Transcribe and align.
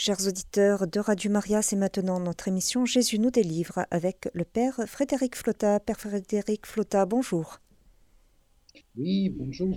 Chers 0.00 0.28
auditeurs 0.28 0.86
de 0.86 1.00
Radio 1.00 1.28
Maria, 1.28 1.60
c'est 1.60 1.74
maintenant 1.74 2.20
notre 2.20 2.46
émission 2.46 2.84
Jésus 2.84 3.18
nous 3.18 3.32
délivre 3.32 3.84
avec 3.90 4.28
le 4.32 4.44
Père 4.44 4.76
Frédéric 4.86 5.34
Flotta. 5.34 5.80
Père 5.80 5.98
Frédéric 5.98 6.66
Flotta, 6.66 7.04
bonjour. 7.04 7.58
Oui, 8.96 9.28
bonjour. 9.28 9.76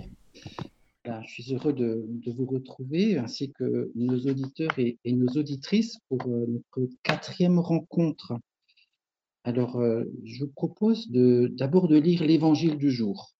je 1.04 1.26
suis 1.26 1.52
heureux 1.52 1.72
de, 1.72 2.06
vous 2.36 2.46
retrouver, 2.46 3.18
ainsi 3.18 3.50
que 3.50 3.90
nos 3.96 4.20
auditeurs 4.20 4.78
et, 4.78 4.96
nos 5.06 5.26
auditrices 5.32 5.98
pour 6.08 6.20
euh, 6.28 6.46
notre 6.46 6.88
quatrième 7.02 7.58
rencontre. 7.58 8.34
Alors, 9.42 9.80
euh, 9.80 10.04
je 10.22 10.44
vous 10.44 10.52
propose 10.52 11.10
d'abord 11.10 11.88
de, 11.88 11.98
lire 11.98 12.22
l'évangile 12.22 12.76
du 12.76 12.92
jour, 12.92 13.32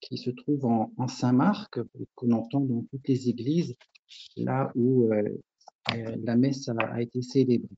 qui 0.00 0.16
se 0.18 0.30
trouve 0.30 0.66
en, 0.66 1.08
Saint 1.08 1.32
Marc, 1.32 1.80
qu'on 2.14 2.30
entend 2.30 2.60
dans 2.60 2.84
toutes 2.92 3.08
les 3.08 3.28
églises, 3.28 3.74
là 4.36 4.70
où 4.76 5.12
euh, 5.12 5.36
la 5.96 6.36
messe 6.36 6.68
a, 6.68 7.00
été 7.00 7.22
célébrée. 7.22 7.76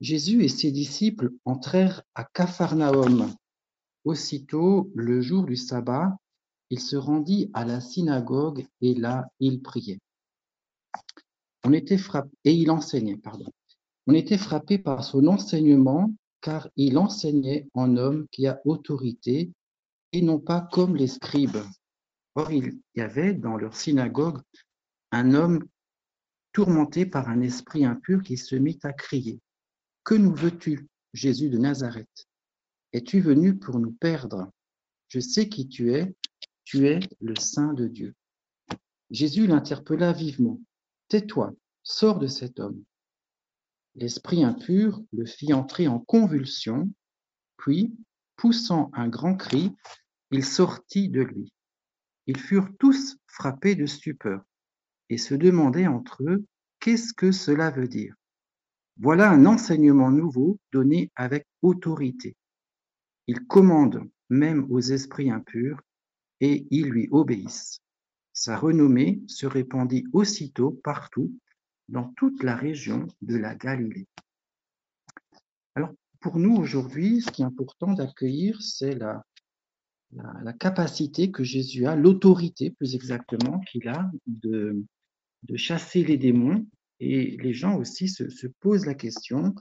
Jésus 0.00 0.44
et 0.44 0.48
ses 0.48 0.72
disciples 0.72 1.30
entrèrent 1.44 2.02
à 2.14 2.24
Capharnaüm. 2.24 3.34
Aussitôt, 4.04 4.90
le 4.94 5.20
jour 5.20 5.44
du 5.44 5.56
sabbat, 5.56 6.16
il 6.70 6.80
se 6.80 6.96
rendit 6.96 7.50
à 7.54 7.64
la 7.64 7.80
synagogue 7.80 8.66
et 8.80 8.94
là, 8.94 9.28
il 9.40 9.62
priait. 9.62 10.00
On 11.64 11.72
était 11.72 11.98
frappé, 11.98 12.30
et 12.44 12.52
il 12.52 12.70
enseignait, 12.70 13.16
pardon. 13.16 13.46
On 14.06 14.14
était 14.14 14.38
frappé 14.38 14.78
par 14.78 15.02
son 15.02 15.26
enseignement 15.26 16.12
car 16.40 16.68
il 16.76 16.98
enseignait 16.98 17.68
en 17.74 17.96
homme 17.96 18.26
qui 18.30 18.46
a 18.46 18.60
autorité 18.64 19.50
et 20.12 20.22
non 20.22 20.38
pas 20.38 20.60
comme 20.60 20.94
les 20.94 21.08
scribes. 21.08 21.58
Or, 22.36 22.52
il 22.52 22.78
y 22.94 23.00
avait 23.00 23.34
dans 23.34 23.56
leur 23.56 23.74
synagogue 23.74 24.40
un 25.10 25.34
homme 25.34 25.64
tourmenté 26.56 27.04
par 27.04 27.28
un 27.28 27.42
esprit 27.42 27.84
impur 27.84 28.22
qui 28.22 28.38
se 28.38 28.56
mit 28.56 28.78
à 28.82 28.94
crier. 28.94 29.42
Que 30.04 30.14
nous 30.14 30.34
veux-tu, 30.34 30.88
Jésus 31.12 31.50
de 31.50 31.58
Nazareth? 31.58 32.26
Es-tu 32.94 33.20
venu 33.20 33.58
pour 33.58 33.78
nous 33.78 33.92
perdre? 33.92 34.50
Je 35.08 35.20
sais 35.20 35.50
qui 35.50 35.68
tu 35.68 35.92
es, 35.92 36.16
tu 36.64 36.86
es 36.86 37.00
le 37.20 37.36
Saint 37.38 37.74
de 37.74 37.86
Dieu. 37.86 38.14
Jésus 39.10 39.46
l'interpella 39.46 40.14
vivement. 40.14 40.58
Tais-toi, 41.08 41.52
sors 41.82 42.18
de 42.18 42.26
cet 42.26 42.58
homme. 42.58 42.82
L'esprit 43.94 44.42
impur 44.42 45.02
le 45.12 45.26
fit 45.26 45.52
entrer 45.52 45.88
en 45.88 45.98
convulsion, 45.98 46.90
puis, 47.58 47.94
poussant 48.36 48.90
un 48.94 49.08
grand 49.08 49.36
cri, 49.36 49.72
il 50.30 50.42
sortit 50.42 51.10
de 51.10 51.20
lui. 51.20 51.52
Ils 52.26 52.40
furent 52.40 52.70
tous 52.78 53.18
frappés 53.26 53.74
de 53.74 53.84
stupeur 53.84 54.42
et 55.08 55.18
se 55.18 55.34
demandaient 55.34 55.86
entre 55.86 56.22
eux 56.24 56.44
qu'est-ce 56.80 57.12
que 57.12 57.32
cela 57.32 57.70
veut 57.70 57.88
dire? 57.88 58.14
Voilà 58.98 59.30
un 59.30 59.44
enseignement 59.44 60.10
nouveau 60.10 60.58
donné 60.72 61.10
avec 61.16 61.46
autorité. 61.62 62.36
Il 63.26 63.46
commande 63.46 64.08
même 64.30 64.66
aux 64.70 64.80
esprits 64.80 65.30
impurs 65.30 65.80
et 66.40 66.66
ils 66.70 66.88
lui 66.88 67.08
obéissent. 67.10 67.80
Sa 68.32 68.56
renommée 68.56 69.22
se 69.26 69.46
répandit 69.46 70.04
aussitôt 70.12 70.80
partout 70.84 71.32
dans 71.88 72.12
toute 72.16 72.42
la 72.42 72.54
région 72.54 73.06
de 73.22 73.36
la 73.36 73.54
Galilée. 73.54 74.06
Alors, 75.74 75.92
pour 76.20 76.38
nous 76.38 76.54
aujourd'hui, 76.56 77.20
ce 77.20 77.30
qui 77.30 77.42
est 77.42 77.46
important 77.46 77.92
d'accueillir, 77.92 78.60
c'est 78.62 78.94
la, 78.94 79.24
la, 80.12 80.52
capacité 80.52 81.30
que 81.30 81.44
Jésus 81.44 81.86
a, 81.86 81.96
l'autorité 81.96 82.70
plus 82.70 82.94
exactement 82.94 83.60
qu'il 83.60 83.88
a 83.88 84.10
de, 84.26 84.84
de 85.44 85.56
chasser 85.56 86.04
les 86.04 86.16
démons. 86.16 86.66
Et 87.00 87.36
les 87.36 87.52
gens 87.52 87.76
aussi 87.76 88.08
se, 88.08 88.46
posent 88.60 88.86
la 88.86 88.94
question 88.94 89.54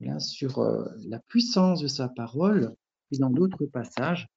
là, 0.00 0.18
sur 0.20 0.58
euh, 0.58 0.84
la 1.08 1.20
puissance 1.20 1.80
de 1.80 1.88
sa 1.88 2.08
parole. 2.08 2.74
Et 3.12 3.18
dans 3.18 3.30
d'autres 3.30 3.66
passages, 3.66 4.28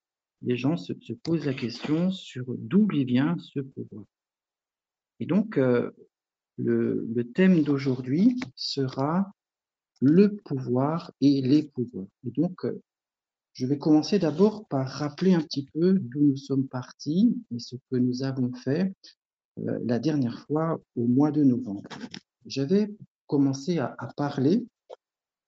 les 0.41 0.55
gens 0.55 0.77
se, 0.77 0.93
posent 1.23 1.45
la 1.45 1.54
question 1.54 2.11
sur 2.11 2.45
d'où 2.58 2.87
lui 2.87 3.04
vient 3.04 3.37
ce 3.39 3.59
pouvoir. 3.59 4.05
Et 5.20 5.26
donc, 5.26 5.58
euh, 5.58 5.92
le, 6.58 7.23
thème 7.33 7.64
d'aujourd'hui 7.64 8.39
sera 8.55 9.31
le 10.02 10.36
pouvoir 10.37 11.11
et 11.20 11.42
les 11.42 11.64
pouvoirs. 11.64 12.08
Et 12.25 12.31
donc, 12.31 12.65
euh, 12.65 12.81
je 13.54 13.65
vais 13.65 13.77
commencer 13.77 14.20
d'abord 14.20 14.67
par 14.67 14.87
rappeler 14.87 15.33
un 15.33 15.42
petit 15.42 15.65
peu 15.73 15.93
d'où 15.93 16.21
nous 16.21 16.37
sommes 16.37 16.67
partis 16.67 17.36
et 17.52 17.59
ce 17.59 17.75
que 17.75 17.98
nous 17.98 18.23
avons 18.23 18.54
fait 18.54 18.93
la 19.64 19.99
dernière 19.99 20.39
fois 20.47 20.80
au 20.95 21.08
mois 21.08 21.31
de 21.31 21.43
novembre. 21.43 21.89
J'avais 22.45 22.89
commencé 23.27 23.77
à, 23.77 23.95
parler 24.17 24.65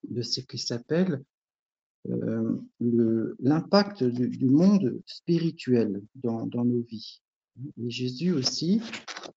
de 0.08 0.22
ce 0.22 0.40
qui 0.40 0.58
s'appelle 0.58 1.24
euh, 2.10 2.62
l'impact 3.40 4.04
du, 4.04 4.46
monde 4.46 5.02
spirituel 5.06 6.02
dans, 6.16 6.46
nos 6.46 6.82
vies. 6.82 7.22
Et 7.78 7.90
Jésus 7.90 8.32
aussi 8.32 8.82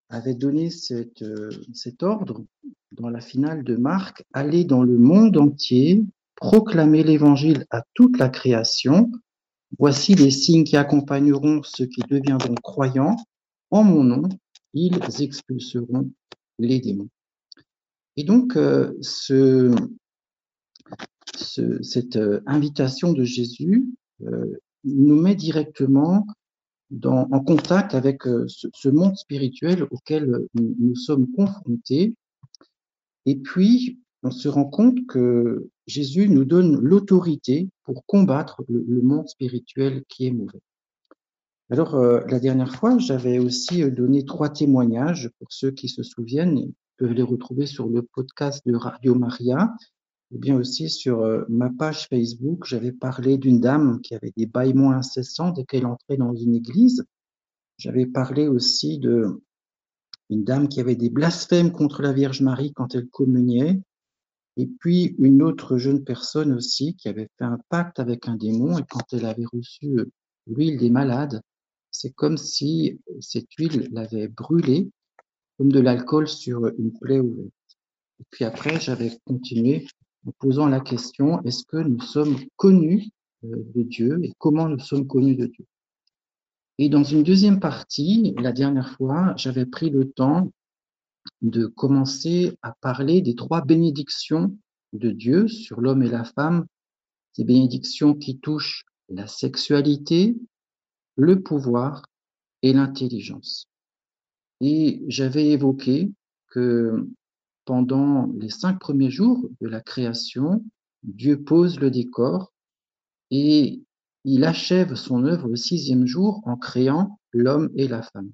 avait 0.09 0.35
donné 0.35 0.69
euh, 0.91 1.49
cet 1.73 2.03
ordre 2.03 2.45
dans 2.91 3.09
la 3.09 3.19
finale 3.19 3.63
de 3.63 3.75
Marc, 3.75 4.23
aller 4.33 4.63
dans 4.63 4.83
le 4.83 4.97
monde 4.97 5.37
entier, 5.37 6.03
proclamer 6.35 7.03
l'évangile 7.03 7.65
à 7.69 7.83
toute 7.93 8.17
la 8.17 8.29
création. 8.29 9.11
Voici 9.77 10.15
les 10.15 10.31
signes 10.31 10.63
qui 10.63 10.77
accompagneront 10.77 11.61
ceux 11.63 11.85
qui 11.85 12.01
deviendront 12.09 12.55
croyants. 12.55 13.15
En 13.71 13.83
mon 13.83 14.03
nom, 14.03 14.29
ils 14.75 14.99
expulseront 15.21 16.11
les 16.59 16.79
démons. 16.79 17.09
Et 18.17 18.23
donc, 18.23 18.55
euh, 18.55 18.93
ce, 19.01 19.73
cette 21.81 22.15
euh, 22.15 22.41
invitation 22.45 23.11
de 23.13 23.23
Jésus 23.23 23.85
euh, 24.21 24.53
nous 24.83 25.19
met 25.19 25.35
directement 25.35 26.25
en 27.03 27.39
contact 27.43 27.95
avec 27.95 28.21
ce, 28.23 28.89
monde 28.89 29.17
spirituel 29.17 29.87
auquel 29.89 30.47
nous, 30.53 30.95
sommes 30.95 31.29
confrontés. 31.31 32.13
Et 33.25 33.37
puis, 33.37 33.99
on 34.21 34.29
se 34.29 34.47
rend 34.47 34.65
compte 34.65 34.99
que 35.07 35.67
Jésus 35.87 36.29
nous 36.29 36.45
donne 36.45 36.79
l'autorité 36.79 37.67
pour 37.83 38.05
combattre 38.05 38.63
le 38.69 39.01
monde 39.01 39.27
spirituel 39.27 40.03
qui 40.07 40.27
est 40.27 40.31
mauvais. 40.31 40.61
Alors, 41.71 41.95
euh, 41.95 42.21
la 42.27 42.39
dernière 42.39 42.75
fois, 42.75 42.99
j'avais 42.99 43.39
aussi 43.39 43.81
euh, 43.81 43.89
donné 43.89 44.23
trois 44.23 44.49
témoignages 44.49 45.31
pour 45.39 45.47
ceux 45.49 45.71
qui 45.71 45.89
se 45.89 46.03
souviennent. 46.03 46.59
Ils 46.59 46.73
peuvent 46.97 47.13
les 47.13 47.23
retrouver 47.23 47.65
sur 47.65 47.87
le 47.87 48.03
podcast 48.03 48.61
de 48.67 48.75
Radio 48.75 49.15
Maria 49.15 49.73
ou 50.31 50.37
bien 50.37 50.55
aussi 50.57 50.91
sur 50.91 51.21
euh, 51.21 51.43
ma 51.49 51.71
page 51.71 52.07
Facebook. 52.07 52.65
J'avais 52.65 52.91
parlé 52.91 53.39
d'une 53.39 53.59
dame 53.59 53.99
qui 54.01 54.13
avait 54.13 54.33
des 54.37 54.45
bâillements 54.45 54.91
incessants 54.91 55.49
dès 55.51 55.63
qu'elle 55.63 55.87
entrait 55.87 56.17
dans 56.17 56.35
une 56.35 56.53
église. 56.53 57.03
J'avais 57.79 58.05
parlé 58.05 58.47
aussi 58.47 58.99
de 58.99 59.41
une 60.29 60.43
dame 60.43 60.67
qui 60.67 60.81
avait 60.81 60.95
des 60.95 61.09
blasphèmes 61.09 61.71
contre 61.71 62.03
la 62.03 62.13
Vierge 62.13 62.41
Marie 62.41 62.73
quand 62.73 62.93
elle 62.93 63.07
communiait. 63.07 63.81
Et 64.57 64.67
puis 64.67 65.15
une 65.17 65.41
autre 65.41 65.77
jeune 65.77 66.03
personne 66.03 66.53
aussi 66.53 66.95
qui 66.95 67.09
avait 67.09 67.27
fait 67.39 67.45
un 67.45 67.57
pacte 67.69 67.99
avec 67.99 68.27
un 68.27 68.35
démon 68.35 68.77
et 68.77 68.83
quand 68.87 69.13
elle 69.13 69.25
avait 69.25 69.45
reçu 69.51 69.99
l'huile 70.47 70.77
des 70.77 70.89
malades, 70.89 71.41
c'est 71.97 72.13
comme 72.13 72.37
si 72.37 72.99
cette 73.21 73.51
huile 73.57 73.87
l'avait 73.91 74.27
brûlé 74.27 74.89
comme 75.57 75.71
de 75.71 75.79
l'alcool 75.79 76.27
sur 76.27 76.67
une 76.77 76.91
plaie 76.99 77.19
ouverte. 77.19 77.51
Et 78.19 78.23
puis 78.29 78.45
après, 78.45 78.79
j'avais 78.79 79.17
continué 79.25 79.87
en 80.27 80.31
posant 80.39 80.67
la 80.67 80.81
question, 80.81 81.41
est-ce 81.43 81.63
que 81.65 81.77
nous 81.77 82.01
sommes 82.01 82.37
connus 82.57 83.09
euh, 83.43 83.63
de 83.73 83.83
Dieu 83.83 84.19
et 84.23 84.33
comment 84.37 84.67
nous 84.67 84.79
sommes 84.79 85.07
connus 85.07 85.35
de 85.35 85.45
Dieu? 85.45 85.65
Et 86.77 86.89
dans 86.89 87.03
une 87.03 87.23
deuxième 87.23 87.59
partie, 87.59 88.33
la 88.39 88.51
dernière 88.51 88.91
fois, 88.97 89.33
j'avais 89.37 89.65
pris 89.65 89.89
le 89.89 90.11
temps 90.11 90.51
de 91.41 91.67
commencer 91.67 92.57
à 92.61 92.73
parler 92.81 93.21
des 93.21 93.35
trois 93.35 93.61
bénédictions 93.61 94.57
de 94.91 95.11
Dieu 95.11 95.47
sur 95.47 95.79
l'homme 95.79 96.03
et 96.03 96.09
la 96.09 96.25
femme, 96.25 96.65
ces 97.31 97.45
bénédictions 97.45 98.13
qui 98.13 98.39
touchent 98.39 98.83
la 99.07 99.27
sexualité, 99.27 100.35
le 101.15 101.41
pouvoir 101.41 102.05
et 102.61 102.73
l'intelligence. 102.73 103.67
Et 104.61 105.03
j'avais 105.07 105.49
évoqué 105.49 106.11
que 106.49 107.07
pendant 107.65 108.31
les 108.39 108.49
cinq 108.49 108.79
premiers 108.79 109.09
jours 109.09 109.49
de 109.61 109.67
la 109.67 109.81
création, 109.81 110.63
Dieu 111.03 111.43
pose 111.43 111.79
le 111.79 111.91
décor 111.91 112.53
et 113.31 113.83
il 114.23 114.43
achève 114.43 114.95
son 114.95 115.25
œuvre 115.25 115.47
le 115.47 115.55
sixième 115.55 116.05
jour 116.05 116.41
en 116.45 116.57
créant 116.57 117.19
l'homme 117.31 117.69
et 117.75 117.87
la 117.87 118.01
femme. 118.01 118.31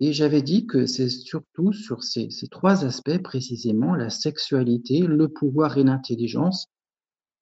Et 0.00 0.12
j'avais 0.12 0.42
dit 0.42 0.66
que 0.66 0.86
c'est 0.86 1.08
surtout 1.08 1.72
sur 1.72 2.02
ces, 2.02 2.30
ces, 2.30 2.48
trois 2.48 2.84
aspects 2.84 3.22
précisément, 3.22 3.94
la 3.94 4.10
sexualité, 4.10 5.00
le 5.00 5.28
pouvoir 5.28 5.78
et 5.78 5.84
l'intelligence, 5.84 6.68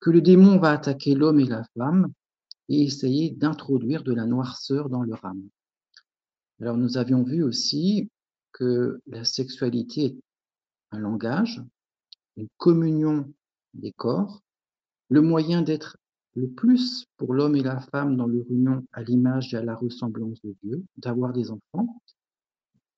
que 0.01 0.11
le 0.11 0.21
démon 0.21 0.59
va 0.59 0.71
attaquer 0.71 1.15
l'homme 1.15 1.41
et 1.41 1.47
la 1.47 1.65
femme 1.77 2.13
et 2.69 2.83
essayer 2.83 3.31
d'introduire 3.31 4.03
de 4.03 4.13
la 4.13 4.27
noirceur 4.27 4.89
dans 4.89 5.03
leur 5.03 5.25
âme. 5.25 5.49
Alors 6.61 6.77
nous 6.77 6.97
avions 6.97 7.23
vu 7.23 7.43
aussi 7.43 8.11
que 8.53 9.01
la 9.07 9.25
sexualité 9.25 10.05
est 10.05 10.17
un 10.93 10.99
langage, 10.99 11.63
une 12.37 12.49
communion 12.57 13.33
des 13.75 13.93
corps, 13.93 14.43
le 15.09 15.21
moyen 15.21 15.63
d'être 15.63 15.99
le 16.37 16.49
plus 16.49 17.07
pour 17.17 17.35
l'homme 17.35 17.57
et 17.57 17.63
la 17.63 17.81
femme 17.81 18.17
dans 18.17 18.27
leur 18.27 18.45
union 18.51 18.87
à 18.93 19.03
l'image 19.03 19.55
et 19.55 19.57
à 19.57 19.63
la 19.63 19.75
ressemblance 19.75 20.41
de 20.43 20.55
Dieu, 20.63 20.85
d'avoir 20.97 21.33
des 21.33 21.51
enfants. 21.51 22.01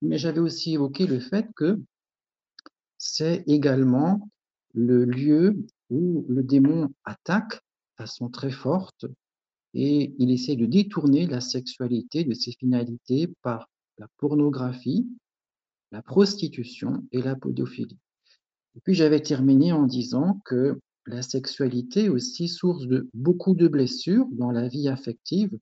Mais 0.03 0.19
j'avais 0.19 0.41
aussi 0.41 0.75
évoqué 0.75 1.07
le 1.07 1.21
fait 1.21 1.49
que 1.55 1.81
c'est 2.99 3.45
également 3.47 4.29
le 4.75 5.05
lieu 5.05 5.57
où 5.91 6.25
le 6.29 6.43
démon 6.43 6.93
attaque 7.05 7.55
de 7.55 8.05
façon 8.05 8.29
très 8.29 8.51
forte 8.51 9.07
et 9.79 10.15
il 10.19 10.31
essaie 10.31 10.57
de 10.57 10.65
détourner 10.65 11.27
la 11.27 11.43
sexualité 11.43 12.25
de 12.25 12.33
ses 12.33 12.53
finalités 12.53 13.29
par 13.43 13.69
la 13.99 14.09
pornographie, 14.17 15.07
la 15.93 16.01
prostitution 16.01 17.05
et 17.13 17.21
la 17.21 17.37
pédophilie. 17.37 17.99
Et 18.75 18.81
puis 18.81 18.95
j'avais 18.95 19.21
terminé 19.21 19.73
en 19.73 19.83
disant 19.83 20.41
que 20.47 20.81
la 21.07 21.21
sexualité 21.21 22.05
est 22.05 22.09
aussi 22.09 22.49
source 22.49 22.87
de 22.87 23.11
beaucoup 23.13 23.55
de 23.55 23.69
blessures 23.69 24.27
dans 24.33 24.51
la 24.51 24.67
vie 24.67 24.89
affective 24.89 25.57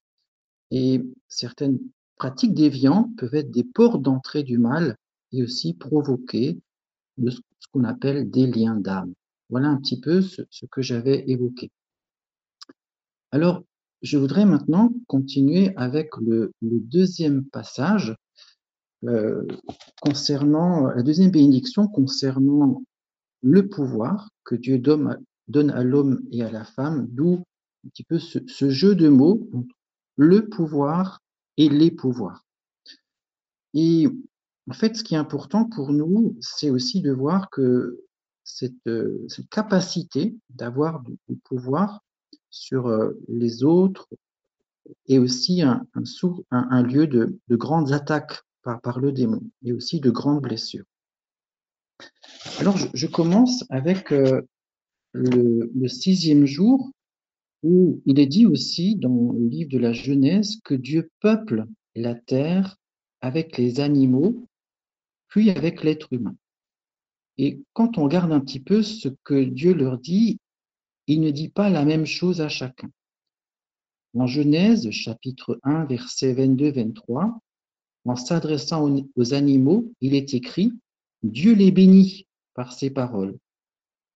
et 0.70 1.02
certaines 1.26 1.81
pratiques 2.17 2.55
déviantes 2.55 3.10
peuvent 3.17 3.34
être 3.34 3.50
des 3.50 3.64
portes 3.64 4.00
d'entrée 4.00 4.44
du 4.44 4.58
mal 4.58 4.96
et 5.32 5.43
aussi 5.43 5.75
provoquer 5.75 6.60
ce 7.19 7.69
qu'on 7.72 7.82
appelle 7.82 8.31
des 8.31 8.46
liens 8.46 8.76
d'âme. 8.76 9.12
Voilà 9.50 9.69
un 9.69 9.76
petit 9.76 10.00
peu 10.00 10.22
ce, 10.22 10.43
que 10.70 10.82
j'avais 10.82 11.25
évoqué. 11.28 11.72
Alors, 13.32 13.64
je 14.02 14.19
voudrais 14.19 14.44
maintenant 14.44 14.93
continuer 15.06 15.73
avec 15.76 16.11
le, 16.20 16.52
deuxième 16.61 17.44
passage 17.46 18.14
euh, 19.05 19.46
concernant 20.00 20.88
la 20.88 21.02
deuxième 21.02 21.31
bénédiction 21.31 21.88
concernant 21.88 22.82
le 23.43 23.69
pouvoir 23.69 24.29
que 24.44 24.55
Dieu 24.55 24.79
donne, 24.79 25.19
à 25.70 25.85
l'homme 25.85 26.23
et 26.32 26.43
à 26.43 26.50
la 26.50 26.64
femme, 26.64 27.06
d'où 27.11 27.44
un 27.85 27.88
petit 27.88 28.05
peu 28.05 28.19
ce, 28.19 28.70
jeu 28.70 28.94
de 28.94 29.08
mots 29.08 29.49
le 30.17 30.49
pouvoir 30.49 31.20
et 31.56 31.69
les 31.69 31.91
pouvoirs. 31.91 32.44
Et 33.75 34.06
en 34.70 34.73
fait, 34.73 34.96
ce 34.96 35.05
qui 35.05 35.14
est 35.14 35.19
important 35.19 35.64
pour 35.64 35.93
nous, 35.93 36.37
c'est 36.41 36.70
aussi 36.70 37.02
de 37.02 37.12
voir 37.12 37.50
que 37.50 38.05
cette, 38.44 38.91
cette 39.29 39.49
capacité 39.50 40.37
d'avoir 40.50 41.02
du, 41.02 41.37
pouvoir 41.44 42.00
sur 42.54 42.86
euh, 42.86 43.10
les 43.28 43.64
autres 43.64 44.08
est 45.08 45.18
aussi 45.18 45.62
un, 45.62 46.82
lieu 46.82 47.06
de, 47.06 47.38
de, 47.48 47.56
grandes 47.56 47.92
attaques 47.92 48.42
par, 48.62 49.00
le 49.00 49.12
démon 49.12 49.42
et 49.64 49.72
aussi 49.72 50.00
de 50.00 50.10
grandes 50.10 50.40
blessures. 50.40 50.84
Alors, 52.60 52.76
je, 52.76 52.86
je 52.94 53.06
commence 53.06 53.64
avec 53.70 54.12
euh, 54.12 54.42
le, 55.12 55.70
le, 55.74 55.88
sixième 55.88 56.46
jour 56.46 56.90
où 57.62 58.00
il 58.06 58.20
est 58.20 58.26
dit 58.26 58.46
aussi 58.46 58.94
dans 58.96 59.32
le 59.32 59.46
livre 59.46 59.70
de 59.70 59.78
la 59.78 59.92
Genèse 59.92 60.60
que 60.64 60.74
Dieu 60.74 61.10
peuple 61.20 61.64
la 61.96 62.14
terre 62.14 62.76
avec 63.20 63.58
les 63.58 63.80
animaux 63.80 64.46
puis 65.28 65.50
avec 65.50 65.82
l'être 65.82 66.12
humain. 66.12 66.36
Et 67.36 67.62
quand 67.72 67.98
on 67.98 68.04
regarde 68.04 68.30
un 68.30 68.40
petit 68.40 68.60
peu 68.60 68.82
ce 68.82 69.08
que 69.24 69.42
Dieu 69.42 69.74
leur 69.74 69.98
dit, 69.98 70.38
il 71.06 71.20
ne 71.20 71.30
dit 71.30 71.48
pas 71.48 71.70
la 71.70 71.84
même 71.84 72.06
chose 72.06 72.40
à 72.40 72.48
chacun. 72.48 72.90
En 74.16 74.26
Genèse, 74.26 74.90
chapitre 74.90 75.58
1, 75.64 75.86
versets 75.86 76.34
22-23, 76.34 77.38
en 78.06 78.16
s'adressant 78.16 78.88
aux 79.16 79.34
animaux, 79.34 79.92
il 80.00 80.14
est 80.14 80.34
écrit 80.34 80.72
Dieu 81.22 81.54
les 81.54 81.70
bénit 81.70 82.26
par 82.54 82.72
ses 82.72 82.90
paroles. 82.90 83.36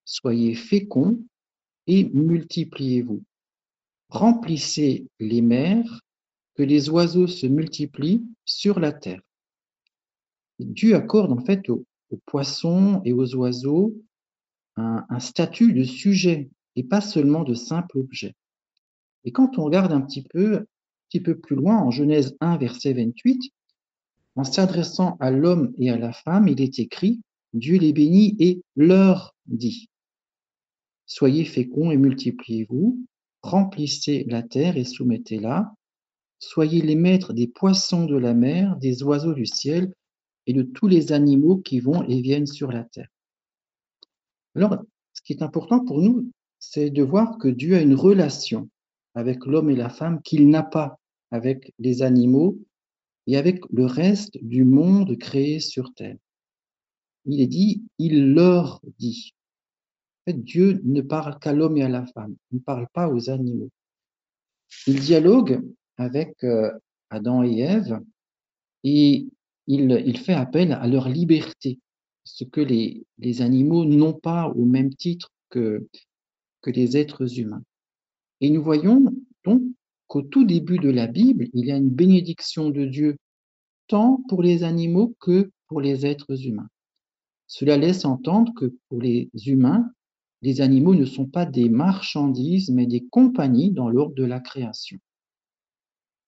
Soyez 0.04 0.54
féconds 0.54 1.22
et 1.86 2.04
multipliez-vous. 2.10 3.22
Remplissez 4.10 5.06
les 5.18 5.42
mers, 5.42 6.00
que 6.58 6.64
les 6.64 6.90
oiseaux 6.90 7.28
se 7.28 7.46
multiplient 7.46 8.26
sur 8.44 8.80
la 8.80 8.92
terre. 8.92 9.20
Dieu 10.58 10.96
accorde 10.96 11.30
en 11.30 11.44
fait 11.44 11.68
aux, 11.70 11.86
poissons 12.26 13.00
et 13.04 13.12
aux 13.12 13.36
oiseaux 13.36 13.94
un, 14.76 15.20
statut 15.20 15.72
de 15.72 15.84
sujet 15.84 16.50
et 16.78 16.84
pas 16.84 17.00
seulement 17.00 17.42
de 17.42 17.54
simple 17.54 17.98
objet. 17.98 18.34
Et 19.24 19.32
quand 19.32 19.58
on 19.58 19.64
regarde 19.64 19.92
un 19.92 20.00
petit 20.00 20.22
peu, 20.22 20.58
un 20.58 20.64
petit 21.08 21.20
peu 21.20 21.36
plus 21.36 21.56
loin, 21.56 21.76
en 21.76 21.90
Genèse 21.90 22.36
1, 22.40 22.56
verset 22.56 22.92
28, 22.92 23.52
en 24.36 24.44
s'adressant 24.44 25.16
à 25.18 25.32
l'homme 25.32 25.74
et 25.76 25.90
à 25.90 25.98
la 25.98 26.12
femme, 26.12 26.46
il 26.46 26.60
est 26.60 26.78
écrit 26.78 27.20
Dieu 27.52 27.78
les 27.78 27.92
bénit 27.92 28.36
et 28.38 28.62
leur 28.76 29.34
dit 29.46 29.88
Soyez 31.06 31.44
féconds 31.44 31.90
et 31.90 31.96
multipliez-vous, 31.96 33.04
remplissez 33.42 34.24
la 34.28 34.44
terre 34.44 34.76
et 34.76 34.84
soumettez-la, 34.84 35.74
soyez 36.38 36.80
les 36.80 36.94
maîtres 36.94 37.32
des 37.32 37.48
poissons 37.48 38.04
de 38.04 38.16
la 38.16 38.34
mer, 38.34 38.76
des 38.76 39.02
oiseaux 39.02 39.34
du 39.34 39.46
ciel 39.46 39.92
et 40.46 40.52
de 40.52 40.62
tous 40.62 40.86
les 40.86 41.10
animaux 41.10 41.56
qui 41.56 41.80
vont 41.80 42.04
et 42.04 42.20
viennent 42.20 42.46
sur 42.46 42.70
la 42.70 42.84
terre. 42.84 43.08
Alors, 44.54 44.76
ce 45.12 45.22
qui 45.22 45.32
est 45.32 45.42
important 45.42 45.84
pour 45.84 46.00
nous, 46.00 46.30
c'est 46.58 46.90
de 46.90 47.02
voir 47.02 47.38
que 47.38 47.48
Dieu 47.48 47.76
a 47.76 47.80
une 47.80 47.94
relation 47.94 48.68
avec 49.14 49.46
l'homme 49.46 49.70
et 49.70 49.76
la 49.76 49.88
femme 49.88 50.22
qu'il 50.22 50.48
n'a 50.48 50.62
pas 50.62 50.98
avec 51.30 51.72
les 51.78 52.02
animaux 52.02 52.58
et 53.26 53.36
avec 53.36 53.60
le 53.70 53.84
reste 53.84 54.38
du 54.42 54.64
monde 54.64 55.16
créé 55.18 55.60
sur 55.60 55.92
terre. 55.94 56.16
Il 57.24 57.40
est 57.40 57.46
dit, 57.46 57.84
il 57.98 58.32
leur 58.32 58.80
dit. 58.98 59.34
Dieu 60.26 60.80
ne 60.84 61.00
parle 61.00 61.38
qu'à 61.38 61.52
l'homme 61.52 61.76
et 61.76 61.82
à 61.82 61.88
la 61.88 62.06
femme, 62.06 62.36
il 62.50 62.56
ne 62.56 62.62
parle 62.62 62.86
pas 62.92 63.08
aux 63.08 63.30
animaux. 63.30 63.70
Il 64.86 65.00
dialogue 65.00 65.62
avec 65.96 66.42
euh, 66.44 66.70
Adam 67.10 67.42
et 67.42 67.60
Ève 67.60 68.00
et 68.84 69.26
il, 69.66 70.18
fait 70.18 70.34
appel 70.34 70.72
à 70.72 70.86
leur 70.86 71.08
liberté, 71.08 71.78
ce 72.24 72.44
que 72.44 72.60
les, 72.60 73.04
animaux 73.42 73.84
n'ont 73.84 74.14
pas 74.14 74.48
au 74.48 74.64
même 74.64 74.94
titre 74.94 75.30
que, 75.50 75.86
que 76.62 76.70
les 76.70 76.96
êtres 76.96 77.38
humains. 77.38 77.62
Et 78.40 78.50
nous 78.50 78.62
voyons 78.62 79.04
donc 79.44 79.62
qu'au 80.06 80.22
tout 80.22 80.44
début 80.44 80.78
de 80.78 80.90
la 80.90 81.06
Bible, 81.06 81.48
il 81.52 81.66
y 81.66 81.72
a 81.72 81.76
une 81.76 81.90
bénédiction 81.90 82.70
de 82.70 82.84
Dieu 82.84 83.16
tant 83.88 84.22
pour 84.28 84.42
les 84.42 84.64
animaux 84.64 85.14
que 85.20 85.50
pour 85.66 85.80
les 85.80 86.06
êtres 86.06 86.46
humains. 86.46 86.68
Cela 87.46 87.76
laisse 87.76 88.04
entendre 88.04 88.52
que 88.54 88.74
pour 88.88 89.00
les 89.00 89.30
humains, 89.46 89.90
les 90.42 90.60
animaux 90.60 90.94
ne 90.94 91.04
sont 91.04 91.26
pas 91.26 91.46
des 91.46 91.68
marchandises, 91.68 92.70
mais 92.70 92.86
des 92.86 93.06
compagnies 93.06 93.72
dans 93.72 93.88
l'ordre 93.88 94.14
de 94.14 94.24
la 94.24 94.40
création. 94.40 94.98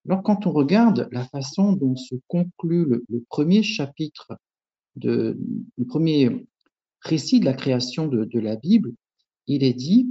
Alors, 0.08 0.22
quand 0.22 0.46
on 0.46 0.52
regarde 0.52 1.08
la 1.12 1.24
façon 1.24 1.74
dont 1.74 1.94
se 1.94 2.14
conclut 2.26 2.86
le, 2.86 3.24
premier 3.28 3.62
chapitre, 3.62 4.38
de, 4.96 5.38
le 5.76 5.84
premier 5.84 6.46
récit 7.02 7.38
de 7.38 7.44
la 7.44 7.52
création 7.52 8.08
de, 8.08 8.24
de 8.24 8.40
la 8.40 8.56
Bible, 8.56 8.92
il 9.52 9.64
est 9.64 9.74
dit, 9.74 10.06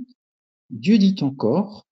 Dieu 0.69 0.97
dit 0.97 1.15
encore, 1.21 1.87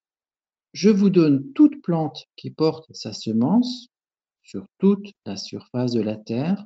je 0.74 0.90
vous 0.90 1.10
donne 1.10 1.54
toute 1.54 1.82
plante 1.82 2.26
qui 2.36 2.52
porte 2.52 2.94
sa 2.94 3.14
semence 3.14 3.88
sur 4.44 4.66
toute 4.80 5.14
la 5.26 5.38
surface 5.38 5.94
de 5.94 6.02
la 6.02 6.18
terre, 6.18 6.66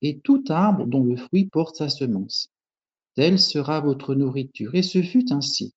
et 0.00 0.18
tout 0.20 0.42
arbre 0.48 0.86
dont 0.86 1.04
le 1.04 1.18
fruit 1.18 1.44
porte 1.44 1.76
sa 1.76 1.90
semence. 1.90 2.50
Telle 3.14 3.38
sera 3.38 3.80
votre 3.80 4.14
nourriture. 4.14 4.74
Et 4.74 4.82
ce 4.82 5.02
fut 5.02 5.32
ainsi. 5.32 5.74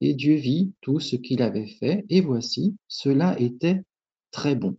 Et 0.00 0.14
Dieu 0.14 0.34
vit 0.34 0.72
tout 0.80 0.98
ce 0.98 1.14
qu'il 1.14 1.40
avait 1.40 1.68
fait, 1.68 2.04
et 2.08 2.20
voici, 2.20 2.74
cela 2.88 3.38
était 3.38 3.82
très 4.32 4.56
bon. 4.56 4.76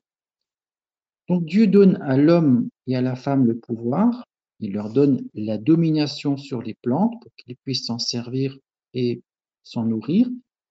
Donc 1.30 1.46
Dieu 1.46 1.66
donne 1.66 1.96
à 2.02 2.18
l'homme 2.18 2.68
et 2.88 2.98
à 2.98 3.02
la 3.02 3.16
femme 3.16 3.46
le 3.46 3.58
pouvoir, 3.58 4.26
il 4.60 4.74
leur 4.74 4.92
donne 4.92 5.30
la 5.34 5.58
domination 5.58 6.36
sur 6.36 6.62
les 6.62 6.74
plantes 6.74 7.14
pour 7.22 7.32
qu'ils 7.36 7.56
puissent 7.56 7.86
s'en 7.86 7.98
servir 7.98 8.58
et 8.94 9.22
s'en 9.64 9.86
nourrir, 9.86 10.30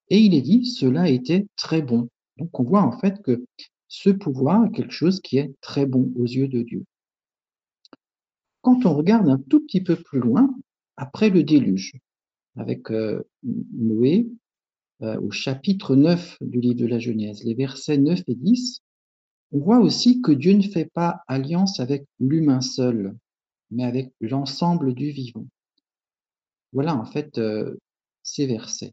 et 0.09 0.19
il 0.19 0.35
est 0.35 0.43
dit, 0.43 0.67
cela 0.67 1.09
était 1.09 1.47
très 1.57 1.83
bon. 1.83 2.09
Donc 2.37 2.59
on 2.59 2.65
voit 2.65 2.83
en 2.83 2.99
fait 2.99 3.23
que 3.23 3.45
ce 3.89 4.11
pouvoir 4.11 4.67
est 4.67 4.73
quelque 4.73 4.93
chose 4.93 5.21
qui 5.21 5.39
est 5.39 5.53
très 5.61 5.87
bon 5.87 6.13
aux 6.17 6.25
yeux 6.25 6.49
de 6.49 6.63
Dieu. 6.63 6.85
Quand 8.63 8.85
on 8.85 8.95
regarde 8.95 9.29
un 9.29 9.39
tout 9.39 9.61
petit 9.61 9.81
peu 9.81 9.97
plus 9.97 10.21
loin, 10.21 10.55
après 10.97 11.31
le 11.31 11.43
déluge, 11.43 11.93
avec 12.57 12.91
euh, 12.91 13.23
Noé, 13.43 14.29
euh, 15.03 15.19
au 15.21 15.31
chapitre 15.31 15.97
9 15.97 16.39
du 16.41 16.61
livre 16.61 16.81
de 16.81 16.87
la 16.87 16.99
Genèse, 16.99 17.43
les 17.45 17.55
versets 17.55 17.97
9 17.97 18.21
et 18.27 18.35
10, 18.35 18.83
on 19.53 19.59
voit 19.59 19.79
aussi 19.79 20.21
que 20.21 20.33
Dieu 20.33 20.53
ne 20.53 20.63
fait 20.63 20.91
pas 20.93 21.23
alliance 21.27 21.81
avec 21.81 22.05
l'humain 22.19 22.61
seul, 22.61 23.17
mais 23.71 23.85
avec 23.85 24.13
l'ensemble 24.21 24.95
du 24.95 25.11
vivant. 25.11 25.47
Voilà 26.73 26.95
en 26.95 27.05
fait 27.05 27.39
euh, 27.39 27.77
ces 28.23 28.47
versets. 28.47 28.93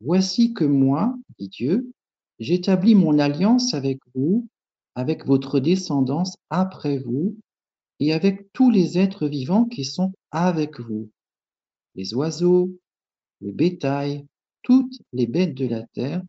Voici 0.00 0.54
que 0.54 0.64
moi, 0.64 1.16
dit 1.38 1.48
Dieu, 1.48 1.92
j'établis 2.38 2.94
mon 2.94 3.18
alliance 3.18 3.74
avec 3.74 3.98
vous, 4.14 4.48
avec 4.94 5.26
votre 5.26 5.60
descendance 5.60 6.36
après 6.50 6.98
vous, 6.98 7.36
et 8.00 8.12
avec 8.12 8.52
tous 8.52 8.70
les 8.70 8.98
êtres 8.98 9.26
vivants 9.26 9.64
qui 9.64 9.84
sont 9.84 10.12
avec 10.30 10.80
vous 10.80 11.10
les 11.96 12.14
oiseaux, 12.14 12.70
le 13.40 13.52
bétail, 13.52 14.26
toutes 14.62 15.00
les 15.12 15.26
bêtes 15.26 15.54
de 15.54 15.66
la 15.66 15.82
terre, 15.94 16.22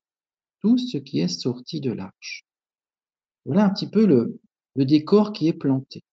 tout 0.61 0.77
ce 0.77 0.97
qui 0.97 1.19
est 1.19 1.27
sorti 1.27 1.81
de 1.81 1.91
l'arche. 1.91 2.45
Voilà 3.45 3.65
un 3.65 3.69
petit 3.69 3.89
peu 3.89 4.05
le, 4.05 4.39
décor 4.75 5.33
qui 5.33 5.47
est 5.47 5.53
planté. 5.53 6.03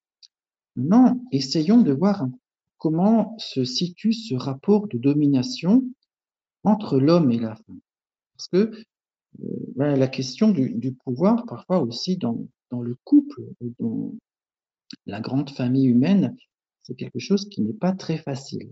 Maintenant, 0.76 1.22
essayons 1.32 1.82
de 1.82 1.92
voir 1.92 2.26
comment 2.84 3.34
se 3.38 3.64
situe 3.64 4.12
ce 4.12 4.34
rapport 4.34 4.88
de 4.88 4.98
domination 4.98 5.82
entre 6.64 6.98
l'homme 6.98 7.30
et 7.30 7.38
la 7.38 7.56
femme. 7.56 7.80
Parce 8.36 8.48
que 8.48 8.72
euh, 9.40 9.96
la 9.96 10.06
question 10.06 10.50
du, 10.50 10.92
pouvoir, 11.02 11.46
parfois 11.46 11.78
aussi 11.78 12.18
dans, 12.18 12.46
dans 12.70 12.82
le 12.82 12.94
couple, 13.04 13.40
dans 13.80 14.12
la 15.06 15.22
grande 15.22 15.48
famille 15.48 15.86
humaine, 15.86 16.36
c'est 16.82 16.94
quelque 16.94 17.20
chose 17.20 17.48
qui 17.48 17.62
n'est 17.62 17.72
pas 17.72 17.92
très 17.92 18.18
facile. 18.18 18.70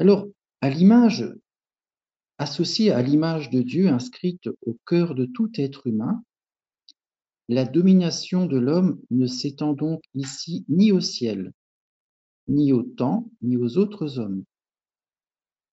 Alors, 0.00 0.26
à 0.60 0.68
l'image, 0.68 1.32
associée 2.38 2.90
à 2.90 3.02
l'image 3.02 3.50
de 3.50 3.62
Dieu 3.62 3.86
inscrite 3.86 4.48
au 4.66 4.76
cœur 4.84 5.14
de 5.14 5.26
tout 5.26 5.52
être 5.54 5.86
humain, 5.86 6.24
la 7.48 7.64
domination 7.64 8.46
de 8.46 8.58
l'homme 8.58 9.00
ne 9.12 9.28
s'étend 9.28 9.74
donc 9.74 10.02
ici 10.14 10.64
ni 10.68 10.90
au 10.90 10.98
ciel, 10.98 11.52
ni 12.48 12.72
au 12.72 12.82
temps, 12.82 13.30
ni 13.42 13.56
aux 13.56 13.78
autres 13.78 14.18
hommes. 14.18 14.44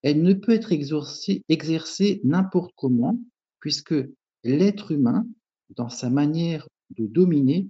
Elle 0.03 0.21
ne 0.21 0.33
peut 0.33 0.51
être 0.51 0.71
exercée, 0.71 2.21
n'importe 2.23 2.71
comment, 2.75 3.19
puisque 3.59 3.95
l'être 4.43 4.91
humain, 4.91 5.27
dans 5.71 5.89
sa 5.89 6.09
manière 6.09 6.67
de 6.91 7.07
dominer, 7.07 7.67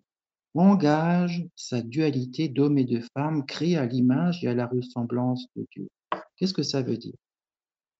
engage 0.54 1.46
sa 1.56 1.82
dualité 1.82 2.50
d'homme 2.50 2.78
et 2.78 2.86
de 2.86 3.02
femme 3.14 3.46
créée 3.46 3.78
à 3.78 3.86
l'image 3.86 4.44
et 4.44 4.48
à 4.48 4.54
la 4.54 4.68
ressemblance 4.68 5.48
de 5.56 5.66
Dieu. 5.72 5.88
Qu'est-ce 6.36 6.54
que 6.54 6.64
ça 6.64 6.82
veut 6.82 6.98
dire? 6.98 7.16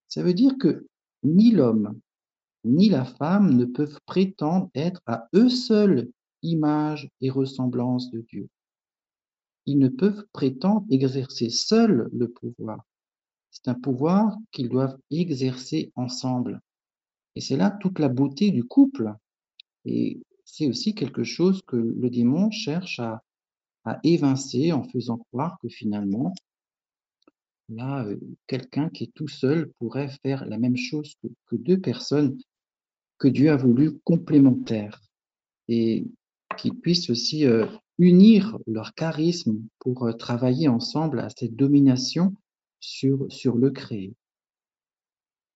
Ça 0.08 0.22
veut 0.22 0.34
dire 0.34 0.56
que 0.58 0.86
ni 1.22 1.50
l'homme 1.52 1.98
ni 2.66 2.88
la 2.88 3.04
femme 3.04 3.56
ne 3.56 3.64
peuvent 3.64 4.00
prétendre 4.06 4.70
être 4.74 5.00
à 5.06 5.28
eux 5.34 5.48
seuls 5.48 6.10
image 6.42 7.08
et 7.20 7.30
ressemblance 7.30 8.10
de 8.10 8.20
Dieu. 8.28 8.48
Ils 9.66 9.78
ne 9.78 9.88
peuvent 9.88 10.24
prétendre 10.32 10.86
exercer 10.90 11.50
seuls 11.50 12.08
le 12.12 12.28
pouvoir. 12.28 12.84
C'est 13.50 13.68
un 13.68 13.74
pouvoir 13.74 14.36
qu'ils 14.52 14.68
doivent 14.68 14.98
exercer 15.10 15.92
ensemble. 15.96 16.60
Et 17.34 17.40
c'est 17.40 17.56
là 17.56 17.70
toute 17.70 17.98
la 17.98 18.08
beauté 18.08 18.50
du 18.50 18.64
couple. 18.64 19.12
Et 19.84 20.20
c'est 20.44 20.68
aussi 20.68 20.94
quelque 20.94 21.24
chose 21.24 21.62
que 21.66 21.76
le 21.76 22.10
démon 22.10 22.50
cherche 22.50 23.00
à, 23.00 23.22
évincer 24.02 24.72
en 24.72 24.82
faisant 24.82 25.18
croire 25.30 25.58
que 25.62 25.68
finalement, 25.68 26.34
là, 27.68 28.04
euh, 28.04 28.18
quelqu'un 28.48 28.88
qui 28.88 29.04
est 29.04 29.14
tout 29.14 29.28
seul 29.28 29.70
pourrait 29.78 30.10
faire 30.24 30.44
la 30.44 30.58
même 30.58 30.76
chose 30.76 31.14
que, 31.22 31.54
deux 31.54 31.80
personnes 31.80 32.36
que 33.18 33.28
Dieu 33.28 33.48
a 33.48 33.56
voulu 33.56 34.00
complémentaires 34.00 35.00
et 35.68 36.04
qu'ils 36.58 36.74
puissent 36.74 37.10
aussi 37.10 37.46
euh, 37.46 37.64
unir 37.98 38.58
leur 38.66 38.94
charisme 38.94 39.60
pour 39.78 40.06
euh, 40.06 40.12
travailler 40.12 40.68
ensemble 40.68 41.20
à 41.20 41.28
cette 41.30 41.56
domination 41.56 42.34
sur, 42.80 43.26
sur 43.30 43.56
le 43.56 43.70
créé. 43.70 44.14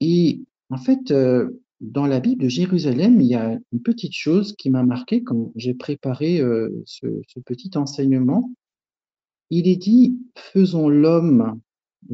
Et 0.00 0.40
en 0.70 0.78
fait, 0.78 1.10
euh, 1.10 1.50
dans 1.80 2.06
la 2.06 2.20
Bible 2.20 2.42
de 2.42 2.48
Jérusalem, 2.48 3.20
il 3.20 3.26
y 3.26 3.34
a 3.34 3.58
une 3.72 3.82
petite 3.82 4.14
chose 4.14 4.54
qui 4.56 4.70
m'a 4.70 4.82
marqué 4.82 5.22
quand 5.22 5.52
j'ai 5.56 5.74
préparé 5.74 6.40
euh, 6.40 6.70
ce, 6.86 7.06
ce, 7.28 7.40
petit 7.40 7.70
enseignement. 7.76 8.50
Il 9.50 9.68
est 9.68 9.76
dit, 9.76 10.18
faisons 10.36 10.88
l'homme, 10.88 11.60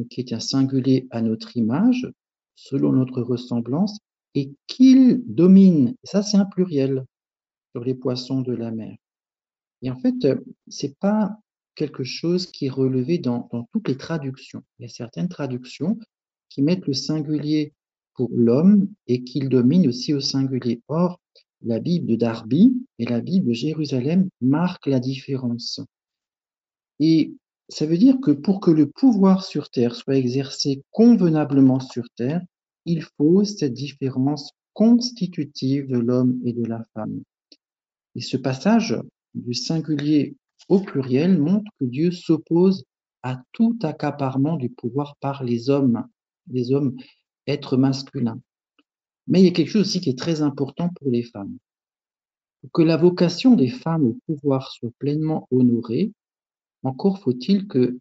qui 0.09 0.19
est 0.19 0.33
un 0.33 0.39
singulier 0.39 1.07
à 1.11 1.21
notre 1.21 1.55
image, 1.55 2.11
selon 2.55 2.91
notre 2.91 3.21
ressemblance, 3.21 3.99
et 4.35 4.51
qu'il 4.67 5.23
domine. 5.25 5.95
Ça, 6.03 6.23
c'est 6.23 6.37
un 6.37 6.45
pluriel 6.45 7.05
sur 7.71 7.83
les 7.83 7.95
poissons 7.95 8.41
de 8.41 8.53
la 8.53 8.71
mer. 8.71 8.97
Et 9.81 9.91
en 9.91 9.99
fait, 9.99 10.15
c'est 10.67 10.97
pas 10.99 11.37
quelque 11.75 12.03
chose 12.03 12.47
qui 12.47 12.65
est 12.65 12.71
relevé 12.71 13.19
dans, 13.19 13.47
toutes 13.71 13.87
les 13.87 13.97
traductions. 13.97 14.63
Il 14.79 14.83
y 14.83 14.85
a 14.85 14.89
certaines 14.89 15.29
traductions 15.29 15.97
qui 16.49 16.61
mettent 16.61 16.87
le 16.87 16.93
singulier 16.93 17.73
pour 18.15 18.29
l'homme 18.33 18.89
et 19.05 19.23
qu'il 19.23 19.47
domine 19.47 19.87
aussi 19.87 20.13
au 20.13 20.19
singulier. 20.19 20.81
Or, 20.87 21.21
la 21.61 21.79
Bible 21.79 22.07
de 22.07 22.15
Darby 22.15 22.73
et 22.97 23.05
la 23.05 23.21
Bible 23.21 23.49
de 23.49 23.53
Jérusalem 23.53 24.29
marquent 24.41 24.87
la 24.87 24.99
différence. 24.99 25.79
Et 26.99 27.35
ça 27.69 27.85
veut 27.85 27.97
dire 27.97 28.19
que 28.21 28.31
pour 28.31 28.59
que 28.59 28.71
le 28.71 28.89
pouvoir 28.89 29.43
sur 29.43 29.69
terre 29.69 29.95
soit 29.95 30.15
exercé 30.15 30.81
convenablement 30.91 31.79
sur 31.79 32.09
terre, 32.15 32.41
il 32.85 33.03
faut 33.03 33.43
cette 33.43 33.73
différence 33.73 34.51
constitutive 34.73 35.87
de 35.87 35.99
l'homme 35.99 36.39
et 36.45 36.53
de 36.53 36.63
la 36.63 36.83
femme. 36.93 37.21
Et 38.15 38.21
ce 38.21 38.37
passage 38.37 38.97
du 39.41 39.53
singulier 39.53 40.35
au 40.69 40.79
pluriel 40.79 41.39
montre 41.39 41.69
que 41.79 41.85
Dieu 41.85 42.11
s'oppose 42.11 42.83
à 43.23 43.41
tout 43.51 43.77
accaparement 43.81 44.57
du 44.57 44.69
pouvoir 44.69 45.15
par 45.17 45.43
les 45.43 45.69
hommes, 45.69 46.07
les 46.51 46.71
hommes 46.71 46.95
êtres 47.45 47.77
masculins. 47.77 48.39
Mais 49.27 49.41
il 49.41 49.45
y 49.45 49.49
a 49.49 49.51
quelque 49.51 49.69
chose 49.69 49.87
aussi 49.87 50.01
qui 50.01 50.09
est 50.09 50.17
très 50.17 50.41
important 50.41 50.89
pour 50.95 51.09
les 51.09 51.23
femmes. 51.23 51.57
Que 52.73 52.81
la 52.81 52.97
vocation 52.97 53.55
des 53.55 53.69
femmes 53.69 54.05
au 54.05 54.17
pouvoir 54.25 54.71
soit 54.71 54.91
pleinement 54.99 55.47
honorée, 55.51 56.11
encore 56.83 57.19
faut-il 57.19 57.67
que 57.67 57.97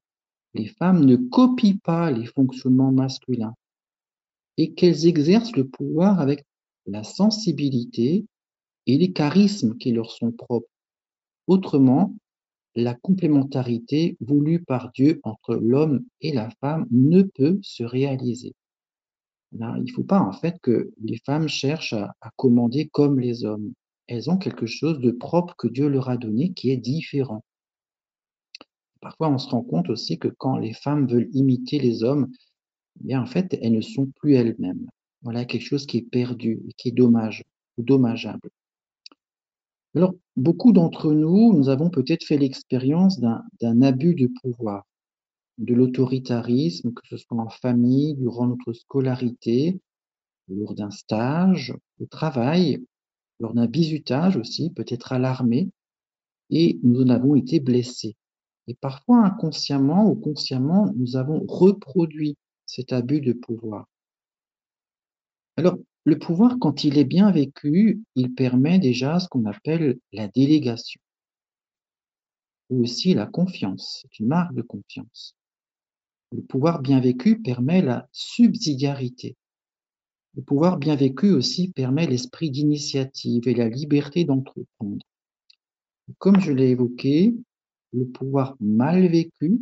les 0.55 0.67
femmes 0.67 1.05
ne 1.05 1.17
copient 1.17 1.79
pas 1.83 2.11
les 2.11 2.27
fonctionnements 2.27 2.93
masculins 2.93 3.55
et 4.57 4.73
qu'elles 4.73 5.07
exercent 5.07 5.57
le 5.57 5.67
pouvoir 5.67 6.21
avec 6.21 6.45
la 6.87 7.05
sensibilité 7.05 8.27
et 8.87 8.99
les 8.99 9.13
charismes 9.13 9.77
qui 9.77 9.93
leur 9.93 10.11
sont 10.11 10.33
propres. 10.33 10.69
Autrement, 11.47 12.15
la 12.75 12.95
complémentarité 12.95 14.17
voulue 14.21 14.63
par 14.63 14.93
Dieu 14.93 15.21
entre 15.23 15.55
l'homme 15.55 16.05
et 16.21 16.33
la 16.33 16.51
femme 16.61 16.87
ne 16.91 17.23
peut 17.23 17.59
se 17.63 17.83
réaliser. 17.83 18.53
il 19.53 19.59
ne 19.59 19.93
faut 19.93 20.05
pas 20.05 20.21
en 20.21 20.33
fait 20.33 20.59
que 20.61 20.93
les 21.03 21.19
femmes 21.25 21.49
cherchent 21.49 21.95
à, 21.95 22.15
commander 22.37 22.89
comme 22.89 23.19
les 23.19 23.45
hommes. 23.45 23.73
Elles 24.09 24.31
ont 24.31 24.37
quelque 24.37 24.67
chose 24.67 25.01
de 25.01 25.11
propre 25.11 25.55
que 25.57 25.69
Dieu 25.69 25.89
leur 25.89 26.09
a 26.11 26.17
donné 26.17 26.53
qui 26.53 26.71
est 26.71 26.77
différent. 26.77 27.43
Parfois, 29.01 29.31
on 29.31 29.39
se 29.39 29.49
rend 29.49 29.63
compte 29.63 29.89
aussi 29.89 30.19
que 30.19 30.29
quand 30.29 30.59
les 30.59 30.75
femmes 30.75 31.07
veulent 31.07 31.31
imiter 31.33 31.79
les 31.79 32.03
hommes, 32.03 32.31
eh 33.07 33.17
en 33.17 33.27
fait, 33.27 33.57
elles 33.63 33.73
ne 33.73 33.81
sont 33.81 34.07
plus 34.17 34.35
elles-mêmes. 34.35 34.87
Voilà 35.23 35.45
quelque 35.45 35.65
chose 35.65 35.87
qui 35.87 35.99
est 35.99 36.11
perdu 36.11 36.61
et 36.69 36.73
qui 36.77 36.89
est 36.89 36.93
dommageable. 37.79 38.51
Alors, 39.97 40.15
beaucoup 40.37 40.73
d'entre 40.73 41.15
nous, 41.15 41.55
nous 41.55 41.71
avons 41.71 41.89
peut-être 41.89 42.23
fait 42.23 42.37
l'expérience 42.37 43.19
d'un 43.19 43.81
abus 43.81 44.15
de 44.15 44.31
pouvoir, 44.43 44.85
de 45.57 45.73
l'autoritarisme, 45.73 46.93
que 46.93 47.01
ce 47.09 47.17
soit 47.17 47.39
en 47.39 47.49
famille, 47.49 48.15
durant 48.17 48.47
notre 48.47 48.75
scolarité, 48.75 49.81
lors 50.49 50.75
d'un 50.75 50.91
stage, 50.91 51.75
au 51.99 52.05
travail, 52.05 52.85
lors 53.41 53.55
d'un 53.55 53.67
bizutage 53.67 54.37
aussi, 54.37 54.69
peut-être 54.69 55.13
à 55.13 55.19
l'armée, 55.19 55.71
et 56.51 56.79
nous 56.83 57.01
en 57.01 57.09
avons 57.09 57.35
été 57.35 57.59
blessés. 57.59 58.17
Et 58.67 58.75
parfois, 58.75 59.25
inconsciemment 59.25 60.11
ou 60.11 60.15
consciemment, 60.15 60.93
nous 60.95 61.17
avons 61.17 61.43
reproduit 61.49 62.37
cet 62.67 62.93
abus 62.93 63.23
de 63.23 63.33
pouvoir. 63.33 63.87
Alors, 65.57 65.79
le 66.07 66.17
pouvoir, 66.21 66.59
quand 66.61 66.85
il 66.85 66.99
est 66.99 67.05
bien 67.05 67.33
vécu, 67.33 68.01
il 68.15 68.33
permet 68.33 68.79
déjà 68.79 69.19
ce 69.19 69.29
qu'on 69.29 69.45
appelle 69.45 69.99
la 70.13 70.29
délégation 70.29 71.01
ou 72.71 72.85
aussi 72.85 73.13
la 73.13 73.27
confiance. 73.27 74.03
C'est 74.03 74.21
une 74.21 74.29
marque 74.29 74.55
de 74.55 74.63
confiance. 74.63 75.35
Le 76.31 76.43
pouvoir 76.43 76.81
bien 76.81 77.01
vécu 77.01 77.43
permet 77.43 77.83
la 77.83 78.09
subsidiarité. 78.13 79.37
Le 80.37 80.43
pouvoir 80.43 80.79
bien 80.79 80.95
vécu 80.95 81.33
aussi 81.33 81.73
permet 81.73 82.07
l'esprit 82.07 82.53
d'initiative 82.53 83.49
et 83.49 83.55
la 83.55 83.69
liberté 83.69 84.25
d'entreprendre. 84.25 85.05
Comme 86.19 86.39
je 86.39 86.53
l'ai 86.53 86.71
évoqué, 86.71 87.35
le 87.93 88.07
pouvoir 88.07 88.57
mal 88.61 89.09
vécu 89.09 89.59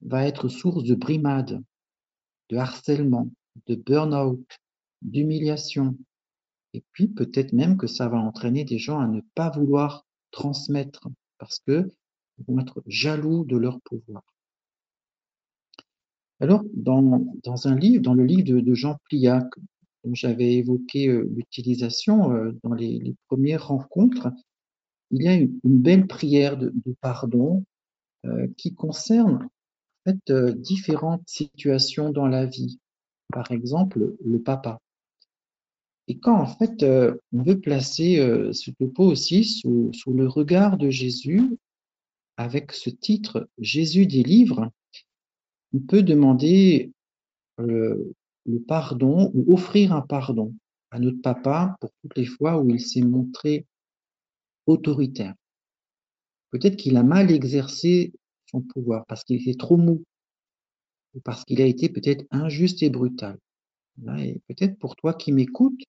va 0.00 0.26
être 0.26 0.48
source 0.48 0.82
de 0.82 0.96
brimade, 0.96 1.62
de 2.48 2.56
harcèlement, 2.56 3.30
de 3.66 3.76
burn-out, 3.76 4.44
d'humiliation. 5.06 5.96
Et 6.74 6.84
puis 6.92 7.08
peut-être 7.08 7.52
même 7.52 7.78
que 7.78 7.86
ça 7.86 8.08
va 8.08 8.18
entraîner 8.18 8.64
des 8.64 8.78
gens 8.78 9.00
à 9.00 9.06
ne 9.06 9.22
pas 9.34 9.50
vouloir 9.50 10.04
transmettre 10.30 11.08
parce 11.38 11.58
que 11.60 11.90
ils 12.38 12.44
vont 12.46 12.60
être 12.60 12.82
jaloux 12.86 13.44
de 13.44 13.56
leur 13.56 13.80
pouvoir. 13.80 14.22
Alors, 16.40 16.62
dans, 16.74 17.24
dans 17.44 17.66
un 17.66 17.76
livre, 17.76 18.02
dans 18.02 18.14
le 18.14 18.24
livre 18.24 18.60
de, 18.60 18.74
Jean 18.74 18.98
Pliac, 19.08 19.46
dont 20.04 20.14
j'avais 20.14 20.54
évoqué 20.54 21.08
euh, 21.08 21.26
l'utilisation 21.34 22.32
euh, 22.32 22.52
dans 22.62 22.74
les, 22.74 23.14
premières 23.28 23.68
rencontres, 23.68 24.28
il 25.10 25.22
y 25.22 25.28
a 25.28 25.34
une, 25.34 25.58
belle 25.64 26.06
prière 26.06 26.58
de, 26.58 26.72
pardon 27.00 27.64
euh, 28.26 28.48
qui 28.56 28.74
concerne 28.74 29.48
différentes 30.06 31.26
situations 31.26 32.10
dans 32.10 32.28
la 32.28 32.46
vie. 32.46 32.78
Par 33.32 33.50
exemple, 33.50 34.14
le 34.24 34.40
papa. 34.40 34.78
Et 36.08 36.18
quand 36.18 36.36
en 36.36 36.46
fait 36.46 36.82
euh, 36.82 37.16
on 37.32 37.42
veut 37.42 37.58
placer 37.58 38.18
euh, 38.18 38.52
ce 38.52 38.70
topo 38.70 39.04
aussi 39.04 39.44
sous, 39.44 39.90
le 40.06 40.28
regard 40.28 40.76
de 40.76 40.90
Jésus, 40.90 41.56
avec 42.36 42.72
ce 42.72 42.90
titre 42.90 43.48
Jésus 43.58 44.06
délivre, 44.06 44.70
on 45.72 45.80
peut 45.80 46.02
demander 46.02 46.92
le, 47.58 48.12
le 48.44 48.60
pardon 48.60 49.30
ou 49.34 49.52
offrir 49.52 49.92
un 49.92 50.02
pardon 50.02 50.54
à 50.90 50.98
notre 50.98 51.20
papa 51.20 51.76
pour 51.80 51.90
toutes 52.02 52.16
les 52.16 52.26
fois 52.26 52.60
où 52.60 52.70
il 52.70 52.80
s'est 52.80 53.02
montré 53.02 53.66
autoritaire. 54.66 55.34
Peut-être 56.50 56.76
qu'il 56.76 56.96
a 56.96 57.02
mal 57.02 57.30
exercé 57.30 58.12
son 58.46 58.62
pouvoir 58.62 59.04
parce 59.06 59.24
qu'il 59.24 59.40
était 59.40 59.58
trop 59.58 59.76
mou 59.76 60.04
ou 61.14 61.20
parce 61.20 61.44
qu'il 61.44 61.60
a 61.60 61.66
été 61.66 61.88
peut-être 61.88 62.24
injuste 62.30 62.82
et 62.82 62.90
brutal. 62.90 63.38
Et 64.18 64.40
peut-être 64.46 64.78
pour 64.78 64.94
toi 64.96 65.14
qui 65.14 65.32
m'écoutes, 65.32 65.82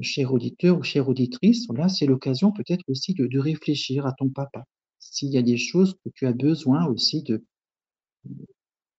cher 0.00 0.32
auditeur 0.32 0.78
ou 0.78 0.82
chère 0.82 1.08
auditrice, 1.08 1.68
là, 1.70 1.88
c'est 1.88 2.06
l'occasion 2.06 2.52
peut-être 2.52 2.84
aussi 2.88 3.14
de, 3.14 3.38
réfléchir 3.38 4.06
à 4.06 4.12
ton 4.12 4.28
papa. 4.28 4.64
S'il 4.98 5.30
y 5.30 5.38
a 5.38 5.42
des 5.42 5.56
choses 5.56 5.94
que 6.04 6.10
tu 6.14 6.26
as 6.26 6.32
besoin 6.32 6.86
aussi 6.86 7.22
de 7.22 7.44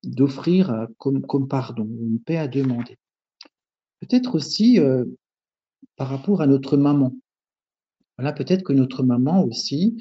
d'offrir 0.04 0.70
euh, 0.70 0.86
comme, 0.98 1.26
comme 1.26 1.48
pardon, 1.48 1.86
une 1.86 2.20
paix 2.20 2.36
à 2.36 2.50
demander. 2.50 2.98
Peut-être 4.02 4.36
aussi 4.36 4.78
euh, 4.78 5.06
par 5.96 6.10
rapport 6.10 6.42
à 6.42 6.48
notre 6.48 6.76
maman. 6.76 7.16
Voilà, 8.18 8.34
peut-être 8.34 8.64
que 8.64 8.74
notre 8.74 9.02
maman 9.02 9.46
aussi 9.46 9.98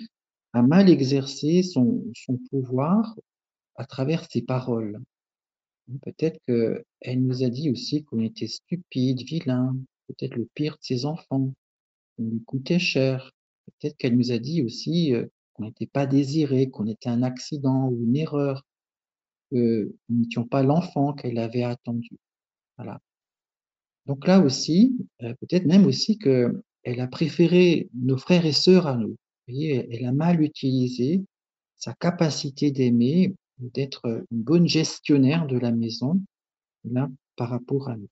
a 0.55 0.63
mal 0.63 0.91
exercé 0.91 1.63
son, 1.63 2.05
son 2.15 2.37
pouvoir 2.51 3.17
à 3.77 3.85
travers 3.85 4.29
ses 4.29 4.43
paroles. 4.43 5.01
Peut-être 6.03 6.39
qu'elle 6.47 7.23
nous 7.23 7.45
a 7.45 7.49
dit 7.49 7.71
aussi 7.71 8.05
qu'on 8.05 8.21
était 8.21 8.49
stupide, 8.49 9.23
vilain, 9.23 9.77
peut-être 10.09 10.35
le 10.37 10.49
pire 10.55 10.75
de 10.75 10.83
ses 10.83 11.07
enfants, 11.07 11.53
qu'on 12.17 12.25
lui 12.25 12.43
coûtait 12.45 12.79
cher. 12.79 13.33
Peut-être 13.67 13.97
qu'elle 13.97 14.17
nous 14.17 14.33
a 14.33 14.39
dit 14.39 14.63
aussi 14.63 15.15
euh, 15.15 15.27
qu'on 15.55 15.65
n'était 15.65 15.87
pas 15.87 16.07
désiré, 16.07 16.71
qu'on 16.71 16.87
était 16.87 17.09
un 17.09 17.23
accident 17.23 17.89
ou 17.89 18.03
une 18.05 18.17
erreur, 18.17 18.65
que 19.51 19.95
nous 20.09 20.25
n'étions 20.25 20.47
pas 20.47 20.63
l'enfant 20.63 21.13
qu'elle 21.13 21.39
avait 21.39 21.63
attendu. 21.63 22.17
Voilà. 22.77 23.01
Donc 24.07 24.27
là 24.27 24.41
aussi, 24.41 24.97
euh, 25.23 25.35
peut-être 25.41 25.67
même 25.67 25.87
aussi 25.87 26.19
qu'elle 26.19 27.01
a 27.01 27.07
préféré 27.07 27.89
nos 27.95 28.19
frères 28.19 28.47
et 28.47 28.53
sœurs 28.53 28.87
à 28.87 28.97
nous. 28.97 29.17
Elle 29.49 30.05
a 30.05 30.13
mal 30.13 30.41
utilisé 30.41 31.25
sa 31.77 31.93
capacité 31.95 32.71
d'aimer, 32.71 33.35
d'être 33.59 34.25
une 34.31 34.43
bonne 34.43 34.67
gestionnaire 34.67 35.47
de 35.47 35.59
la 35.59 35.73
maison, 35.73 36.21
là, 36.85 37.09
par 37.37 37.51
rapport 37.51 37.89
à 37.89 37.97
nous. 37.97 38.09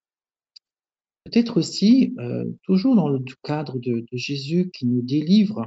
Peut-être 1.24 1.58
aussi, 1.58 2.14
euh, 2.18 2.46
toujours 2.62 2.96
dans 2.96 3.08
le 3.08 3.22
cadre 3.42 3.78
de, 3.78 4.00
de, 4.00 4.16
Jésus 4.16 4.70
qui 4.70 4.86
nous 4.86 5.02
délivre, 5.02 5.66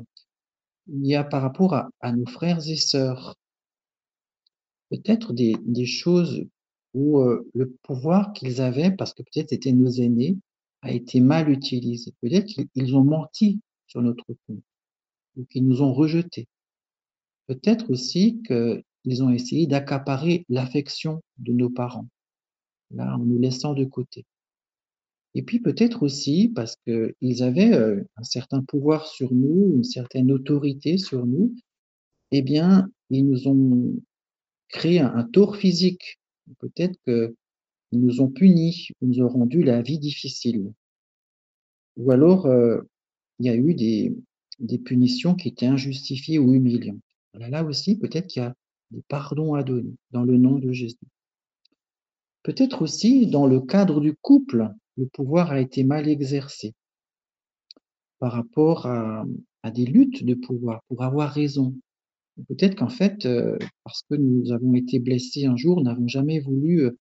il 0.87 1.05
y 1.05 1.15
a 1.15 1.23
par 1.23 1.41
rapport 1.41 1.73
à, 1.75 1.89
à 2.01 2.11
nos 2.11 2.25
frères 2.25 2.67
et 2.67 2.75
sœurs, 2.75 3.35
peut-être 4.89 5.33
des, 5.33 5.55
des, 5.63 5.85
choses 5.85 6.45
où 6.93 7.19
euh, 7.19 7.49
le 7.53 7.71
pouvoir 7.83 8.33
qu'ils 8.33 8.61
avaient, 8.61 8.91
parce 8.91 9.13
que 9.13 9.23
peut-être 9.23 9.49
c'était 9.49 9.71
nos 9.71 9.89
aînés, 9.89 10.37
a 10.81 10.91
été 10.91 11.19
mal 11.19 11.49
utilisé. 11.49 12.13
Peut-être 12.21 12.47
qu'ils 12.47 12.95
ont 12.95 13.03
menti 13.03 13.61
sur 13.87 14.01
notre 14.01 14.25
compte, 14.47 14.63
ou 15.37 15.45
qu'ils 15.45 15.65
nous 15.65 15.81
ont 15.81 15.93
rejetés. 15.93 16.47
Peut-être 17.47 17.89
aussi 17.91 18.41
qu'ils 18.45 19.23
ont 19.23 19.29
essayé 19.29 19.67
d'accaparer 19.67 20.45
l'affection 20.49 21.21
de 21.37 21.53
nos 21.53 21.69
parents, 21.69 22.07
là, 22.91 23.15
en 23.15 23.19
nous 23.19 23.39
laissant 23.39 23.73
de 23.73 23.85
côté. 23.85 24.25
Et 25.35 25.41
puis 25.41 25.59
peut-être 25.59 26.03
aussi 26.03 26.51
parce 26.53 26.77
qu'ils 26.85 27.43
avaient 27.43 27.73
euh, 27.73 28.03
un 28.17 28.23
certain 28.23 28.61
pouvoir 28.61 29.07
sur 29.07 29.33
nous, 29.33 29.73
une 29.75 29.83
certaine 29.83 30.31
autorité 30.31 30.97
sur 30.97 31.25
nous, 31.25 31.55
eh 32.31 32.41
bien, 32.41 32.89
ils 33.09 33.27
nous 33.27 33.47
ont 33.47 33.95
créé 34.69 34.99
un, 34.99 35.13
un 35.15 35.23
tort 35.23 35.55
physique. 35.55 36.19
Peut-être 36.59 36.97
qu'ils 37.05 38.01
nous 38.01 38.21
ont 38.21 38.29
punis, 38.29 38.89
ils 39.01 39.09
nous 39.09 39.23
ont 39.23 39.29
rendu 39.29 39.63
la 39.63 39.81
vie 39.81 39.99
difficile. 39.99 40.71
Ou 41.97 42.11
alors, 42.11 42.45
euh, 42.45 42.81
il 43.39 43.45
y 43.45 43.49
a 43.49 43.55
eu 43.55 43.73
des, 43.75 44.15
punitions 44.79 45.35
qui 45.35 45.49
étaient 45.49 45.65
injustifiées 45.65 46.39
ou 46.39 46.53
humiliantes. 46.53 47.01
Là 47.33 47.63
aussi, 47.63 47.97
peut-être 47.97 48.27
qu'il 48.27 48.41
y 48.41 48.45
a 48.45 48.55
des 48.91 49.03
pardons 49.07 49.53
à 49.55 49.63
donner 49.63 49.95
dans 50.11 50.23
le 50.23 50.37
nom 50.37 50.59
de 50.59 50.71
Jésus. 50.71 50.97
Peut-être 52.43 52.81
aussi 52.81 53.27
dans 53.27 53.47
le 53.47 53.61
cadre 53.61 54.01
du 54.01 54.15
couple, 54.15 54.69
le 54.97 55.05
pouvoir 55.07 55.51
a 55.51 55.59
été 55.59 55.83
mal 55.83 56.07
exercé 56.07 56.73
par 58.19 58.31
rapport 58.31 58.85
à, 58.85 59.25
des 59.73 59.85
luttes 59.85 60.25
de 60.25 60.33
pouvoir 60.33 60.81
pour 60.87 61.03
avoir 61.03 61.31
raison. 61.31 61.73
Peut-être 62.49 62.75
qu'en 62.75 62.89
fait, 62.89 63.25
euh, 63.25 63.57
parce 63.83 64.03
que 64.09 64.15
nous 64.15 64.51
avons 64.51 64.73
été 64.73 64.99
blessés 64.99 65.45
un 65.45 65.55
jour, 65.55 65.81
n'avons 65.81 66.07
jamais 66.07 66.39
voulu 66.39 66.81
euh, 66.81 66.97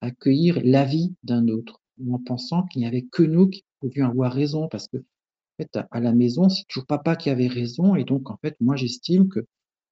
accueillir 0.00 0.60
l'avis 0.64 1.14
d'un 1.22 1.48
autre, 1.48 1.82
en 2.10 2.18
pensant 2.18 2.62
qu'il 2.64 2.80
n'y 2.80 2.86
avait 2.86 3.02
que 3.02 3.22
nous 3.22 3.48
qui 3.48 3.64
pouvions 3.80 4.06
avoir 4.06 4.32
raison, 4.32 4.68
parce 4.68 4.88
que 4.88 4.98
en 4.98 5.62
fait, 5.62 5.76
à, 5.76 5.88
à 5.90 6.00
la 6.00 6.12
maison, 6.12 6.48
c'est 6.48 6.64
toujours 6.68 6.86
papa 6.86 7.16
qui 7.16 7.30
avait 7.30 7.48
raison, 7.48 7.96
et 7.96 8.04
donc 8.04 8.30
en 8.30 8.36
fait, 8.38 8.56
moi 8.60 8.76
j'estime 8.76 9.28
que 9.28 9.46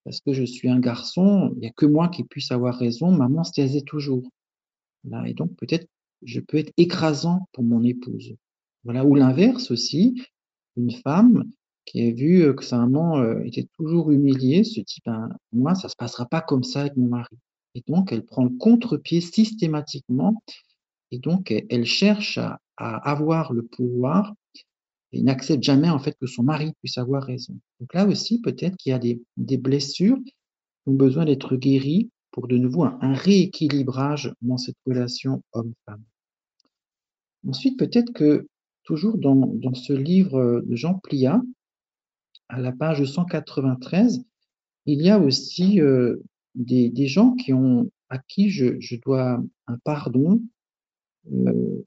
parce 0.05 0.21
que 0.21 0.33
je 0.35 0.45
suis 0.45 0.69
un 0.69 0.81
garçon, 0.81 1.53
il 1.57 1.61
n'y 1.61 1.67
a 1.67 1.73
que 1.73 1.87
moi 1.87 2.09
qui 2.09 2.25
puisse 2.25 2.53
avoir 2.53 2.77
raison, 2.77 3.11
maman 3.11 3.43
se 3.43 3.53
taisait 3.53 3.81
toujours. 3.81 4.29
Là, 5.05 5.27
et 5.27 5.35
donc 5.35 5.55
peut-être 5.57 5.87
je 6.25 6.41
peux 6.41 6.59
être 6.59 6.73
écrasant 6.77 7.49
pour 7.53 7.65
mon 7.65 7.83
épouse. 7.83 8.35
Voilà, 8.85 9.05
ou 9.05 9.15
l'inverse 9.15 9.71
aussi, 9.71 10.23
une 10.77 10.91
femme 10.91 11.45
qui 11.85 12.03
a 12.03 12.11
vu 12.13 12.55
que 12.55 12.65
sa 12.65 12.79
maman 12.79 13.19
euh, 13.19 13.43
était 13.45 13.67
toujours 13.77 14.11
humiliée, 14.11 14.65
se 14.65 14.81
dit 14.81 15.01
ben 15.05 15.29
moi 15.53 15.75
ça 15.75 15.89
se 15.89 15.97
passera 15.97 16.27
pas 16.27 16.41
comme 16.41 16.65
ça 16.65 16.81
avec 16.81 16.97
mon 16.97 17.09
mari. 17.09 17.37
Et 17.75 17.83
donc 17.87 18.13
elle 18.13 18.25
prend 18.25 18.45
le 18.45 18.51
contre-pied 18.51 19.21
systématiquement 19.21 20.43
et 21.11 21.19
donc 21.19 21.53
elle 21.69 21.85
cherche 21.85 22.39
à, 22.39 22.59
avoir 22.77 23.53
le 23.53 23.63
pouvoir 23.63 24.35
et 25.13 25.23
n'accepte 25.23 25.63
jamais 25.63 25.91
en 25.91 26.01
fait 26.01 26.17
que 26.21 26.27
son 26.27 26.43
mari 26.43 26.73
puisse 26.81 26.99
avoir 26.99 27.23
raison. 27.23 27.57
Donc 27.81 27.95
là 27.95 28.07
aussi 28.07 28.41
peut-être 28.41 28.77
qu'il 28.77 28.91
y 28.91 28.95
a 28.95 28.99
des, 28.99 29.23
des 29.37 29.59
blessures 29.59 30.19
qui 30.25 30.35
ont 30.87 30.95
besoin 30.95 31.25
d'être 31.25 31.57
guéries 31.57 32.11
pour 32.33 32.49
de 32.49 32.57
nouveau 32.57 32.83
un, 32.85 32.99
un 33.01 33.15
rééquilibrage 33.15 34.33
dans 34.43 34.57
cette 34.57 34.77
relation 34.87 35.43
homme-femme. 35.53 36.03
Ensuite, 37.47 37.79
peut-être 37.79 38.13
que 38.13 38.47
toujours 38.85 39.19
dans, 39.19 39.35
dans, 39.35 39.75
ce 39.75 39.93
livre 39.93 40.63
de 40.65 40.77
Jean 40.77 40.95
Plia, 40.95 41.43
à 42.49 42.61
la 42.61 42.73
page 42.73 43.05
193, 43.05 44.25
il 44.87 45.03
y 45.03 45.11
a 45.11 45.19
aussi 45.19 45.81
euh, 45.81 46.23
des, 46.55 46.91
des, 46.91 47.07
gens 47.07 47.35
qui 47.35 47.53
ont, 47.53 47.91
à 48.11 48.19
qui 48.19 48.51
je, 48.51 48.79
je 48.81 48.97
dois 48.97 49.43
un 49.67 49.79
pardon 49.85 50.43
euh, 51.33 51.83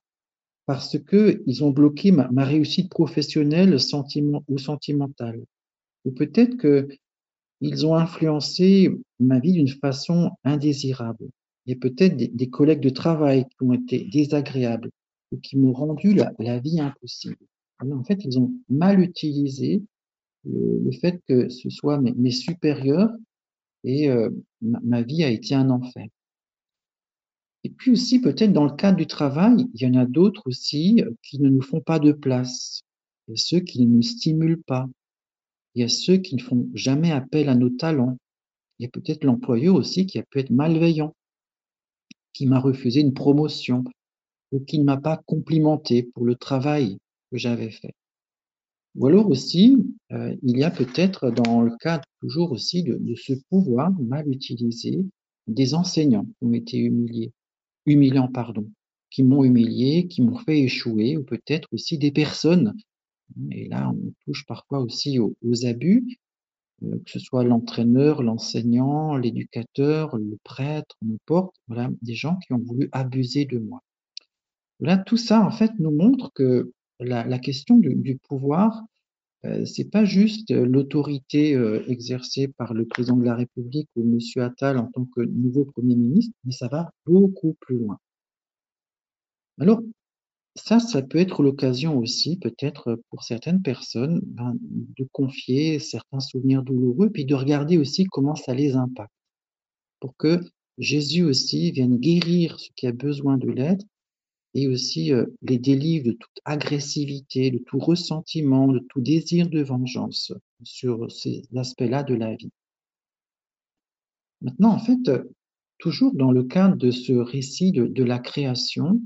parce 0.66 0.98
que 1.00 1.42
ils 1.46 1.64
ont 1.64 1.70
bloqué 1.70 2.12
ma, 2.12 2.30
ma 2.32 2.44
réussite 2.44 2.90
professionnelle 2.90 3.80
sentiment, 3.80 4.44
ou 4.48 4.58
sentimentale. 4.58 5.44
Ou 6.06 6.12
peut-être 6.12 6.58
que 6.58 6.88
ils 7.62 7.88
ont 7.88 7.96
influencé 7.96 8.92
ma 9.20 9.40
vie 9.40 9.54
d'une 9.54 9.68
façon 9.68 10.32
indésirable. 10.44 11.30
Il 11.66 11.74
y 11.74 11.76
a 11.76 11.80
peut-être 11.80 12.16
des, 12.16 12.28
des 12.28 12.50
collègues 12.50 12.82
de 12.82 12.90
travail 12.90 13.46
qui 13.46 13.64
ont 13.64 13.74
été 13.74 14.08
désagréables 14.12 14.92
qui 15.44 15.58
m'ont 15.58 15.74
rendu 15.74 16.14
la, 16.14 16.60
vie 16.60 16.80
impossible. 16.80 17.38
En 17.80 18.04
fait, 18.04 18.24
ils 18.24 18.40
ont 18.40 18.54
mal 18.70 19.00
utilisé 19.00 19.84
le, 20.46 20.92
fait 21.00 21.22
que 21.28 21.50
ce 21.50 21.70
soit 21.70 22.00
mes, 22.00 22.32
supérieurs 22.32 23.12
et 23.84 24.10
euh, 24.10 24.30
ma, 24.62 24.80
ma, 24.84 25.02
vie 25.02 25.24
a 25.24 25.30
été 25.30 25.54
un 25.54 25.70
enfer. 25.70 26.08
Et 27.64 27.70
puis 27.70 27.92
aussi, 27.92 28.22
peut-être 28.22 28.54
dans 28.54 28.64
le 28.64 28.76
cadre 28.76 28.98
du 28.98 29.08
travail, 29.08 29.68
il 29.74 29.82
y 29.82 29.88
en 29.88 30.00
a 30.00 30.06
d'autres 30.06 30.44
aussi 30.46 31.04
qui 31.22 31.42
ne 31.42 31.50
nous 31.50 31.62
font 31.62 31.82
pas 31.82 32.00
de 32.00 32.14
place. 32.14 32.82
Il 33.28 33.32
y 33.32 33.34
a 33.34 33.38
ceux 33.38 33.60
qui 33.60 33.86
ne 33.86 33.96
nous 33.96 34.02
stimulent 34.02 34.64
pas. 34.64 34.88
Il 35.76 35.82
y 35.82 35.84
a 35.84 35.90
ceux 35.90 36.18
qui 36.18 36.36
ne 36.36 36.42
font 36.42 36.68
jamais 36.74 37.12
appel 37.12 37.50
à 37.50 37.56
nos 37.56 37.70
talents. 37.70 38.18
Il 38.80 38.84
y 38.84 38.86
a 38.86 38.90
peut-être 38.90 39.24
l'employeur 39.24 39.76
aussi 39.76 40.06
qui 40.06 40.18
a 40.18 40.24
pu 40.24 40.40
être 40.40 40.50
malveillant, 40.50 41.14
qui 42.34 42.46
m'a 42.46 42.60
refusé 42.60 43.02
une 43.02 43.14
promotion 43.14 43.84
ou 44.52 44.60
qui 44.60 44.80
ne 44.80 44.84
m'a 44.84 44.98
pas 44.98 45.22
complimenté 45.26 46.04
pour 46.04 46.26
le 46.26 46.36
travail 46.36 46.98
que 47.32 47.38
j'avais 47.38 47.72
fait. 47.72 47.94
Ou 48.96 49.06
alors 49.06 49.30
aussi, 49.30 49.78
euh, 50.12 50.36
il 50.42 50.58
y 50.58 50.64
a 50.64 50.72
peut-être 50.72 51.30
dans 51.30 51.62
le 51.62 51.72
cadre 51.80 52.04
toujours 52.20 52.52
aussi 52.52 52.84
de, 52.84 53.00
ce 53.16 53.34
pouvoir 53.50 53.92
mal 54.02 54.28
utilisé 54.28 55.06
des 55.46 55.76
enseignants 55.76 56.26
qui 56.26 56.46
ont 56.46 56.54
été 56.54 56.78
humiliés, 56.78 57.32
humiliants, 57.86 58.28
pardon, 58.28 58.68
qui 59.12 59.24
m'ont 59.24 59.44
humilié, 59.44 60.08
qui 60.08 60.22
m'ont 60.24 60.38
fait 60.38 60.62
échouer, 60.62 61.16
ou 61.16 61.24
peut-être 61.24 61.68
aussi 61.72 62.00
des 62.00 62.12
personnes. 62.12 62.74
Et 63.52 63.68
là, 63.68 63.92
on 63.92 64.14
touche 64.26 64.46
parfois 64.48 64.80
aussi 64.80 65.20
aux, 65.20 65.36
aux 65.44 65.66
abus, 65.66 66.18
euh, 66.84 66.98
que 67.06 67.12
ce 67.12 67.20
soit 67.20 67.44
l'entraîneur, 67.44 68.24
l'enseignant, 68.24 69.16
l'éducateur, 69.16 70.18
le 70.18 70.38
prêtre, 70.44 70.96
n'importe, 71.04 71.56
voilà, 71.68 71.90
des 72.02 72.16
gens 72.16 72.38
qui 72.38 72.54
ont 72.54 72.64
voulu 72.66 72.90
abuser 72.92 73.46
de 73.46 73.60
moi. 73.60 73.84
Là, 74.80 74.98
tout 74.98 75.18
ça, 75.18 75.44
en 75.44 75.52
fait, 75.52 75.72
nous 75.80 75.92
montre 75.92 76.32
que 76.34 76.72
la, 77.00 77.40
question 77.40 77.78
du, 77.78 78.18
pouvoir, 78.28 78.84
euh, 79.46 79.66
c'est 79.66 79.90
pas 79.90 80.06
juste 80.06 80.52
l'autorité 80.52 81.56
euh, 81.56 81.84
exercée 81.88 82.48
par 82.48 82.74
le 82.74 82.86
président 82.86 83.18
de 83.18 83.26
la 83.26 83.36
République 83.36 83.90
ou 83.96 84.04
Monsieur 84.04 84.44
Attal 84.44 84.78
en 84.78 84.88
tant 84.88 85.06
que 85.06 85.22
nouveau 85.22 85.66
Premier 85.66 85.96
ministre, 85.96 86.34
mais 86.44 86.52
ça 86.52 86.68
va 86.68 86.92
beaucoup 87.06 87.56
plus 87.62 87.78
loin. 87.78 87.98
Alors, 89.60 89.82
ça, 90.56 90.80
ça 90.80 91.02
peut 91.02 91.20
être 91.20 91.44
l'occasion 91.44 91.98
aussi, 91.98 92.38
peut-être 92.38 93.00
pour 93.10 93.24
certaines 93.24 93.62
personnes, 93.62 94.22
ben, 94.24 94.56
de 94.62 95.08
confier 95.12 95.80
certains 95.80 96.20
souvenirs 96.20 96.64
douloureux, 96.64 97.10
puis 97.12 97.26
de 97.26 97.36
regarder 97.36 97.78
aussi 97.78 98.06
comment 98.06 98.36
ça 98.36 98.54
les 98.54 98.76
impacte, 98.76 99.14
pour 100.00 100.16
que 100.18 100.40
Jésus 100.78 101.24
aussi 101.24 101.72
vienne 101.72 101.98
guérir 101.98 102.60
ce 102.60 102.70
qui 102.76 102.88
a 102.88 102.92
besoin 102.92 103.38
de 103.38 103.50
l'être 103.50 103.86
et 104.58 104.68
aussi 104.68 105.14
euh, 105.14 105.28
les 105.44 105.60
délivre 105.60 106.08
de 106.08 106.14
toute 106.14 106.40
agressivité, 106.44 107.52
de 107.52 107.60
tout 107.60 107.78
ressentiment, 107.78 108.68
de 108.68 108.80
tout 108.90 109.02
désir 109.02 109.48
de 109.50 109.62
vengeance 109.62 110.34
sur 110.64 111.12
ces 111.12 111.44
aspects-là 111.56 112.02
de 112.02 112.16
la 112.16 112.36
vie. 112.36 112.50
Maintenant, 114.42 114.72
en 114.72 114.80
fait, 114.80 115.12
toujours 115.78 116.16
dans 116.16 116.32
le 116.32 116.44
cadre 116.44 116.76
de 116.76 116.90
ce 116.90 117.14
récit 117.14 117.72
de 117.72 118.04
la 118.04 118.18
création, 118.18 119.00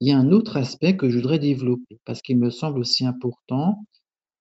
il 0.00 0.08
y 0.08 0.10
a 0.10 0.18
un 0.18 0.32
autre 0.32 0.56
aspect 0.56 0.96
que 0.96 1.08
je 1.08 1.18
voudrais 1.18 1.38
développer 1.38 2.00
parce 2.04 2.20
qu'il 2.20 2.38
me 2.38 2.50
semble 2.50 2.80
aussi 2.80 3.06
important, 3.06 3.86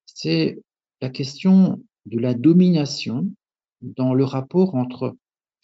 c'est 0.05 0.59
la 0.99 1.09
question 1.09 1.79
de 2.07 2.17
la 2.17 2.33
domination 2.33 3.29
dans 3.81 4.15
le 4.15 4.23
rapport 4.23 4.73
entre 4.73 5.15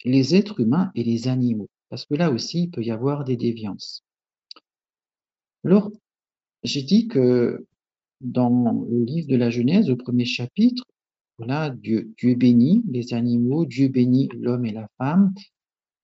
les 0.04 0.36
êtres 0.36 0.60
humains 0.60 0.92
et 0.94 1.02
les 1.02 1.26
animaux, 1.26 1.68
parce 1.88 2.06
que 2.06 2.14
là 2.14 2.30
aussi, 2.30 2.64
il 2.64 2.70
peut 2.70 2.84
y 2.84 2.92
avoir 2.92 3.24
des 3.24 3.36
déviances. 3.36 4.04
Alors, 5.64 5.90
j'ai 6.62 6.82
dit 6.82 7.08
que 7.08 7.66
dans 8.20 8.86
le 8.88 9.04
livre 9.04 9.28
de 9.28 9.36
la 9.36 9.50
Genèse, 9.50 9.90
au 9.90 9.96
premier 9.96 10.24
chapitre, 10.24 10.84
voilà, 11.38 11.70
Dieu, 11.70 12.12
Dieu 12.18 12.34
bénit 12.34 12.82
les 12.90 13.14
animaux, 13.14 13.64
Dieu 13.64 13.88
bénit 13.88 14.28
l'homme 14.34 14.66
et 14.66 14.72
la 14.72 14.88
femme, 14.98 15.32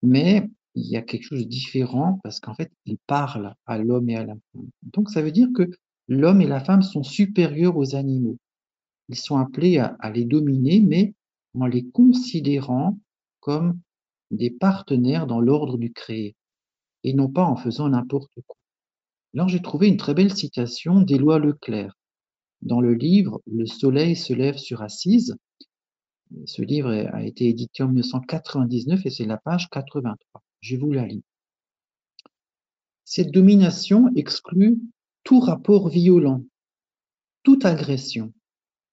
mais 0.02 0.48
il 0.74 0.86
y 0.86 0.96
a 0.96 1.02
quelque 1.02 1.24
chose 1.24 1.44
de 1.44 1.48
différent 1.48 2.20
parce 2.22 2.40
qu'en 2.40 2.54
fait, 2.54 2.70
il 2.84 2.98
parle 3.06 3.54
à 3.66 3.78
l'homme 3.78 4.08
et 4.10 4.16
à 4.16 4.24
la 4.24 4.34
femme. 4.34 4.68
Donc, 4.82 5.10
ça 5.10 5.22
veut 5.22 5.32
dire 5.32 5.48
que 5.54 5.70
l'homme 6.08 6.40
et 6.40 6.46
la 6.46 6.60
femme 6.60 6.82
sont 6.82 7.02
supérieurs 7.02 7.76
aux 7.76 7.94
animaux. 7.96 8.38
Ils 9.08 9.16
sont 9.16 9.36
appelés 9.36 9.78
à, 9.78 10.10
les 10.10 10.24
dominer, 10.24 10.80
mais 10.80 11.14
en 11.54 11.66
les 11.66 11.84
considérant 11.84 12.98
comme 13.40 13.78
des 14.30 14.50
partenaires 14.50 15.26
dans 15.26 15.40
l'ordre 15.40 15.78
du 15.78 15.92
créé 15.92 16.34
et 17.04 17.14
non 17.14 17.28
pas 17.28 17.44
en 17.44 17.56
faisant 17.56 17.88
n'importe 17.88 18.32
quoi. 18.46 18.56
J'ai 19.46 19.60
trouvé 19.60 19.88
une 19.88 19.98
très 19.98 20.14
belle 20.14 20.34
citation 20.34 21.02
d'Éloi 21.02 21.38
Leclerc 21.38 21.94
dans 22.62 22.80
le 22.80 22.94
livre 22.94 23.42
Le 23.46 23.66
soleil 23.66 24.16
se 24.16 24.32
lève 24.32 24.56
sur 24.56 24.80
Assise. 24.80 25.36
Ce 26.46 26.62
livre 26.62 26.90
a 26.90 27.22
été 27.22 27.46
édité 27.46 27.82
en 27.82 27.88
1999 27.88 29.04
et 29.04 29.10
c'est 29.10 29.26
la 29.26 29.36
page 29.36 29.68
83. 29.70 30.42
Je 30.60 30.76
vous 30.76 30.90
la 30.90 31.06
lis. 31.06 31.22
Cette 33.04 33.30
domination 33.30 34.10
exclut 34.16 34.80
tout 35.22 35.38
rapport 35.38 35.90
violent, 35.90 36.42
toute 37.42 37.66
agression, 37.66 38.32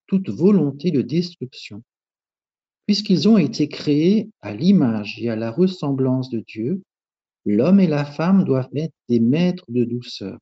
toute 0.06 0.28
volonté 0.28 0.90
de 0.90 1.00
destruction. 1.00 1.82
Puisqu'ils 2.86 3.28
ont 3.28 3.38
été 3.38 3.66
créés 3.66 4.30
à 4.42 4.54
l'image 4.54 5.18
et 5.20 5.30
à 5.30 5.36
la 5.36 5.50
ressemblance 5.50 6.28
de 6.28 6.44
Dieu, 6.46 6.82
l'homme 7.44 7.80
et 7.80 7.86
la 7.86 8.04
femme 8.04 8.44
doivent 8.44 8.70
être 8.74 8.94
des 9.08 9.20
maîtres 9.20 9.64
de 9.68 9.84
douceur. 9.84 10.38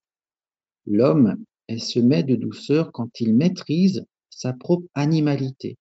L'homme 0.86 1.36
est 1.68 1.78
ce 1.78 1.98
maître 1.98 2.28
de 2.28 2.36
douceur 2.36 2.92
quand 2.92 3.20
il 3.20 3.34
maîtrise 3.34 4.04
sa 4.30 4.52
propre 4.52 4.88
animalité, 4.94 5.76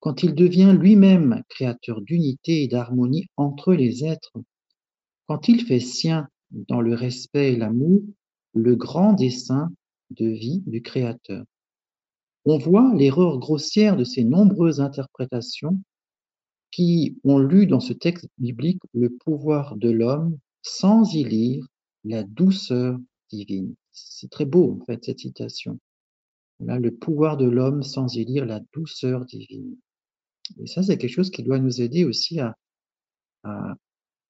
quand 0.00 0.22
il 0.22 0.34
devient 0.34 0.76
lui-même 0.78 1.42
créateur 1.48 2.02
d'unité 2.02 2.62
et 2.62 2.68
d'harmonie 2.68 3.26
entre 3.36 3.72
les 3.72 4.04
êtres, 4.04 4.32
quand 5.26 5.48
il 5.48 5.64
fait 5.64 5.80
sien, 5.80 6.28
dans 6.50 6.80
le 6.80 6.94
respect 6.94 7.52
et 7.54 7.56
l'amour, 7.56 8.02
le 8.54 8.76
grand 8.76 9.14
dessein 9.14 9.72
de 10.10 10.26
vie 10.26 10.62
du 10.66 10.82
Créateur. 10.82 11.44
On 12.44 12.58
voit 12.58 12.92
l'erreur 12.94 13.38
grossière 13.38 13.96
de 13.96 14.04
ces 14.04 14.24
nombreuses 14.24 14.80
interprétations 14.80 15.80
qui 16.72 17.18
ont 17.22 17.38
lu 17.38 17.66
dans 17.66 17.80
ce 17.80 17.92
texte 17.92 18.26
biblique 18.38 18.80
le 18.94 19.10
pouvoir 19.10 19.76
de 19.76 19.90
l'homme 19.90 20.38
sans 20.62 21.14
y 21.14 21.22
lire 21.22 21.66
la 22.04 22.24
douceur 22.24 22.98
divine. 23.30 23.74
C'est 23.92 24.30
très 24.30 24.46
beau, 24.46 24.78
en 24.80 24.84
fait, 24.84 25.04
cette 25.04 25.20
citation. 25.20 25.78
Là, 26.60 26.78
le 26.78 26.92
pouvoir 26.92 27.36
de 27.36 27.44
l'homme 27.44 27.82
sans 27.82 28.16
y 28.16 28.24
lire 28.24 28.46
la 28.46 28.60
douceur 28.72 29.24
divine. 29.26 29.76
Et 30.60 30.66
ça, 30.66 30.82
c'est 30.82 30.96
quelque 30.96 31.10
chose 31.10 31.30
qui 31.30 31.42
doit 31.42 31.58
nous 31.58 31.80
aider 31.80 32.04
aussi 32.04 32.40
à, 32.40 32.56
à 33.44 33.74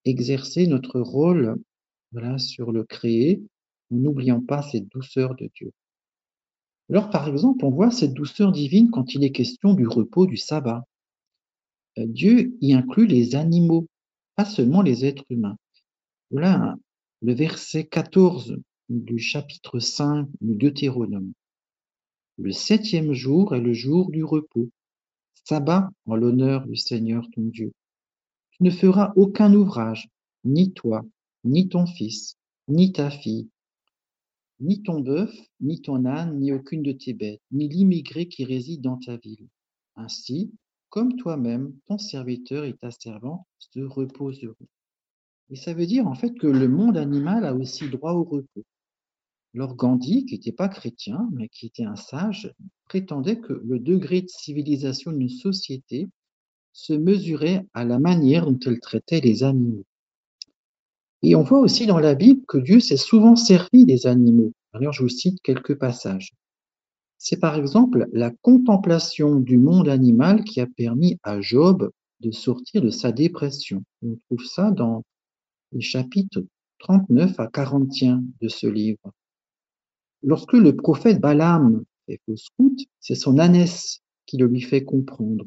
exercer 0.04 0.66
notre 0.66 1.00
rôle 1.00 1.56
voilà, 2.10 2.38
sur 2.38 2.72
le 2.72 2.84
créé, 2.84 3.42
n'oubliant 3.90 4.40
pas 4.40 4.62
cette 4.62 4.88
douceur 4.88 5.34
de 5.36 5.48
Dieu. 5.54 5.72
Alors, 6.90 7.10
par 7.10 7.28
exemple, 7.28 7.64
on 7.64 7.70
voit 7.70 7.90
cette 7.90 8.14
douceur 8.14 8.52
divine 8.52 8.90
quand 8.90 9.14
il 9.14 9.24
est 9.24 9.32
question 9.32 9.74
du 9.74 9.86
repos 9.86 10.26
du 10.26 10.36
sabbat. 10.36 10.84
Euh, 11.98 12.06
Dieu 12.06 12.56
y 12.60 12.74
inclut 12.74 13.06
les 13.06 13.34
animaux, 13.34 13.86
pas 14.36 14.44
seulement 14.44 14.82
les 14.82 15.04
êtres 15.04 15.24
humains. 15.30 15.56
Voilà 16.30 16.76
le 17.20 17.34
verset 17.34 17.84
14 17.84 18.56
du 18.88 19.18
chapitre 19.18 19.78
5 19.78 20.28
du 20.40 20.56
Deutéronome. 20.56 21.32
Le 22.38 22.52
septième 22.52 23.12
jour 23.12 23.54
est 23.54 23.60
le 23.60 23.72
jour 23.72 24.10
du 24.10 24.24
repos, 24.24 24.70
sabbat 25.44 25.90
en 26.06 26.16
l'honneur 26.16 26.66
du 26.66 26.76
Seigneur 26.76 27.24
ton 27.34 27.42
Dieu 27.42 27.72
ne 28.62 28.70
feras 28.70 29.12
aucun 29.16 29.52
ouvrage, 29.54 30.08
ni 30.44 30.72
toi, 30.72 31.02
ni 31.44 31.68
ton 31.68 31.84
fils, 31.84 32.36
ni 32.68 32.92
ta 32.92 33.10
fille, 33.10 33.48
ni 34.60 34.82
ton 34.82 35.00
bœuf, 35.00 35.34
ni 35.60 35.80
ton 35.80 36.04
âne, 36.04 36.38
ni 36.38 36.52
aucune 36.52 36.82
de 36.82 36.92
tes 36.92 37.12
bêtes, 37.12 37.42
ni 37.50 37.68
l'immigré 37.68 38.28
qui 38.28 38.44
réside 38.44 38.80
dans 38.80 38.98
ta 38.98 39.16
ville. 39.16 39.48
Ainsi, 39.96 40.52
comme 40.92 41.16
toi-même, 41.16 41.72
ton 41.86 41.96
serviteur 41.96 42.66
et 42.66 42.74
ta 42.74 42.90
servante 42.90 43.46
se 43.58 43.80
reposeront. 43.80 44.68
Et 45.48 45.56
ça 45.56 45.72
veut 45.72 45.86
dire 45.86 46.06
en 46.06 46.14
fait 46.14 46.34
que 46.34 46.46
le 46.46 46.68
monde 46.68 46.98
animal 46.98 47.46
a 47.46 47.54
aussi 47.54 47.88
droit 47.88 48.12
au 48.12 48.24
repos. 48.24 48.64
Alors 49.54 49.74
Gandhi, 49.74 50.26
qui 50.26 50.34
n'était 50.34 50.52
pas 50.52 50.68
chrétien, 50.68 51.30
mais 51.32 51.48
qui 51.48 51.64
était 51.64 51.84
un 51.84 51.96
sage, 51.96 52.52
prétendait 52.84 53.40
que 53.40 53.54
le 53.64 53.78
degré 53.78 54.20
de 54.20 54.28
civilisation 54.28 55.12
d'une 55.12 55.30
société 55.30 56.10
se 56.74 56.92
mesurait 56.92 57.66
à 57.72 57.86
la 57.86 57.98
manière 57.98 58.44
dont 58.44 58.58
elle 58.66 58.80
traitait 58.80 59.20
les 59.22 59.44
animaux. 59.44 59.86
Et 61.22 61.34
on 61.36 61.42
voit 61.42 61.60
aussi 61.60 61.86
dans 61.86 62.00
la 62.00 62.14
Bible 62.14 62.44
que 62.46 62.58
Dieu 62.58 62.80
s'est 62.80 62.98
souvent 62.98 63.34
servi 63.34 63.86
des 63.86 64.06
animaux. 64.06 64.52
Alors 64.74 64.92
je 64.92 65.02
vous 65.02 65.08
cite 65.08 65.40
quelques 65.40 65.78
passages. 65.78 66.34
C'est 67.24 67.38
par 67.38 67.54
exemple 67.54 68.08
la 68.12 68.32
contemplation 68.32 69.38
du 69.38 69.56
monde 69.56 69.88
animal 69.88 70.42
qui 70.42 70.60
a 70.60 70.66
permis 70.66 71.20
à 71.22 71.40
Job 71.40 71.92
de 72.18 72.32
sortir 72.32 72.82
de 72.82 72.90
sa 72.90 73.12
dépression. 73.12 73.84
On 74.02 74.16
trouve 74.26 74.44
ça 74.44 74.72
dans 74.72 75.04
les 75.70 75.80
chapitres 75.80 76.44
39 76.80 77.38
à 77.38 77.46
41 77.46 78.24
de 78.40 78.48
ce 78.48 78.66
livre. 78.66 79.12
Lorsque 80.24 80.54
le 80.54 80.74
prophète 80.74 81.20
Balaam 81.20 81.84
fait 82.06 82.20
fausse 82.26 82.48
route, 82.58 82.80
c'est 82.98 83.14
son 83.14 83.38
ânesse 83.38 84.00
qui 84.26 84.36
le 84.36 84.48
lui 84.48 84.60
fait 84.60 84.82
comprendre 84.82 85.44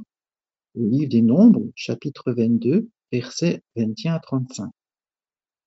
au 0.76 0.88
livre 0.88 1.10
des 1.10 1.22
Nombres, 1.22 1.68
chapitre 1.76 2.32
22, 2.32 2.88
versets 3.12 3.62
21 3.76 4.14
à 4.14 4.20
35. 4.22 4.72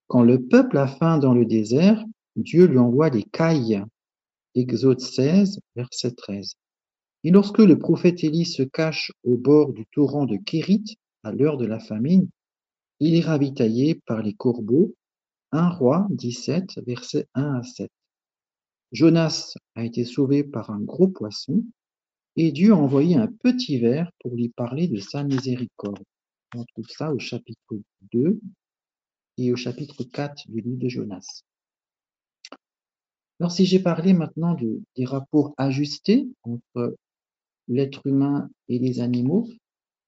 Quand 0.06 0.22
le 0.22 0.42
peuple 0.42 0.78
a 0.78 0.86
faim 0.86 1.18
dans 1.18 1.34
le 1.34 1.44
désert, 1.44 2.02
Dieu 2.34 2.64
lui 2.64 2.78
envoie 2.78 3.10
des 3.10 3.24
cailles. 3.24 3.84
Exode 4.58 4.98
16, 4.98 5.60
verset 5.76 6.10
13. 6.16 6.54
Et 7.22 7.30
lorsque 7.30 7.60
le 7.60 7.78
prophète 7.78 8.24
Élie 8.24 8.44
se 8.44 8.64
cache 8.64 9.12
au 9.22 9.36
bord 9.36 9.72
du 9.72 9.86
torrent 9.86 10.26
de 10.26 10.36
Kérit, 10.36 10.96
à 11.22 11.30
l'heure 11.30 11.58
de 11.58 11.64
la 11.64 11.78
famine, 11.78 12.28
il 12.98 13.14
est 13.14 13.20
ravitaillé 13.20 14.02
par 14.04 14.20
les 14.20 14.34
corbeaux. 14.34 14.96
1 15.52 15.68
roi 15.68 16.08
17, 16.10 16.80
verset 16.88 17.28
1 17.34 17.60
à 17.60 17.62
7. 17.62 17.88
Jonas 18.90 19.54
a 19.76 19.84
été 19.84 20.04
sauvé 20.04 20.42
par 20.42 20.70
un 20.70 20.80
gros 20.80 21.06
poisson 21.06 21.62
et 22.34 22.50
Dieu 22.50 22.72
a 22.72 22.76
envoyé 22.76 23.14
un 23.14 23.28
petit 23.28 23.78
ver 23.78 24.10
pour 24.18 24.34
lui 24.34 24.48
parler 24.48 24.88
de 24.88 24.98
sa 24.98 25.22
miséricorde. 25.22 26.02
On 26.56 26.64
trouve 26.64 26.88
ça 26.88 27.14
au 27.14 27.20
chapitre 27.20 27.78
2 28.12 28.40
et 29.36 29.52
au 29.52 29.56
chapitre 29.56 30.02
4 30.02 30.50
du 30.50 30.62
livre 30.62 30.78
de 30.78 30.88
Jonas. 30.88 31.44
Alors 33.40 33.52
si 33.52 33.66
j'ai 33.66 33.78
parlé 33.78 34.12
maintenant 34.12 34.56
des 34.96 35.04
rapports 35.04 35.54
ajustés 35.58 36.28
entre 36.42 36.96
l'être 37.68 38.06
humain 38.06 38.50
et 38.68 38.78
les 38.78 39.00
animaux, 39.00 39.48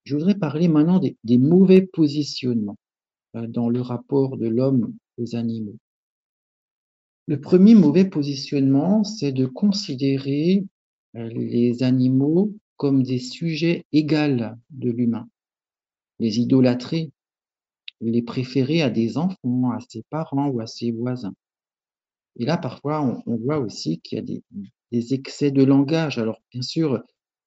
je 0.04 0.16
voudrais 0.16 0.34
parler 0.34 0.66
maintenant 0.66 0.98
des, 0.98 1.38
mauvais 1.38 1.82
positionnements 1.82 2.78
euh, 3.36 3.46
dans 3.46 3.68
le 3.68 3.80
rapport 3.80 4.36
de 4.36 4.48
l'homme 4.48 4.94
aux 5.18 5.36
animaux. 5.36 5.76
Le 7.26 7.40
premier 7.40 7.74
mauvais 7.74 8.06
positionnement, 8.06 9.04
c'est 9.04 9.32
de 9.32 9.46
considérer 9.46 10.64
euh, 11.14 11.28
les 11.28 11.82
animaux 11.82 12.52
comme 12.76 13.02
des 13.02 13.18
sujets 13.18 13.84
égaux 13.92 14.56
de 14.70 14.90
l'humain, 14.90 15.28
les 16.18 16.40
idolâtrer, 16.40 17.12
les 18.00 18.22
préférer 18.22 18.82
à 18.82 18.90
des 18.90 19.18
enfants, 19.18 19.70
à 19.70 19.78
ses 19.86 20.02
parents 20.10 20.48
ou 20.48 20.60
à 20.60 20.66
ses 20.66 20.90
voisins. 20.90 21.34
Et 22.36 22.44
là, 22.44 22.56
parfois, 22.56 23.22
on, 23.26 23.36
voit 23.36 23.58
aussi 23.58 24.00
qu'il 24.00 24.18
y 24.18 24.20
a 24.20 24.40
des, 24.92 25.14
excès 25.14 25.50
de 25.50 25.62
langage. 25.62 26.18
Alors, 26.18 26.40
bien 26.52 26.62
sûr, 26.62 27.02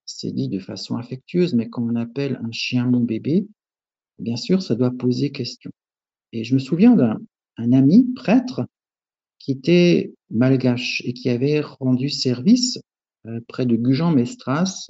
c'est 0.06 0.32
dit 0.32 0.50
de 0.50 0.60
façon 0.60 0.98
affectueuse, 0.98 1.54
mais 1.54 1.69
quand 1.69 1.84
on 1.84 1.96
appelle 1.96 2.39
un 2.43 2.52
chien 2.52 2.86
mon 2.86 3.00
bébé, 3.00 3.48
bien 4.19 4.36
sûr, 4.36 4.62
ça 4.62 4.76
doit 4.76 4.91
poser 4.91 5.32
question. 5.32 5.72
Et 6.32 6.43
je 6.43 6.54
me 6.54 6.60
souviens 6.60 6.96
d'un 6.96 7.72
ami 7.72 8.13
prêtre 8.15 8.65
qui 9.39 9.52
était 9.52 10.13
malgache 10.30 11.02
et 11.06 11.13
qui 11.13 11.30
avait 11.30 11.62
rendu 11.62 12.10
service 12.10 12.80
euh, 13.26 13.39
près 13.48 13.65
de 13.65 13.76
Gujan-Mestras 13.76 14.89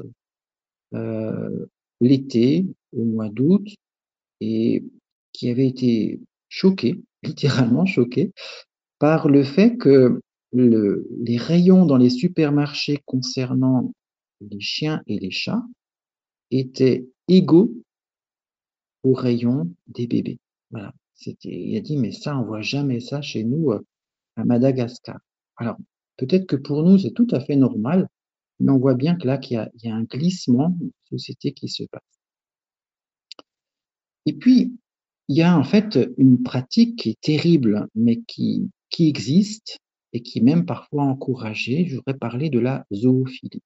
euh, 0.93 1.65
l'été, 2.01 2.65
au 2.91 3.03
mois 3.03 3.29
d'août, 3.29 3.67
et 4.41 4.84
qui 5.32 5.49
avait 5.49 5.67
été 5.67 6.19
choqué, 6.49 7.01
littéralement 7.23 7.86
choqué, 7.86 8.32
par 9.03 9.27
le 9.27 9.43
fait 9.43 9.75
que 9.75 10.21
le, 10.53 11.05
les 11.19 11.35
rayons 11.35 11.85
dans 11.85 11.97
les 11.97 12.09
supermarchés 12.09 13.01
concernant 13.05 13.91
les 14.39 14.61
chiens 14.61 15.03
et 15.07 15.19
les 15.19 15.29
chats 15.29 15.65
étaient 16.51 17.05
égaux 17.27 17.73
aux 19.03 19.13
rayons 19.13 19.69
des 19.87 20.07
bébés. 20.07 20.39
Voilà. 20.71 20.93
Il 21.43 21.75
a 21.75 21.81
dit, 21.81 21.97
mais 21.97 22.13
ça, 22.13 22.37
on 22.37 22.45
voit 22.45 22.61
jamais 22.61 23.01
ça 23.01 23.21
chez 23.21 23.43
nous 23.43 23.71
euh, 23.71 23.85
à 24.37 24.45
Madagascar. 24.45 25.19
Alors, 25.57 25.75
peut-être 26.15 26.45
que 26.45 26.55
pour 26.55 26.81
nous, 26.83 26.97
c'est 26.97 27.11
tout 27.11 27.27
à 27.31 27.41
fait 27.41 27.57
normal, 27.57 28.07
mais 28.61 28.71
on 28.71 28.79
voit 28.79 28.95
bien 28.95 29.17
que 29.17 29.27
là, 29.27 29.37
qu'il 29.37 29.57
y 29.57 29.85
y 29.85 29.91
a 29.91 29.95
un 29.95 30.03
glissement 30.03 30.77
de 30.79 30.91
société 31.09 31.51
qui 31.51 31.67
se 31.67 31.83
passe. 31.91 32.01
Et 34.25 34.31
puis, 34.31 34.77
il 35.27 35.35
y 35.35 35.41
a 35.41 35.57
en 35.57 35.65
fait 35.65 35.99
une 36.17 36.41
pratique 36.41 36.99
qui 36.99 37.09
est 37.09 37.19
terrible, 37.19 37.89
mais 37.95 38.21
qui, 38.21 38.69
qui 38.93 39.08
existe 39.08 39.79
et 40.13 40.21
qui 40.21 40.38
est 40.38 40.43
même 40.43 40.65
parfois 40.65 41.03
encouragée. 41.03 41.86
Je 41.88 41.95
voudrais 41.95 42.13
parler 42.13 42.49
de 42.51 42.60
la 42.60 42.86
zoophilie. 42.93 43.63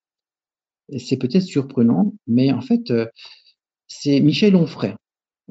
C'est 0.98 1.18
peut-être 1.18 1.44
surprenant, 1.44 2.14
mais 2.28 2.54
en 2.54 2.62
fait, 2.62 2.90
euh, 2.92 3.06
c'est 3.88 4.22
Michel 4.22 4.56
Onfray 4.56 4.96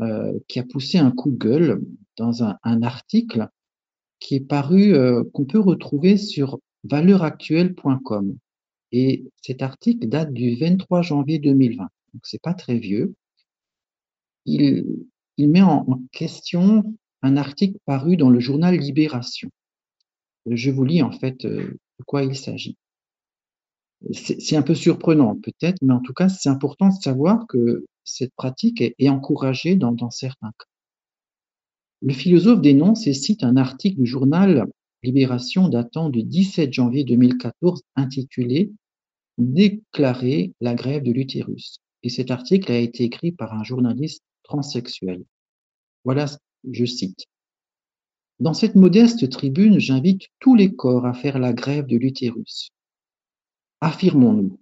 euh, 0.01 0.33
qui 0.49 0.59
a 0.59 0.65
poussé 0.65 0.97
un 0.97 1.11
coup 1.11 1.31
de 1.31 1.37
gueule 1.37 1.83
dans 2.17 2.43
un, 2.43 2.83
article 2.83 3.49
qui 4.19 4.37
est 4.37 4.41
paru, 4.41 4.95
euh, 4.95 5.23
qu'on 5.35 5.45
peut 5.45 5.61
retrouver 5.61 6.17
sur 6.17 6.59
valeuractuelle.com. 6.85 8.39
Et 8.93 9.27
cet 9.43 9.61
article 9.61 10.09
date 10.09 10.33
du 10.33 10.55
23 10.55 11.03
janvier 11.03 11.39
2020, 11.39 11.83
donc 11.83 12.23
c'est 12.23 12.41
pas 12.41 12.55
très 12.55 12.79
vieux. 12.79 13.15
Il 14.47 15.07
met 15.39 15.61
en, 15.61 15.85
question 16.12 16.97
un 17.21 17.37
article 17.37 17.79
paru 17.85 18.17
dans 18.17 18.31
le 18.31 18.41
journal 18.41 18.75
Libération. 18.75 19.51
Je 20.47 20.71
vous 20.71 20.85
lis 20.85 21.03
en 21.03 21.13
fait 21.13 21.45
euh, 21.45 21.79
de 21.99 22.05
quoi 22.07 22.23
il 22.23 22.37
s'agit. 22.37 22.77
C'est 24.13 24.57
un 24.57 24.63
peu 24.63 24.75
surprenant 24.75 25.37
peut-être, 25.37 25.79
mais 25.83 25.95
en 25.95 26.01
tout 26.01 26.13
cas, 26.13 26.29
c'est 26.29 26.51
important 26.51 26.89
de 26.89 27.03
savoir 27.03 27.47
que 27.47 27.87
cette 28.05 28.35
pratique 28.35 28.81
est, 28.81 29.09
encouragée 29.09 29.75
dans, 29.75 29.93
dans 29.93 30.11
certains 30.11 30.53
cas. 30.59 30.67
Le 32.03 32.13
philosophe 32.13 32.61
dénonce 32.61 33.07
et 33.07 33.15
cite 33.15 33.43
un 33.43 33.57
article 33.57 33.99
du 33.99 34.07
journal 34.07 34.67
Libération 35.03 35.69
datant 35.69 36.11
du 36.11 36.25
17 36.25 36.73
janvier 36.73 37.05
2014 37.05 37.83
intitulé 37.97 38.73
Déclarer 39.39 40.53
la 40.61 40.75
grève 40.75 41.03
de 41.03 41.13
l'utérus. 41.13 41.79
Et 42.03 42.09
cet 42.09 42.31
article 42.31 42.73
a 42.73 42.79
été 42.79 43.05
écrit 43.05 43.33
par 43.33 43.53
un 43.53 43.65
journaliste 43.65 44.23
transsexuel. 44.43 45.25
Voilà, 46.05 46.27
je 46.71 46.85
cite. 46.85 47.27
Dans 48.38 48.53
cette 48.53 48.75
modeste 48.75 49.31
tribune, 49.31 49.79
j'invite 49.79 50.29
tous 50.40 50.55
les 50.55 50.75
corps 50.75 51.07
à 51.07 51.14
faire 51.14 51.38
la 51.38 51.55
grève 51.55 51.87
de 51.87 51.96
l'utérus. 51.96 52.70
Affirmons-nous, 53.81 54.61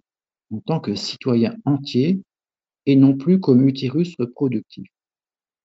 en 0.51 0.59
tant 0.59 0.79
que 0.79 0.95
citoyens 0.95 1.57
entiers, 1.65 2.21
et 2.85 2.95
non 2.95 3.17
plus 3.17 3.39
comme 3.39 3.67
utérus 3.67 4.15
reproductif, 4.17 4.87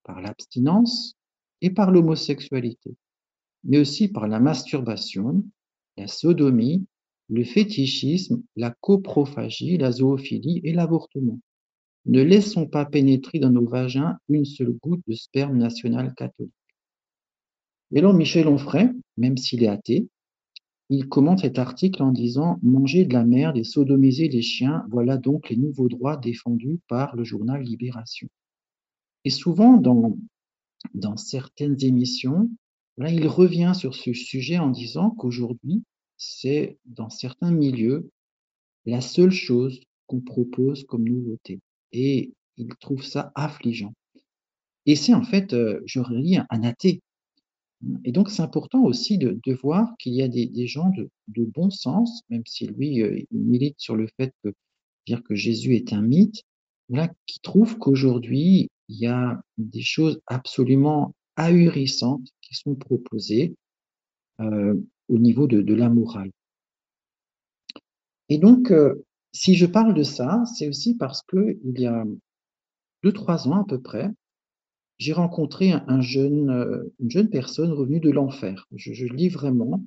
par 0.02 0.20
l'abstinence, 0.20 1.14
et 1.60 1.70
par 1.70 1.90
l'homosexualité, 1.90 2.96
mais 3.64 3.78
aussi 3.78 4.08
par 4.08 4.26
la 4.26 4.40
masturbation, 4.40 5.44
la 5.96 6.08
sodomie, 6.08 6.86
le 7.28 7.44
fétichisme, 7.44 8.42
la 8.56 8.74
coprophagie, 8.80 9.78
la 9.78 9.92
zoophilie 9.92 10.60
et 10.64 10.72
l'avortement. 10.72 11.38
Ne 12.06 12.22
laissons 12.22 12.66
pas 12.66 12.86
pénétrer 12.86 13.38
dans 13.38 13.50
nos 13.50 13.68
vagins 13.68 14.18
une 14.28 14.46
seule 14.46 14.72
goutte 14.72 15.02
de 15.06 15.14
sperme 15.14 15.58
national 15.58 16.14
catholique. 16.14 16.52
Et 17.92 17.98
alors 17.98 18.14
Michel 18.14 18.48
Onfray, 18.48 18.90
même 19.16 19.36
s'il 19.36 19.62
est 19.64 19.68
athée, 19.68 20.08
il 20.88 21.08
commente 21.08 21.40
cet 21.40 21.58
article 21.58 22.02
en 22.02 22.12
disant 22.12 22.58
Manger 22.62 23.04
de 23.04 23.12
la 23.12 23.24
merde 23.24 23.56
et 23.56 23.64
sodomiser 23.64 24.28
les 24.28 24.42
chiens, 24.42 24.84
voilà 24.90 25.16
donc 25.16 25.48
les 25.48 25.56
nouveaux 25.56 25.88
droits 25.88 26.16
défendus 26.16 26.80
par 26.88 27.14
le 27.16 27.24
journal 27.24 27.62
Libération. 27.62 28.28
Et 29.24 29.30
souvent, 29.30 29.76
dans 29.76 31.16
certaines 31.16 31.76
émissions, 31.84 32.50
là, 32.96 33.10
il 33.10 33.26
revient 33.26 33.72
sur 33.76 33.94
ce 33.94 34.12
sujet 34.12 34.58
en 34.58 34.70
disant 34.70 35.10
qu'aujourd'hui, 35.10 35.84
c'est 36.16 36.78
dans 36.86 37.08
certains 37.08 37.52
milieux 37.52 38.10
la 38.84 39.00
seule 39.00 39.30
chose 39.30 39.80
qu'on 40.06 40.20
propose 40.20 40.84
comme 40.84 41.08
nouveauté. 41.08 41.60
Et 41.92 42.32
il 42.56 42.74
trouve 42.76 43.04
ça 43.04 43.32
affligeant. 43.34 43.94
Et 44.86 44.96
c'est 44.96 45.14
en 45.14 45.22
fait, 45.22 45.52
euh, 45.52 45.80
je 45.86 46.00
relis, 46.00 46.38
un 46.38 46.62
athée. 46.62 47.00
Et 48.04 48.12
donc, 48.12 48.30
c'est 48.30 48.42
important 48.42 48.82
aussi 48.84 49.16
de, 49.16 49.40
voir 49.62 49.96
qu'il 49.98 50.12
y 50.12 50.22
a 50.22 50.28
des, 50.28 50.66
gens 50.66 50.90
de, 50.90 51.44
bon 51.44 51.70
sens, 51.70 52.22
même 52.28 52.42
si 52.46 52.66
lui, 52.66 53.02
euh, 53.02 53.18
il 53.30 53.38
milite 53.38 53.76
sur 53.78 53.96
le 53.96 54.06
fait 54.18 54.34
que 54.44 54.52
dire 55.06 55.22
que 55.22 55.34
Jésus 55.34 55.74
est 55.74 55.92
un 55.92 56.02
mythe, 56.02 56.42
là, 56.90 57.08
qui 57.26 57.40
trouvent 57.40 57.78
qu'aujourd'hui, 57.78 58.68
il 58.88 58.98
y 58.98 59.06
a 59.06 59.40
des 59.56 59.82
choses 59.82 60.20
absolument 60.26 61.14
ahurissantes 61.36 62.28
qui 62.42 62.54
sont 62.54 62.74
proposées 62.74 63.54
euh, 64.40 64.74
au 65.08 65.18
niveau 65.18 65.46
de, 65.46 65.62
de, 65.62 65.74
la 65.74 65.88
morale. 65.88 66.30
Et 68.28 68.38
donc, 68.38 68.70
euh, 68.70 69.06
si 69.32 69.54
je 69.54 69.66
parle 69.66 69.94
de 69.94 70.02
ça, 70.02 70.42
c'est 70.56 70.68
aussi 70.68 70.96
parce 70.96 71.22
que 71.22 71.58
il 71.64 71.80
y 71.80 71.86
a 71.86 72.04
deux, 73.02 73.12
trois 73.12 73.48
ans 73.48 73.62
à 73.62 73.64
peu 73.64 73.80
près, 73.80 74.10
j'ai 75.00 75.14
rencontré 75.14 75.72
euh, 75.72 76.84
une 77.00 77.10
jeune 77.10 77.30
personne 77.30 77.72
revenue 77.72 78.00
de 78.00 78.10
l'enfer. 78.10 78.68
Je, 78.76 79.06
lis 79.06 79.30
vraiment 79.30 79.82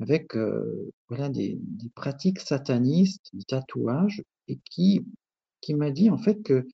avec 0.00 0.36
euh, 0.36 0.92
voilà 1.08 1.30
des, 1.30 1.58
pratiques 1.94 2.38
satanistes, 2.38 3.30
des 3.32 3.44
tatouages, 3.44 4.22
et 4.46 4.58
qui, 4.70 5.04
qui 5.62 5.74
m'a 5.74 5.90
dit 5.90 6.10
en 6.10 6.18
fait 6.18 6.42
que 6.42 6.68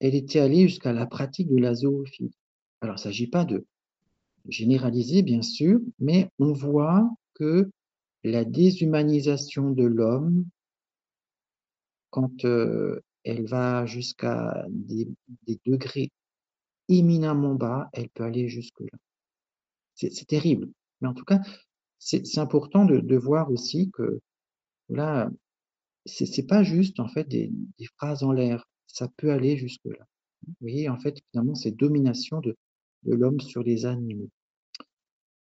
était 0.00 0.40
allée 0.40 0.66
jusqu'à 0.66 0.92
la 0.92 1.06
pratique 1.06 1.48
de 1.48 1.58
la 1.58 1.74
zoophilie. 1.74 2.34
Alors, 2.80 2.96
il 2.96 3.00
ne 3.00 3.02
s'agit 3.02 3.28
pas 3.28 3.44
de 3.44 3.64
généraliser, 4.48 5.22
bien 5.22 5.42
sûr, 5.42 5.78
mais 6.00 6.28
on 6.40 6.52
voit 6.52 7.08
que 7.34 7.70
la 8.24 8.44
déshumanisation 8.44 9.70
de 9.70 9.84
l'homme, 9.84 10.44
quand 12.10 12.44
euh, 12.44 13.00
elle 13.22 13.46
va 13.46 13.86
jusqu'à 13.86 14.64
des, 14.70 15.06
degrés 15.66 16.10
éminemment 16.90 17.54
bas, 17.54 17.88
elle 17.92 18.10
peut 18.10 18.24
aller 18.24 18.48
jusque-là. 18.48 18.98
C'est 19.94 20.26
terrible. 20.26 20.70
Mais 21.00 21.08
en 21.08 21.14
tout 21.14 21.24
cas, 21.24 21.40
c'est 21.98 22.38
important 22.38 22.84
de, 22.84 23.16
voir 23.16 23.50
aussi 23.50 23.90
que 23.90 24.20
là, 24.88 25.30
c'est 26.06 26.46
pas 26.46 26.62
juste 26.62 27.00
en 27.00 27.08
fait 27.08 27.28
des, 27.28 27.50
des 27.78 27.86
phrases 27.96 28.22
en 28.22 28.32
l'air 28.32 28.66
ça 28.92 29.08
peut 29.16 29.30
aller 29.30 29.56
jusque-là. 29.56 30.06
Vous 30.46 30.54
voyez, 30.60 30.88
en 30.88 30.98
fait, 30.98 31.18
finalement, 31.30 31.54
c'est 31.54 31.72
domination 31.72 32.40
de, 32.40 32.56
de 33.04 33.14
l'homme 33.14 33.40
sur 33.40 33.62
les 33.62 33.86
animaux. 33.86 34.30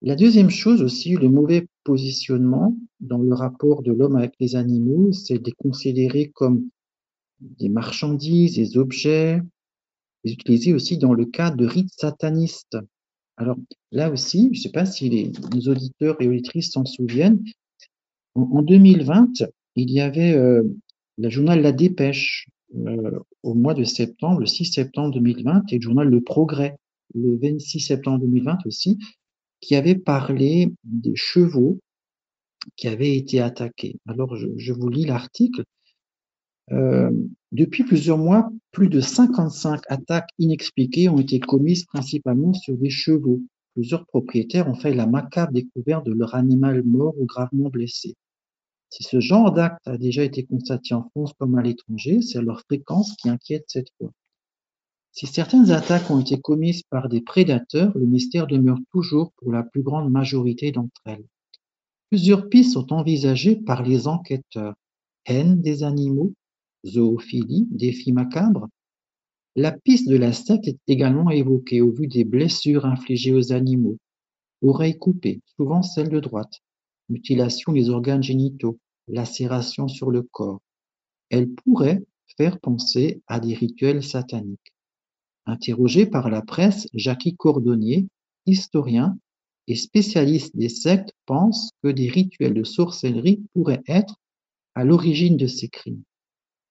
La 0.01 0.15
deuxième 0.15 0.49
chose 0.49 0.81
aussi, 0.81 1.13
le 1.13 1.29
mauvais 1.29 1.67
positionnement 1.83 2.77
dans 2.99 3.17
le 3.17 3.33
rapport 3.33 3.83
de 3.83 3.91
l'homme 3.91 4.15
avec 4.15 4.33
les 4.39 4.55
animaux, 4.55 5.11
c'est 5.13 5.39
de 5.39 5.45
les 5.45 5.53
considérer 5.53 6.29
comme 6.31 6.69
des 7.39 7.69
marchandises, 7.69 8.55
des 8.55 8.77
objets, 8.77 9.41
les 10.23 10.33
utiliser 10.33 10.73
aussi 10.73 10.97
dans 10.97 11.13
le 11.13 11.25
cadre 11.25 11.57
de 11.57 11.65
rites 11.65 11.93
satanistes. 11.95 12.77
Alors 13.37 13.57
là 13.91 14.11
aussi, 14.11 14.49
je 14.53 14.59
ne 14.59 14.63
sais 14.63 14.71
pas 14.71 14.85
si 14.85 15.09
les, 15.09 15.31
les, 15.53 15.69
auditeurs 15.69 16.21
et 16.21 16.27
auditrices 16.27 16.71
s'en 16.71 16.85
souviennent, 16.85 17.43
en, 18.35 18.41
en, 18.41 18.61
2020, 18.61 19.43
il 19.75 19.91
y 19.91 19.99
avait 19.99 20.33
euh, 20.33 20.63
le 21.17 21.29
journal 21.29 21.61
La 21.61 21.71
Dépêche 21.71 22.47
au 23.43 23.53
mois 23.53 23.73
de 23.73 23.83
septembre, 23.83 24.39
le 24.39 24.45
6 24.45 24.65
septembre 24.65 25.13
2020, 25.13 25.71
et 25.71 25.75
le 25.75 25.81
journal 25.81 26.09
Le 26.09 26.21
Progrès, 26.21 26.77
le 27.13 27.37
26 27.37 27.79
septembre 27.79 28.19
2020 28.19 28.65
aussi, 28.65 28.97
qui 29.61 29.75
avait 29.75 29.95
parlé 29.95 30.73
des 30.83 31.15
chevaux 31.15 31.79
qui 32.75 32.87
avaient 32.87 33.15
été 33.15 33.39
attaqués. 33.39 33.97
Alors, 34.07 34.35
je, 34.35 34.73
vous 34.73 34.89
lis 34.89 35.05
l'article. 35.05 35.63
Euh, 36.71 37.11
depuis 37.51 37.83
plusieurs 37.83 38.17
mois, 38.17 38.49
plus 38.71 38.89
de 38.89 39.01
55 39.01 39.81
attaques 39.87 40.29
inexpliquées 40.39 41.09
ont 41.09 41.19
été 41.19 41.39
commises 41.39 41.85
principalement 41.85 42.53
sur 42.53 42.77
des 42.77 42.89
chevaux. 42.89 43.41
Plusieurs 43.73 44.05
propriétaires 44.05 44.69
ont 44.69 44.75
fait 44.75 44.93
la 44.93 45.07
macabre 45.07 45.51
découverte 45.51 46.05
de 46.05 46.13
leur 46.13 46.35
animal 46.35 46.83
mort 46.83 47.15
ou 47.19 47.25
gravement 47.25 47.69
blessé. 47.69 48.15
Si 48.89 49.03
ce 49.03 49.19
genre 49.19 49.51
d'acte 49.51 49.87
a 49.87 49.97
déjà 49.97 50.23
été 50.23 50.43
constaté 50.45 50.93
en 50.93 51.09
France 51.09 51.33
comme 51.39 51.55
à 51.55 51.63
l'étranger, 51.63 52.21
c'est 52.21 52.41
leur 52.41 52.61
fréquence 52.61 53.15
qui 53.15 53.29
inquiète 53.29 53.65
cette 53.67 53.89
fois. 53.97 54.11
Si 55.11 55.27
certaines 55.27 55.71
attaques 55.71 56.09
ont 56.09 56.19
été 56.19 56.39
commises 56.39 56.83
par 56.89 57.09
des 57.09 57.21
prédateurs, 57.21 57.91
le 57.95 58.05
mystère 58.05 58.47
demeure 58.47 58.79
toujours 58.91 59.31
pour 59.37 59.51
la 59.51 59.63
plus 59.63 59.83
grande 59.83 60.11
majorité 60.11 60.71
d'entre 60.71 61.01
elles. 61.05 61.25
Plusieurs 62.09 62.49
pistes 62.49 62.73
sont 62.73 62.93
envisagées 62.93 63.55
par 63.55 63.83
les 63.83 64.07
enquêteurs. 64.07 64.75
Haine 65.25 65.61
des 65.61 65.83
animaux, 65.83 66.33
zoophilie, 66.85 67.67
défis 67.71 68.11
macabres. 68.11 68.67
La 69.55 69.71
piste 69.71 70.09
de 70.09 70.17
la 70.17 70.33
secte 70.33 70.67
est 70.67 70.79
également 70.87 71.29
évoquée 71.29 71.81
au 71.81 71.91
vu 71.91 72.07
des 72.07 72.23
blessures 72.23 72.85
infligées 72.85 73.33
aux 73.33 73.53
animaux. 73.53 73.97
Oreilles 74.61 74.97
coupées, 74.97 75.41
souvent 75.55 75.81
celles 75.81 76.09
de 76.09 76.19
droite. 76.19 76.59
Mutilation 77.09 77.73
des 77.73 77.89
organes 77.89 78.23
génitaux, 78.23 78.79
lacération 79.07 79.87
sur 79.87 80.09
le 80.09 80.23
corps. 80.23 80.61
Elle 81.29 81.49
pourrait 81.49 82.03
faire 82.37 82.59
penser 82.59 83.21
à 83.27 83.39
des 83.39 83.53
rituels 83.53 84.03
sataniques. 84.03 84.73
Interrogé 85.45 86.05
par 86.05 86.29
la 86.29 86.41
presse, 86.41 86.87
Jackie 86.93 87.35
Cordonnier, 87.35 88.07
historien, 88.45 89.17
et 89.67 89.75
spécialistes 89.75 90.55
des 90.55 90.69
sectes 90.69 91.13
pensent 91.25 91.71
que 91.81 91.89
des 91.89 92.09
rituels 92.09 92.53
de 92.53 92.63
sorcellerie 92.63 93.43
pourraient 93.53 93.83
être 93.87 94.19
à 94.75 94.83
l'origine 94.83 95.37
de 95.37 95.47
ces 95.47 95.69
crimes. 95.69 96.03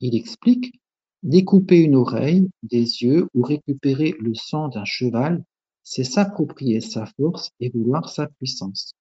Il 0.02 0.16
explique 0.16 0.74
Découper 1.22 1.78
une 1.78 1.94
oreille, 1.94 2.50
des 2.64 3.02
yeux 3.02 3.28
ou 3.32 3.42
récupérer 3.42 4.16
le 4.18 4.34
sang 4.34 4.66
d'un 4.66 4.84
cheval, 4.84 5.44
c'est 5.84 6.02
s'approprier 6.02 6.80
sa 6.80 7.06
force 7.06 7.52
et 7.60 7.68
vouloir 7.68 8.08
sa 8.08 8.26
puissance. 8.26 8.94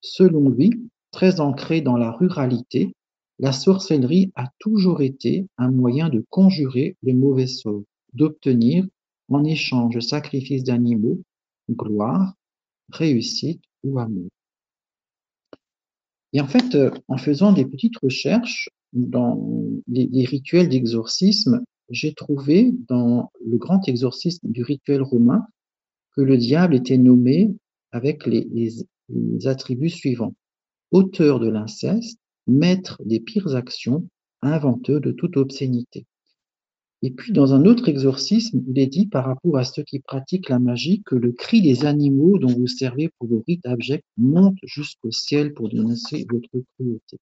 Selon 0.00 0.48
lui, 0.48 0.72
très 1.12 1.38
ancré 1.38 1.80
dans 1.80 1.96
la 1.96 2.10
ruralité, 2.10 2.92
la 3.38 3.52
sorcellerie 3.52 4.32
a 4.34 4.48
toujours 4.58 5.02
été 5.02 5.46
un 5.56 5.70
moyen 5.70 6.08
de 6.08 6.24
conjurer 6.28 6.96
le 7.04 7.14
mauvais 7.14 7.46
sort, 7.46 7.84
d'obtenir, 8.14 8.84
en 9.28 9.44
échange 9.44 9.94
de 9.94 10.00
sacrifices 10.00 10.64
d'animaux, 10.64 11.20
gloire, 11.70 12.34
réussite 12.88 13.62
ou 13.84 14.00
amour. 14.00 14.28
Et 16.32 16.40
en 16.40 16.46
fait, 16.46 16.74
euh, 16.74 16.90
en 17.08 17.16
faisant 17.16 17.52
des 17.52 17.64
petites 17.64 17.98
recherches 17.98 18.68
dans 18.92 19.62
les, 19.88 20.24
rituels 20.24 20.68
d'exorcisme, 20.68 21.62
j'ai 21.90 22.12
trouvé 22.14 22.72
dans 22.88 23.30
le 23.44 23.56
grand 23.56 23.86
exorcisme 23.88 24.48
du 24.48 24.62
rituel 24.62 25.02
romain 25.02 25.44
que 26.16 26.20
le 26.20 26.36
diable 26.36 26.74
était 26.74 26.98
nommé 26.98 27.54
avec 27.92 28.26
les, 28.26 28.46
les 28.52 29.46
attributs 29.46 29.90
suivants. 29.90 30.34
Auteur 30.90 31.40
de 31.40 31.48
l'inceste, 31.48 32.18
maître 32.46 33.00
des 33.04 33.20
pires 33.20 33.54
actions, 33.54 34.08
inventeur 34.42 35.00
de 35.00 35.12
toute 35.12 35.36
obscénité. 35.36 36.06
Et 37.02 37.10
puis, 37.10 37.32
dans 37.32 37.54
un 37.54 37.64
autre 37.64 37.88
exorcisme, 37.88 38.62
il 38.68 38.78
est 38.78 38.86
dit 38.86 39.06
par 39.06 39.24
rapport 39.24 39.56
à 39.56 39.64
ceux 39.64 39.82
qui 39.82 40.00
pratiquent 40.00 40.50
la 40.50 40.58
magie 40.58 41.02
que 41.02 41.14
le 41.14 41.32
cri 41.32 41.62
des 41.62 41.86
animaux 41.86 42.38
dont 42.38 42.52
vous 42.52 42.66
servez 42.66 43.10
pour 43.18 43.28
vos 43.28 43.42
rites 43.46 43.64
abjects 43.64 44.04
monte 44.18 44.58
jusqu'au 44.64 45.10
ciel 45.10 45.54
pour 45.54 45.70
dénoncer 45.70 46.26
votre 46.30 46.48
cruauté. 46.74 47.18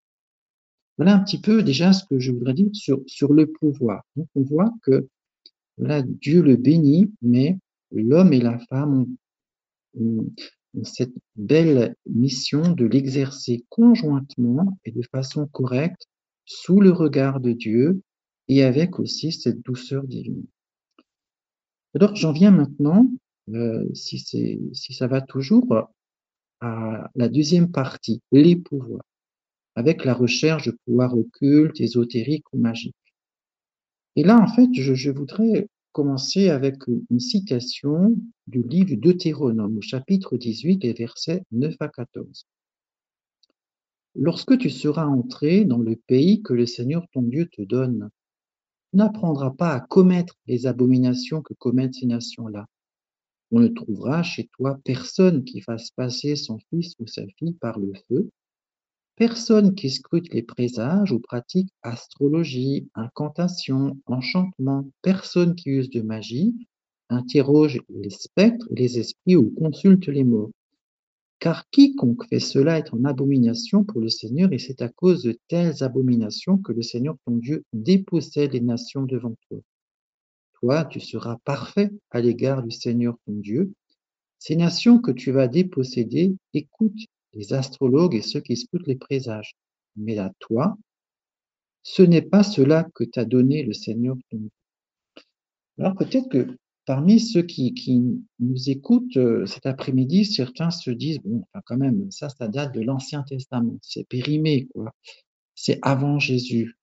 Voilà 0.97 1.15
un 1.15 1.19
petit 1.19 1.39
peu 1.39 1.61
déjà 1.61 1.93
ce 1.93 2.03
que 2.05 2.17
je 2.17 2.31
voudrais 2.31 2.55
dire 2.55 2.71
sur, 2.73 3.33
le 3.33 3.45
pouvoir. 3.45 4.01
Donc, 4.15 4.27
on 4.33 4.41
voit 4.41 4.73
que 4.81 5.07
Dieu 5.77 6.41
le 6.41 6.55
bénit, 6.55 7.11
mais 7.21 7.59
l'homme 7.91 8.33
et 8.33 8.41
la 8.41 8.57
femme 8.57 9.05
ont 9.99 10.25
cette 10.83 11.13
belle 11.35 11.95
mission 12.07 12.71
de 12.71 12.85
l'exercer 12.85 13.63
conjointement 13.69 14.77
et 14.85 14.91
de 14.91 15.01
façon 15.11 15.47
correcte 15.47 16.07
sous 16.45 16.79
le 16.79 16.91
regard 16.91 17.39
de 17.39 17.51
Dieu 17.51 18.01
et 18.47 18.63
avec 18.63 18.99
aussi 18.99 19.31
cette 19.31 19.61
douceur 19.61 20.03
divine. 20.03 20.45
Alors 21.95 22.15
j'en 22.15 22.31
viens 22.31 22.51
maintenant, 22.51 23.09
euh, 23.49 23.83
si, 23.93 24.19
si 24.19 24.93
ça 24.93 25.07
va 25.07 25.21
toujours, 25.21 25.89
à 26.59 27.09
la 27.15 27.29
deuxième 27.29 27.71
partie, 27.71 28.21
les 28.31 28.55
pouvoirs, 28.55 29.03
avec 29.75 30.05
la 30.05 30.13
recherche 30.13 30.67
de 30.67 30.77
pouvoirs 30.85 31.17
occultes, 31.17 31.79
ésotériques 31.79 32.51
ou 32.53 32.57
magiques. 32.57 32.95
Et 34.15 34.23
là, 34.23 34.39
en 34.39 34.47
fait, 34.47 34.69
je, 34.73 35.11
voudrais 35.11 35.67
commencer 35.91 36.49
avec 36.49 36.75
une 36.87 37.19
citation 37.19 38.15
du 38.47 38.63
livre 38.63 38.95
Deutéronome, 38.95 39.77
au 39.77 39.81
chapitre 39.81 40.37
18, 40.37 40.83
les 40.83 40.93
versets 40.93 41.43
9 41.51 41.75
à 41.79 41.87
14. 41.87 42.47
Lorsque 44.15 44.57
tu 44.57 44.71
seras 44.71 45.05
entré 45.05 45.65
dans 45.65 45.77
le 45.77 45.95
pays 45.95 46.41
que 46.41 46.53
le 46.53 46.65
Seigneur 46.65 47.05
ton 47.13 47.21
Dieu 47.21 47.47
te 47.47 47.61
donne, 47.61 48.09
n'apprendra 48.93 49.55
pas 49.55 49.73
à 49.73 49.79
commettre 49.79 50.35
les 50.47 50.65
abominations 50.65 51.41
que 51.41 51.53
commettent 51.53 51.95
ces 51.95 52.05
nations-là. 52.05 52.65
On 53.51 53.59
ne 53.59 53.67
trouvera 53.67 54.23
chez 54.23 54.49
toi 54.57 54.79
personne 54.83 55.43
qui 55.43 55.61
fasse 55.61 55.91
passer 55.91 56.35
son 56.35 56.59
fils 56.69 56.95
ou 56.99 57.07
sa 57.07 57.23
fille 57.37 57.53
par 57.53 57.79
le 57.79 57.93
feu, 58.07 58.29
personne 59.15 59.73
qui 59.73 59.89
scrute 59.89 60.33
les 60.33 60.43
présages 60.43 61.11
ou 61.11 61.19
pratique 61.19 61.69
astrologie, 61.81 62.89
incantation, 62.93 63.97
enchantement, 64.05 64.89
personne 65.01 65.55
qui 65.55 65.69
use 65.69 65.89
de 65.89 66.01
magie, 66.01 66.55
interroge 67.09 67.81
les 67.89 68.09
spectres, 68.09 68.67
les 68.69 68.99
esprits 68.99 69.35
ou 69.35 69.49
consulte 69.51 70.07
les 70.07 70.23
morts. 70.23 70.51
Car 71.39 71.69
quiconque 71.69 72.27
fait 72.29 72.39
cela 72.39 72.79
est 72.79 72.93
en 72.93 73.03
abomination 73.05 73.83
pour 73.83 74.01
le 74.01 74.09
Seigneur, 74.09 74.51
et 74.51 74.57
c'est 74.57 74.81
à 74.81 74.89
cause 74.89 75.21
de 75.23 75.37
telles 75.47 75.83
abominations 75.83 76.57
que 76.57 76.71
le 76.71 76.81
Seigneur 76.81 77.15
ton 77.25 77.37
Dieu 77.37 77.63
dépossède 77.73 78.53
les 78.53 78.61
nations 78.61 79.03
devant 79.03 79.35
toi. 79.47 79.59
Toi, 80.53 80.85
tu 80.85 80.99
seras 80.99 81.37
parfait 81.43 81.91
à 82.09 82.21
l'égard 82.21 82.63
du 82.63 82.71
Seigneur 82.71 83.15
ton 83.25 83.33
Dieu. 83.33 83.71
Ces 84.39 84.55
nations 84.55 84.99
que 84.99 85.11
tu 85.11 85.31
vas 85.31 85.47
déposséder 85.47 86.35
écoutent 86.53 87.05
les 87.33 87.53
astrologues 87.53 88.15
et 88.15 88.23
ceux 88.23 88.41
qui 88.41 88.57
scrutent 88.57 88.87
les 88.87 88.95
présages. 88.95 89.55
Mais 89.95 90.17
à 90.17 90.31
toi, 90.39 90.75
ce 91.83 92.01
n'est 92.01 92.23
pas 92.23 92.43
cela 92.43 92.87
que 92.95 93.03
t'a 93.03 93.25
donné 93.25 93.63
le 93.63 93.73
Seigneur 93.73 94.15
ton 94.31 94.37
Dieu. 94.37 94.51
Alors 95.77 95.95
peut-être 95.95 96.29
que 96.29 96.57
Parmi 96.87 97.19
ceux 97.19 97.41
qui, 97.41 97.75
nous 98.39 98.69
écoutent 98.69 99.17
euh, 99.17 99.45
cet 99.45 99.65
après-midi, 99.65 100.23
certains 100.23 100.71
se 100.71 100.89
disent, 100.89 101.19
bon, 101.19 101.45
quand 101.65 101.75
même, 101.75 102.09
ça, 102.11 102.29
ça 102.29 102.47
date 102.47 102.73
de 102.73 102.79
l'Ancien 102.79 103.23
Testament, 103.23 103.77
c'est 103.81 104.07
périmé, 104.07 104.67
quoi. 104.67 104.93
C'est 105.53 105.79
avant 105.81 106.17
Jésus. 106.17 106.77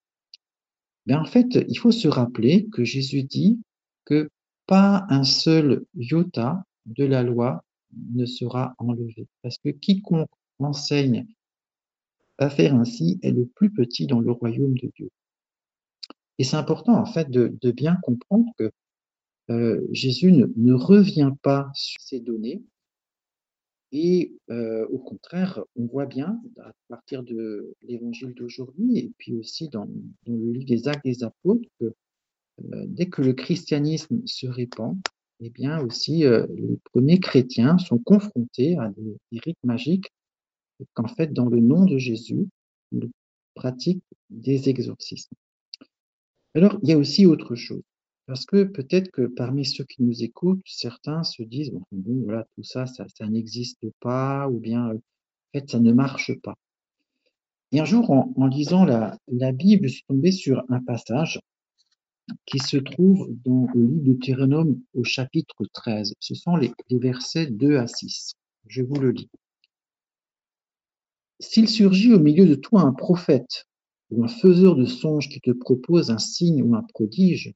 Mais 1.06 1.14
en 1.14 1.24
fait, 1.24 1.58
il 1.68 1.78
faut 1.78 1.90
se 1.90 2.06
rappeler 2.06 2.66
que 2.70 2.84
Jésus 2.84 3.22
dit 3.22 3.62
que 4.04 4.28
pas 4.66 5.06
un 5.08 5.24
seul 5.24 5.86
iota 5.94 6.66
de 6.84 7.06
la 7.06 7.22
loi 7.22 7.64
ne 8.12 8.26
sera 8.26 8.74
enlevé. 8.76 9.26
Parce 9.40 9.56
que 9.56 9.70
quiconque 9.70 10.28
enseigne 10.58 11.26
à 12.36 12.50
faire 12.50 12.74
ainsi 12.74 13.18
est 13.22 13.30
le 13.30 13.46
plus 13.46 13.72
petit 13.72 14.06
dans 14.06 14.20
le 14.20 14.32
royaume 14.32 14.76
de 14.76 14.90
Dieu. 14.96 15.08
Et 16.36 16.44
c'est 16.44 16.56
important, 16.56 16.92
en 16.92 17.06
fait, 17.06 17.30
de 17.30 17.70
bien 17.70 17.96
comprendre 18.02 18.50
que 18.58 18.70
euh, 19.50 19.80
Jésus 19.92 20.32
ne, 20.32 20.72
revient 20.72 21.32
pas 21.42 21.70
sur 21.74 22.00
ces 22.00 22.20
données. 22.20 22.62
Et 23.92 24.34
euh, 24.50 24.86
au 24.88 24.98
contraire, 24.98 25.62
on 25.76 25.86
voit 25.86 26.06
bien 26.06 26.40
à 26.58 26.72
partir 26.88 27.22
de 27.22 27.74
l'évangile 27.82 28.34
d'aujourd'hui 28.34 28.98
et 28.98 29.12
puis 29.18 29.34
aussi 29.34 29.68
dans, 29.68 29.86
le 30.26 30.52
livre 30.52 30.66
des 30.66 30.88
actes 30.88 31.04
des 31.04 31.22
apôtres 31.22 31.68
que 31.78 31.84
euh, 31.84 32.84
dès 32.88 33.06
que 33.06 33.22
le 33.22 33.34
christianisme 33.34 34.26
se 34.26 34.46
répand, 34.46 34.98
eh 35.40 35.50
bien 35.50 35.80
aussi 35.80 36.22
les 36.22 36.78
premiers 36.92 37.20
chrétiens 37.20 37.76
sont 37.78 37.98
confrontés 37.98 38.76
à 38.78 38.88
des, 38.90 39.16
des 39.30 39.38
rites 39.40 39.64
magiques 39.64 40.10
qu'en 40.94 41.08
fait, 41.08 41.32
dans 41.32 41.48
le 41.48 41.60
nom 41.60 41.84
de 41.84 41.98
Jésus, 41.98 42.48
ils 42.92 43.10
pratiquent 43.54 44.04
des 44.30 44.68
exorcismes. 44.68 45.34
Alors, 46.54 46.78
il 46.82 46.88
y 46.88 46.92
a 46.92 46.98
aussi 46.98 47.26
autre 47.26 47.54
chose. 47.54 47.82
Parce 48.26 48.46
que 48.46 48.64
peut-être 48.64 49.10
que 49.10 49.26
parmi 49.26 49.66
ceux 49.66 49.84
qui 49.84 50.02
nous 50.02 50.22
écoutent, 50.22 50.62
certains 50.64 51.22
se 51.24 51.42
disent: 51.42 51.72
«Bon, 51.92 52.22
voilà, 52.24 52.46
tout 52.54 52.62
ça, 52.62 52.86
ça 52.86 53.26
n'existe 53.26 53.84
pas» 54.00 54.48
ou 54.48 54.58
bien, 54.58 54.92
en 54.92 55.00
fait, 55.52 55.70
ça 55.70 55.78
ne 55.78 55.92
marche 55.92 56.32
pas. 56.40 56.54
Et 57.72 57.80
un 57.80 57.84
jour, 57.84 58.10
en, 58.10 58.46
lisant 58.46 58.84
la, 58.84 59.18
Bible, 59.52 59.88
je 59.88 59.94
suis 59.94 60.04
tombé 60.04 60.30
sur 60.30 60.64
un 60.68 60.80
passage 60.80 61.40
qui 62.46 62.58
se 62.58 62.76
trouve 62.76 63.28
dans 63.44 63.66
le 63.74 63.82
livre 63.82 64.04
de 64.04 64.12
Deutéronome 64.12 64.80
au 64.94 65.04
chapitre 65.04 65.56
13. 65.72 66.14
Ce 66.20 66.34
sont 66.34 66.56
les 66.56 66.72
versets 66.90 67.46
2 67.46 67.76
à 67.76 67.86
6. 67.86 68.34
Je 68.68 68.82
vous 68.82 68.94
le 68.94 69.10
lis. 69.10 69.28
S'il 71.40 71.68
surgit 71.68 72.14
au 72.14 72.20
milieu 72.20 72.46
de 72.46 72.54
toi 72.54 72.82
un 72.82 72.92
prophète 72.92 73.66
ou 74.10 74.24
un 74.24 74.28
faiseur 74.28 74.76
de 74.76 74.86
songes 74.86 75.28
qui 75.28 75.40
te 75.40 75.50
propose 75.50 76.10
un 76.10 76.18
signe 76.18 76.62
ou 76.62 76.74
un 76.74 76.82
prodige, 76.82 77.52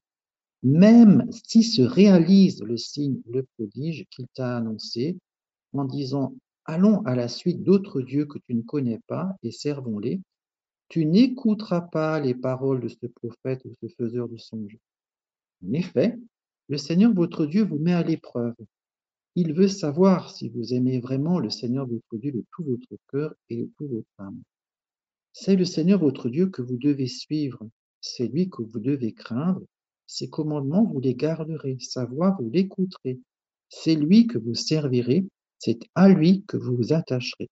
même 0.63 1.27
si 1.31 1.63
se 1.63 1.81
réalise 1.81 2.61
le 2.63 2.77
signe 2.77 3.21
le 3.29 3.43
prodige 3.57 4.05
qu'il 4.09 4.27
t'a 4.33 4.57
annoncé, 4.57 5.17
en 5.73 5.85
disant 5.85 6.35
Allons 6.71 7.01
à 7.05 7.15
la 7.15 7.27
suite 7.27 7.63
d'autres 7.63 7.99
dieux 7.99 8.27
que 8.27 8.37
tu 8.37 8.53
ne 8.53 8.61
connais 8.61 8.99
pas 9.07 9.35
et 9.41 9.49
servons-les, 9.49 10.21
tu 10.87 11.03
n'écouteras 11.05 11.81
pas 11.81 12.19
les 12.19 12.35
paroles 12.35 12.81
de 12.81 12.89
ce 12.89 13.07
prophète 13.07 13.65
ou 13.65 13.73
ce 13.81 13.87
faiseur 13.95 14.29
de 14.29 14.37
songes. 14.37 14.77
En 15.65 15.73
effet, 15.73 16.15
le 16.67 16.77
Seigneur 16.77 17.11
votre 17.11 17.47
Dieu 17.47 17.63
vous 17.63 17.79
met 17.79 17.93
à 17.93 18.03
l'épreuve. 18.03 18.53
Il 19.33 19.53
veut 19.53 19.67
savoir 19.67 20.29
si 20.29 20.49
vous 20.49 20.75
aimez 20.75 20.99
vraiment 20.99 21.39
le 21.39 21.49
Seigneur 21.49 21.87
votre 21.87 22.17
Dieu 22.17 22.31
de 22.31 22.43
tout 22.51 22.63
votre 22.63 23.01
cœur 23.11 23.33
et 23.49 23.57
de 23.57 23.69
toute 23.75 23.89
votre 23.89 24.19
âme. 24.19 24.41
C'est 25.33 25.55
le 25.55 25.65
Seigneur 25.65 25.99
votre 25.99 26.29
Dieu 26.29 26.49
que 26.49 26.61
vous 26.61 26.77
devez 26.77 27.07
suivre, 27.07 27.67
c'est 27.99 28.27
lui 28.27 28.47
que 28.47 28.61
vous 28.61 28.79
devez 28.79 29.13
craindre, 29.13 29.61
ses 30.09 30.27
commandements, 30.27 30.85
vous 30.85 30.99
les 30.99 31.13
garderez. 31.13 31.77
Sa 31.79 32.05
voix, 32.05 32.35
vous 32.39 32.49
l'écouterez. 32.49 33.19
C'est 33.69 33.93
lui 33.93 34.25
que 34.25 34.39
vous 34.39 34.55
servirez. 34.55 35.27
C'est 35.59 35.79
à 35.93 36.09
lui 36.09 36.43
que 36.47 36.57
vous 36.57 36.75
vous 36.75 36.93
attacherez. 36.93 37.47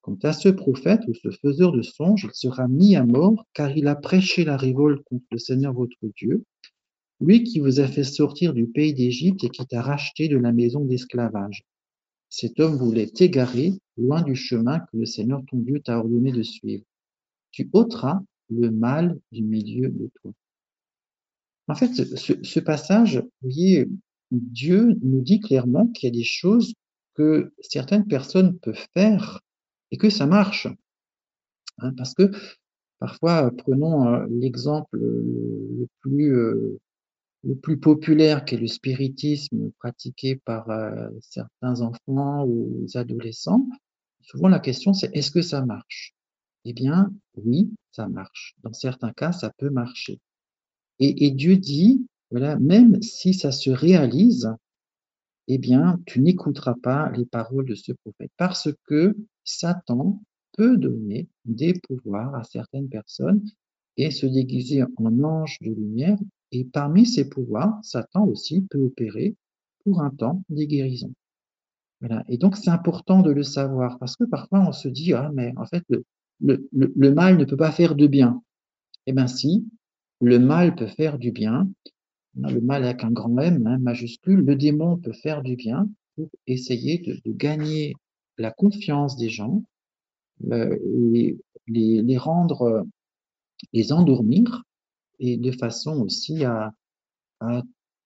Quant 0.00 0.16
à 0.22 0.32
ce 0.32 0.48
prophète 0.48 1.00
ou 1.08 1.14
ce 1.14 1.30
faiseur 1.30 1.72
de 1.72 1.82
songes, 1.82 2.28
il 2.30 2.34
sera 2.34 2.68
mis 2.68 2.94
à 2.94 3.04
mort, 3.04 3.44
car 3.54 3.76
il 3.76 3.88
a 3.88 3.96
prêché 3.96 4.44
la 4.44 4.56
révolte 4.56 5.02
contre 5.04 5.24
le 5.32 5.38
Seigneur 5.38 5.72
votre 5.72 5.98
Dieu, 6.16 6.44
lui 7.20 7.42
qui 7.42 7.58
vous 7.58 7.80
a 7.80 7.88
fait 7.88 8.04
sortir 8.04 8.54
du 8.54 8.68
pays 8.68 8.94
d'Égypte 8.94 9.42
et 9.42 9.50
qui 9.50 9.66
t'a 9.66 9.82
racheté 9.82 10.28
de 10.28 10.38
la 10.38 10.52
maison 10.52 10.84
d'esclavage. 10.84 11.64
Cet 12.28 12.60
homme 12.60 12.76
voulait 12.76 13.08
t'égarer 13.08 13.72
loin 13.96 14.22
du 14.22 14.36
chemin 14.36 14.78
que 14.78 14.96
le 14.96 15.06
Seigneur 15.06 15.42
ton 15.50 15.58
Dieu 15.58 15.80
t'a 15.80 15.98
ordonné 15.98 16.30
de 16.30 16.44
suivre. 16.44 16.84
Tu 17.50 17.68
ôteras 17.72 18.20
le 18.48 18.70
mal 18.70 19.18
du 19.32 19.42
milieu 19.42 19.88
de 19.88 20.08
toi. 20.22 20.32
En 21.70 21.76
fait, 21.76 21.94
ce, 21.94 22.58
passage, 22.58 23.18
vous 23.18 23.30
voyez, 23.42 23.88
Dieu 24.32 24.98
nous 25.02 25.20
dit 25.20 25.38
clairement 25.38 25.86
qu'il 25.86 26.08
y 26.08 26.12
a 26.12 26.18
des 26.18 26.24
choses 26.24 26.74
que 27.14 27.52
certaines 27.60 28.08
personnes 28.08 28.58
peuvent 28.58 28.86
faire 28.92 29.40
et 29.92 29.96
que 29.96 30.10
ça 30.10 30.26
marche. 30.26 30.66
Hein, 31.78 31.94
parce 31.96 32.14
que 32.14 32.32
parfois, 32.98 33.52
prenons 33.56 34.12
euh, 34.12 34.26
l'exemple 34.28 34.98
le 34.98 35.86
plus, 36.00 36.34
euh, 36.34 36.80
le 37.44 37.54
plus 37.54 37.78
populaire 37.78 38.44
qui 38.44 38.56
est 38.56 38.58
le 38.58 38.66
spiritisme 38.66 39.70
pratiqué 39.78 40.40
par 40.44 40.70
euh, 40.70 41.08
certains 41.20 41.82
enfants 41.82 42.46
ou 42.48 42.84
adolescents. 42.94 43.64
Souvent, 44.22 44.48
la 44.48 44.58
question, 44.58 44.92
c'est 44.92 45.14
est-ce 45.14 45.30
que 45.30 45.42
ça 45.42 45.64
marche? 45.64 46.14
Eh 46.64 46.72
bien, 46.72 47.12
oui, 47.36 47.72
ça 47.92 48.08
marche. 48.08 48.56
Dans 48.64 48.72
certains 48.72 49.12
cas, 49.12 49.30
ça 49.30 49.52
peut 49.56 49.70
marcher. 49.70 50.18
Et, 51.02 51.30
Dieu 51.30 51.56
dit, 51.56 52.06
voilà, 52.30 52.58
même 52.58 53.00
si 53.00 53.32
ça 53.32 53.52
se 53.52 53.70
réalise, 53.70 54.54
eh 55.48 55.56
bien, 55.56 55.98
tu 56.06 56.20
n'écouteras 56.20 56.74
pas 56.82 57.10
les 57.12 57.24
paroles 57.24 57.66
de 57.66 57.74
ce 57.74 57.92
prophète, 57.92 58.30
parce 58.36 58.68
que 58.84 59.16
Satan 59.42 60.22
peut 60.52 60.76
donner 60.76 61.28
des 61.46 61.72
pouvoirs 61.72 62.34
à 62.34 62.44
certaines 62.44 62.90
personnes 62.90 63.42
et 63.96 64.10
se 64.10 64.26
déguiser 64.26 64.82
en 64.82 65.24
ange 65.24 65.56
de 65.62 65.72
lumière. 65.72 66.18
Et 66.52 66.64
parmi 66.64 67.06
ces 67.06 67.28
pouvoirs, 67.28 67.78
Satan 67.82 68.26
aussi 68.26 68.60
peut 68.70 68.80
opérer 68.80 69.36
pour 69.84 70.02
un 70.02 70.10
temps 70.10 70.42
des 70.50 70.66
guérisons. 70.66 71.14
Voilà. 72.00 72.24
Et 72.28 72.36
donc, 72.36 72.56
c'est 72.56 72.70
important 72.70 73.22
de 73.22 73.30
le 73.30 73.42
savoir 73.42 73.98
parce 73.98 74.16
que 74.16 74.24
parfois 74.24 74.60
on 74.68 74.72
se 74.72 74.88
dit, 74.88 75.14
ah, 75.14 75.30
mais 75.32 75.54
en 75.56 75.64
fait, 75.64 75.84
le, 76.40 76.68
le 76.72 77.14
mal 77.14 77.38
ne 77.38 77.44
peut 77.44 77.56
pas 77.56 77.72
faire 77.72 77.94
de 77.94 78.06
bien. 78.06 78.42
Eh 79.06 79.12
bien, 79.12 79.26
si, 79.26 79.66
le 80.20 80.38
mal 80.38 80.74
peut 80.74 80.86
faire 80.86 81.18
du 81.18 81.32
bien, 81.32 81.68
le 82.34 82.60
mal 82.60 82.84
avec 82.84 83.02
un 83.04 83.10
grand 83.10 83.36
M 83.38 83.66
hein, 83.66 83.78
majuscule, 83.78 84.40
le 84.40 84.54
démon 84.54 84.98
peut 84.98 85.12
faire 85.12 85.42
du 85.42 85.56
bien 85.56 85.88
pour 86.14 86.28
essayer 86.46 86.98
de, 86.98 87.32
gagner 87.32 87.94
la 88.38 88.50
confiance 88.50 89.16
des 89.16 89.28
gens, 89.28 89.64
euh, 90.50 90.76
les, 91.66 92.16
rendre, 92.18 92.86
les 93.72 93.92
endormir, 93.92 94.62
et 95.18 95.36
de 95.36 95.52
façon 95.52 96.00
aussi 96.02 96.44
à, 96.44 96.72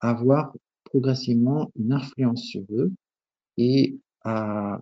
avoir 0.01 0.55
progressivement 0.85 1.73
une 1.77 1.93
influence 1.93 2.43
sur 2.43 2.63
eux 2.71 2.93
et 3.57 3.99
à 4.23 4.81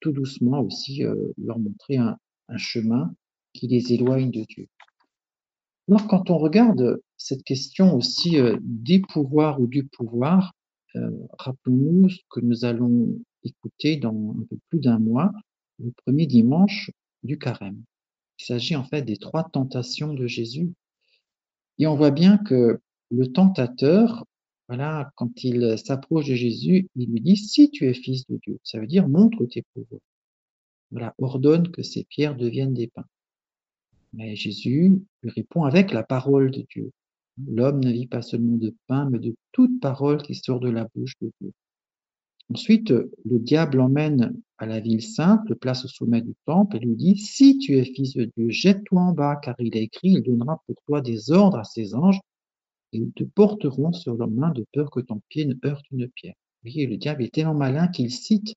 tout 0.00 0.12
doucement 0.12 0.60
aussi 0.60 1.02
euh, 1.04 1.32
leur 1.38 1.58
montrer 1.58 1.96
un 1.96 2.18
chemin 2.56 3.14
qui 3.54 3.68
les 3.68 3.94
éloigne 3.94 4.30
de 4.30 4.44
Dieu. 4.44 4.68
Alors, 5.88 6.08
quand 6.08 6.30
on 6.30 6.38
regarde 6.38 7.00
cette 7.16 7.44
question 7.44 7.94
aussi 7.94 8.38
euh, 8.38 8.56
des 8.60 9.00
pouvoirs 9.00 9.60
ou 9.60 9.68
du 9.68 9.84
pouvoir, 9.84 10.52
euh, 10.96 11.10
rappelons-nous 11.38 12.08
ce 12.08 12.18
que 12.28 12.40
nous 12.40 12.64
allons 12.64 13.18
écouter 13.44 13.96
dans 13.96 14.34
un 14.36 14.44
peu 14.50 14.58
plus 14.68 14.80
d'un 14.80 14.98
mois, 14.98 15.32
le 15.78 15.92
premier 16.04 16.26
dimanche 16.26 16.90
du 17.22 17.38
carême. 17.38 17.82
Il 18.40 18.44
s'agit 18.44 18.74
en 18.74 18.84
fait 18.84 19.02
des 19.02 19.16
trois 19.16 19.44
tentations 19.44 20.12
de 20.12 20.26
Jésus. 20.26 20.72
Et 21.78 21.86
on 21.86 21.94
voit 21.94 22.10
bien 22.10 22.38
que 22.38 22.80
le 23.10 23.32
tentateur, 23.32 24.24
voilà, 24.68 25.12
quand 25.14 25.44
il 25.44 25.78
s'approche 25.78 26.28
de 26.28 26.34
Jésus, 26.34 26.88
il 26.96 27.10
lui 27.10 27.20
dit, 27.20 27.36
si 27.36 27.70
tu 27.70 27.86
es 27.86 27.94
fils 27.94 28.26
de 28.26 28.38
Dieu, 28.42 28.58
ça 28.64 28.80
veut 28.80 28.86
dire 28.88 29.08
montre 29.08 29.44
tes 29.46 29.62
pouvoirs. 29.72 30.00
Voilà, 30.90 31.14
ordonne 31.18 31.70
que 31.70 31.82
ces 31.82 32.04
pierres 32.04 32.36
deviennent 32.36 32.74
des 32.74 32.88
pains. 32.88 33.06
Mais 34.12 34.36
Jésus 34.36 35.00
lui 35.22 35.30
répond 35.30 35.64
avec 35.64 35.92
la 35.92 36.02
parole 36.02 36.50
de 36.50 36.64
Dieu. 36.70 36.90
L'homme 37.46 37.80
ne 37.80 37.90
vit 37.90 38.06
pas 38.06 38.22
seulement 38.22 38.56
de 38.56 38.74
pain, 38.86 39.08
mais 39.10 39.18
de 39.18 39.34
toute 39.52 39.80
parole 39.80 40.22
qui 40.22 40.34
sort 40.34 40.60
de 40.60 40.70
la 40.70 40.88
bouche 40.94 41.14
de 41.20 41.30
Dieu. 41.40 41.52
Ensuite, 42.52 42.90
le 42.90 43.38
diable 43.38 43.78
l'emmène 43.78 44.40
à 44.58 44.66
la 44.66 44.80
ville 44.80 45.02
sainte, 45.02 45.40
le 45.48 45.56
place 45.56 45.84
au 45.84 45.88
sommet 45.88 46.22
du 46.22 46.34
temple 46.46 46.76
et 46.76 46.80
lui 46.80 46.94
dit, 46.94 47.18
si 47.18 47.58
tu 47.58 47.76
es 47.76 47.84
fils 47.84 48.14
de 48.14 48.30
Dieu, 48.36 48.48
jette-toi 48.48 49.00
en 49.02 49.12
bas, 49.12 49.36
car 49.36 49.54
il 49.58 49.76
est 49.76 49.82
écrit, 49.82 50.10
il 50.10 50.22
donnera 50.22 50.62
pour 50.66 50.76
toi 50.86 51.00
des 51.00 51.30
ordres 51.32 51.58
à 51.58 51.64
ses 51.64 51.94
anges, 51.94 52.20
et 52.92 52.98
ils 52.98 53.12
te 53.12 53.24
porteront 53.24 53.92
sur 53.92 54.14
leurs 54.14 54.30
mains 54.30 54.52
de 54.52 54.64
peur 54.72 54.90
que 54.90 55.00
ton 55.00 55.20
pied 55.28 55.44
ne 55.44 55.54
heurte 55.64 55.84
une 55.90 56.08
pierre. 56.08 56.34
Vous 56.62 56.70
voyez, 56.70 56.86
le 56.86 56.96
diable 56.96 57.24
est 57.24 57.34
tellement 57.34 57.54
malin 57.54 57.88
qu'il 57.88 58.10
cite 58.10 58.54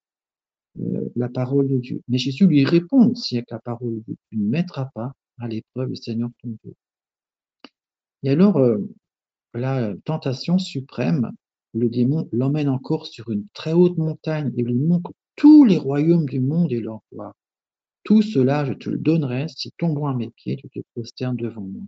euh, 0.80 1.10
la 1.16 1.28
parole 1.28 1.68
de 1.68 1.80
Dieu. 1.80 2.02
Mais 2.08 2.20
Jésus 2.20 2.46
lui 2.46 2.64
répond 2.64 3.10
aussi 3.10 3.38
avec 3.38 3.50
la 3.50 3.60
parole 3.60 3.96
de 3.96 4.02
Dieu, 4.02 4.16
tu 4.30 4.38
ne 4.38 4.48
mettras 4.48 4.90
pas 4.94 5.14
à 5.40 5.48
l'épreuve 5.48 5.90
le 5.90 5.96
Seigneur 5.96 6.30
ton. 6.42 6.58
Et 8.24 8.30
alors, 8.30 8.58
euh, 8.58 8.78
la 9.54 9.94
tentation 10.06 10.58
suprême, 10.58 11.32
le 11.74 11.90
démon 11.90 12.28
l'emmène 12.32 12.70
encore 12.70 13.08
sur 13.08 13.30
une 13.30 13.48
très 13.54 13.74
haute 13.74 13.98
montagne 13.98 14.52
et 14.58 14.64
lui 14.64 14.74
montre 14.74 15.14
tous 15.36 15.66
les 15.66 15.78
royaumes 15.78 16.26
du 16.26 16.40
monde 16.40 16.72
et 16.72 16.80
leur 16.80 17.02
gloire. 17.12 17.34
Tout 18.04 18.22
cela, 18.22 18.66
je 18.66 18.74
te 18.74 18.90
le 18.90 18.98
donnerai 18.98 19.48
si 19.48 19.72
tombant 19.78 20.08
à 20.08 20.16
mes 20.16 20.30
pieds, 20.32 20.58
tu 20.58 20.70
te 20.70 20.80
prosternes 20.94 21.36
devant 21.36 21.62
moi. 21.62 21.84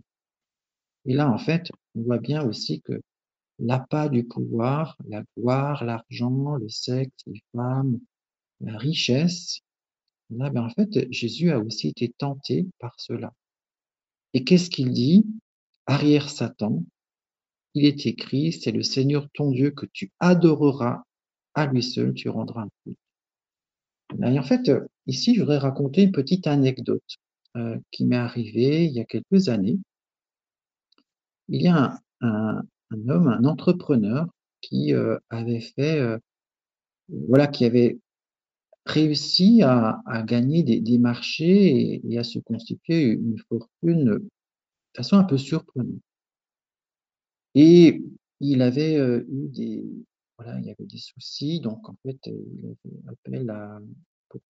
Et 1.04 1.14
là, 1.14 1.30
en 1.30 1.38
fait, 1.38 1.70
on 1.94 2.02
voit 2.02 2.18
bien 2.18 2.46
aussi 2.46 2.80
que 2.82 3.00
l'appât 3.58 4.08
du 4.08 4.24
pouvoir, 4.24 4.96
la 5.08 5.22
gloire, 5.36 5.84
l'argent, 5.84 6.54
le 6.56 6.68
sexe, 6.68 7.22
les 7.26 7.42
femmes, 7.54 7.98
la 8.60 8.78
richesse, 8.78 9.60
là, 10.30 10.50
ben, 10.50 10.64
en 10.64 10.70
fait, 10.70 11.10
Jésus 11.12 11.50
a 11.50 11.58
aussi 11.58 11.88
été 11.88 12.12
tenté 12.16 12.68
par 12.78 12.94
cela. 12.98 13.32
Et 14.34 14.44
qu'est-ce 14.44 14.70
qu'il 14.70 14.92
dit? 14.92 15.26
Arrière 15.86 16.30
Satan, 16.30 16.84
il 17.74 17.84
est 17.86 18.06
écrit, 18.06 18.52
c'est 18.52 18.70
le 18.70 18.82
Seigneur 18.82 19.28
ton 19.34 19.50
Dieu 19.50 19.70
que 19.70 19.86
tu 19.92 20.10
adoreras, 20.20 21.02
à 21.54 21.66
lui 21.66 21.82
seul 21.82 22.14
tu 22.14 22.28
rendras 22.28 22.62
un 22.62 22.68
culte. 22.84 22.98
Et 24.22 24.38
en 24.38 24.42
fait, 24.42 24.70
ici, 25.06 25.34
je 25.34 25.40
voudrais 25.40 25.58
raconter 25.58 26.02
une 26.02 26.12
petite 26.12 26.46
anecdote 26.46 27.16
euh, 27.56 27.78
qui 27.90 28.04
m'est 28.04 28.16
arrivée 28.16 28.84
il 28.84 28.92
y 28.92 29.00
a 29.00 29.04
quelques 29.04 29.48
années. 29.48 29.78
Il 31.48 31.62
y 31.62 31.68
a 31.68 31.98
un, 32.20 32.62
homme, 33.08 33.28
un 33.28 33.44
entrepreneur, 33.44 34.26
qui 34.62 34.94
euh, 34.94 35.18
avait 35.28 35.60
fait, 35.60 35.98
euh, 35.98 36.18
voilà, 37.08 37.48
qui 37.48 37.64
avait 37.64 37.98
réussi 38.86 39.62
à, 39.62 40.02
gagner 40.26 40.62
des, 40.62 40.98
marchés 40.98 42.00
et, 42.08 42.18
à 42.18 42.24
se 42.24 42.38
constituer 42.40 43.04
une 43.04 43.38
fortune 43.48 44.04
de 44.04 44.28
façon 44.96 45.16
un 45.16 45.24
peu 45.24 45.38
surprenante. 45.38 46.00
Et 47.54 48.02
il 48.40 48.62
avait 48.62 48.96
euh, 48.96 49.24
eu 49.28 49.48
des, 49.48 49.84
voilà, 50.36 50.58
il 50.58 50.66
y 50.66 50.70
avait 50.70 50.86
des 50.86 50.98
soucis, 50.98 51.60
donc 51.60 51.88
en 51.88 51.96
fait, 52.02 52.18
il 52.26 52.64
avait 52.64 53.08
appelé 53.08 53.48
à, 53.48 53.80
pour 54.28 54.40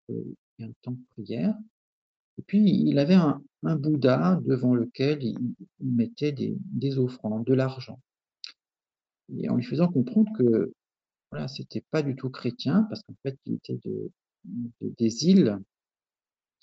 un 0.61 0.71
temps 0.83 0.93
de 0.93 1.05
prière. 1.11 1.55
Et 2.39 2.43
puis, 2.43 2.63
il 2.87 2.99
avait 2.99 3.15
un, 3.15 3.43
Bouddha 3.63 4.41
devant 4.45 4.75
lequel 4.75 5.23
il, 5.23 5.55
mettait 5.81 6.33
des, 6.33 6.57
des, 6.59 6.99
offrandes, 6.99 7.45
de 7.45 7.55
l'argent. 7.55 8.01
Et 9.37 9.49
en 9.49 9.57
lui 9.57 9.65
faisant 9.65 9.89
comprendre 9.89 10.33
que 10.37 10.73
voilà, 11.31 11.49
c'était 11.49 11.85
pas 11.91 12.03
du 12.03 12.17
tout 12.17 12.31
chrétien, 12.31 12.85
parce 12.85 13.03
qu'en 13.03 13.15
fait, 13.23 13.39
il 13.47 13.55
était 13.55 13.79
de, 13.85 14.11
des 14.45 15.27
îles, 15.27 15.59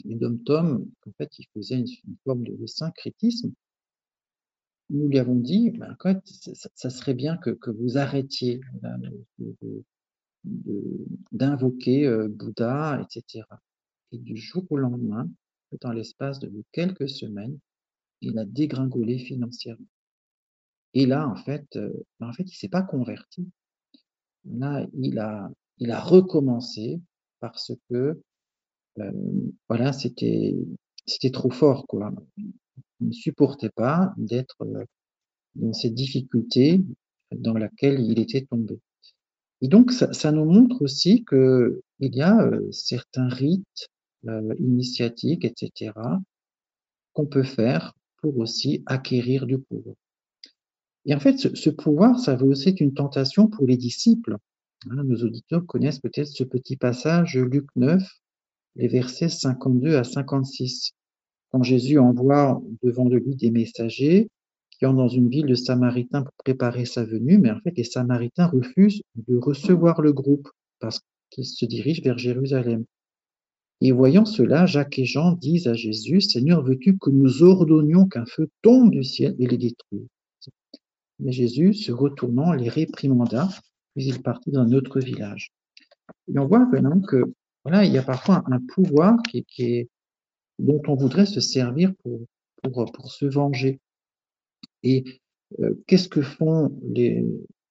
et 0.07 0.17
Tom, 0.45 0.89
en 1.05 1.11
fait, 1.17 1.37
il 1.39 1.45
faisait 1.53 1.79
une, 1.79 1.87
forme 2.23 2.43
de, 2.43 2.65
syncrétisme. 2.65 3.51
Nous 4.89 5.07
lui 5.07 5.19
avons 5.19 5.35
dit, 5.35 5.71
ben, 5.71 5.95
en 6.03 6.21
ça, 6.23 6.89
serait 6.89 7.13
bien 7.13 7.37
que, 7.37 7.51
que 7.51 7.69
vous 7.69 7.97
arrêtiez 7.97 8.61
d'invoquer 11.31 12.07
euh, 12.07 12.27
Bouddha, 12.29 13.01
etc. 13.01 13.45
Et 14.11 14.17
du 14.17 14.35
jour 14.37 14.65
au 14.69 14.77
lendemain, 14.77 15.29
dans 15.81 15.91
l'espace 15.91 16.39
de 16.39 16.51
quelques 16.71 17.09
semaines, 17.09 17.59
il 18.21 18.37
a 18.39 18.45
dégringolé 18.45 19.19
financièrement. 19.19 19.85
Et 20.93 21.05
là, 21.05 21.27
en 21.27 21.35
fait, 21.35 21.75
euh, 21.75 21.93
en 22.19 22.33
fait, 22.33 22.43
il 22.43 22.55
s'est 22.55 22.69
pas 22.69 22.81
converti. 22.81 23.47
Là, 24.45 24.87
il 24.93 25.19
a, 25.19 25.51
il 25.77 25.91
a 25.91 25.99
recommencé 25.99 26.99
parce 27.39 27.71
que, 27.89 28.21
voilà, 29.67 29.93
c'était, 29.93 30.55
c'était 31.05 31.31
trop 31.31 31.51
fort, 31.51 31.85
quoi. 31.87 32.11
Ne 32.99 33.11
supportait 33.11 33.69
pas 33.69 34.13
d'être 34.17 34.57
dans 35.55 35.73
cette 35.73 35.93
difficulté 35.93 36.81
dans 37.31 37.53
laquelle 37.53 37.99
il 37.99 38.19
était 38.19 38.45
tombé. 38.45 38.79
Et 39.61 39.67
donc, 39.67 39.91
ça, 39.91 40.31
nous 40.31 40.45
montre 40.45 40.81
aussi 40.81 41.23
que 41.23 41.81
il 41.99 42.15
y 42.15 42.21
a 42.21 42.49
certains 42.71 43.27
rites 43.27 43.89
initiatiques, 44.57 45.45
etc., 45.45 45.91
qu'on 47.13 47.25
peut 47.25 47.43
faire 47.43 47.93
pour 48.17 48.37
aussi 48.37 48.83
acquérir 48.85 49.45
du 49.45 49.59
pouvoir. 49.59 49.95
Et 51.05 51.15
en 51.15 51.19
fait, 51.19 51.37
ce, 51.37 51.69
pouvoir, 51.69 52.19
ça 52.19 52.35
veut 52.35 52.47
aussi 52.47 52.69
être 52.69 52.81
une 52.81 52.93
tentation 52.93 53.47
pour 53.47 53.65
les 53.65 53.77
disciples. 53.77 54.37
Nos 54.85 55.23
auditeurs 55.23 55.65
connaissent 55.65 55.99
peut-être 55.99 56.27
ce 56.29 56.45
petit 56.45 56.77
passage, 56.77 57.37
Luc 57.37 57.65
9, 57.75 58.01
les 58.77 58.87
versets 58.87 59.27
52 59.27 59.97
à 59.97 60.05
56. 60.05 60.91
Quand 61.51 61.63
Jésus 61.63 61.99
envoie 61.99 62.61
devant 62.81 63.05
de 63.05 63.17
lui 63.17 63.35
des 63.35 63.51
messagers 63.51 64.29
qui 64.71 64.85
ont 64.85 64.93
dans 64.93 65.09
une 65.09 65.27
ville 65.27 65.47
de 65.47 65.55
Samaritains 65.55 66.23
pour 66.23 66.33
préparer 66.37 66.85
sa 66.85 67.03
venue, 67.03 67.37
mais 67.39 67.51
en 67.51 67.59
fait, 67.59 67.75
les 67.75 67.83
Samaritains 67.83 68.47
refusent 68.47 69.01
de 69.15 69.35
recevoir 69.35 70.01
le 70.01 70.13
groupe 70.13 70.47
parce 70.79 71.01
qu'ils 71.29 71.45
se 71.45 71.65
dirigent 71.65 72.01
vers 72.01 72.17
Jérusalem. 72.17 72.85
Et 73.81 73.91
voyant 73.91 74.25
cela, 74.25 74.65
Jacques 74.65 74.99
et 74.99 75.05
Jean 75.05 75.33
disent 75.33 75.67
à 75.67 75.73
Jésus, 75.73 76.21
Seigneur, 76.21 76.63
veux-tu 76.63 76.97
que 76.97 77.09
nous 77.09 77.43
ordonnions 77.43 78.07
qu'un 78.07 78.25
feu 78.25 78.49
tombe 78.61 78.91
du 78.91 79.03
ciel 79.03 79.35
et 79.39 79.47
les 79.47 79.57
détruise? 79.57 80.07
Mais 81.19 81.33
Jésus, 81.33 81.73
se 81.73 81.91
retournant, 81.91 82.53
les 82.53 82.69
réprimanda, 82.69 83.49
il 84.05 84.21
partit 84.21 84.51
dans 84.51 84.61
un 84.61 84.71
autre 84.73 84.99
village. 84.99 85.51
Et 86.27 86.37
on 86.39 86.47
voit 86.47 86.65
maintenant 86.65 87.01
que 87.01 87.33
voilà, 87.63 87.85
il 87.85 87.93
y 87.93 87.97
a 87.97 88.03
parfois 88.03 88.43
un 88.47 88.59
pouvoir 88.59 89.17
qui, 89.23 89.45
est, 89.59 89.89
dont 90.59 90.81
on 90.87 90.95
voudrait 90.95 91.25
se 91.25 91.39
servir 91.39 91.93
pour, 92.03 92.21
pour, 92.63 92.91
pour 92.91 93.11
se 93.11 93.25
venger. 93.25 93.79
Et 94.83 95.03
euh, 95.59 95.73
qu'est-ce 95.87 96.09
que 96.09 96.21
font 96.21 96.79
les 96.83 97.25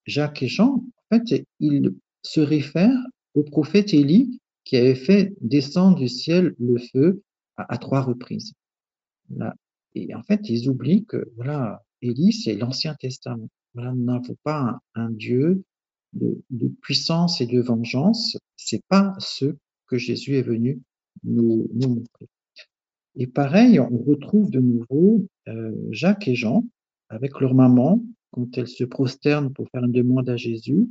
Jacques 0.07 0.43
et 0.43 0.49
Jean? 0.49 0.85
En 1.11 1.17
fait, 1.17 1.47
ils 1.61 1.95
se 2.23 2.41
réfèrent 2.41 3.07
au 3.35 3.43
prophète 3.43 3.95
Élie 3.95 4.41
qui 4.65 4.77
avait 4.77 4.95
fait 4.95 5.33
descendre 5.41 5.97
du 5.97 6.09
ciel 6.09 6.55
le 6.59 6.79
feu 6.79 7.23
à, 7.57 7.79
trois 7.79 8.03
reprises. 8.03 8.53
Et 9.95 10.15
en 10.15 10.23
fait, 10.23 10.49
ils 10.49 10.69
oublient 10.69 11.07
que 11.07 11.31
voilà, 11.37 11.83
Élie, 12.03 12.33
c'est 12.33 12.55
l'Ancien 12.55 12.95
Testament. 12.95 13.49
Voilà, 13.75 13.93
nous 13.93 14.05
n'avons 14.05 14.37
pas 14.45 14.79
un, 14.95 15.11
Dieu 15.11 15.63
de, 16.13 16.69
puissance 16.83 17.41
et 17.41 17.47
de 17.47 17.61
vengeance. 17.61 18.37
C'est 18.57 18.83
pas 18.89 19.15
ce 19.19 19.57
que 19.87 19.99
Jésus 19.99 20.37
est 20.37 20.43
venu 20.43 20.81
nous, 21.25 21.69
montrer. 21.75 22.29
Et 23.17 23.27
pareil, 23.27 23.81
on 23.81 23.99
retrouve 23.99 24.51
de 24.51 24.61
nouveau 24.61 25.27
euh, 25.49 25.73
Jacques 25.91 26.29
et 26.29 26.35
Jean 26.35 26.65
avec 27.09 27.41
leur 27.41 27.55
maman 27.55 28.03
quand 28.31 28.57
elles 28.59 28.69
se 28.69 28.85
prosternent 28.85 29.53
pour 29.53 29.69
faire 29.71 29.85
une 29.85 29.93
demande 29.93 30.29
à 30.29 30.37
Jésus. 30.37 30.89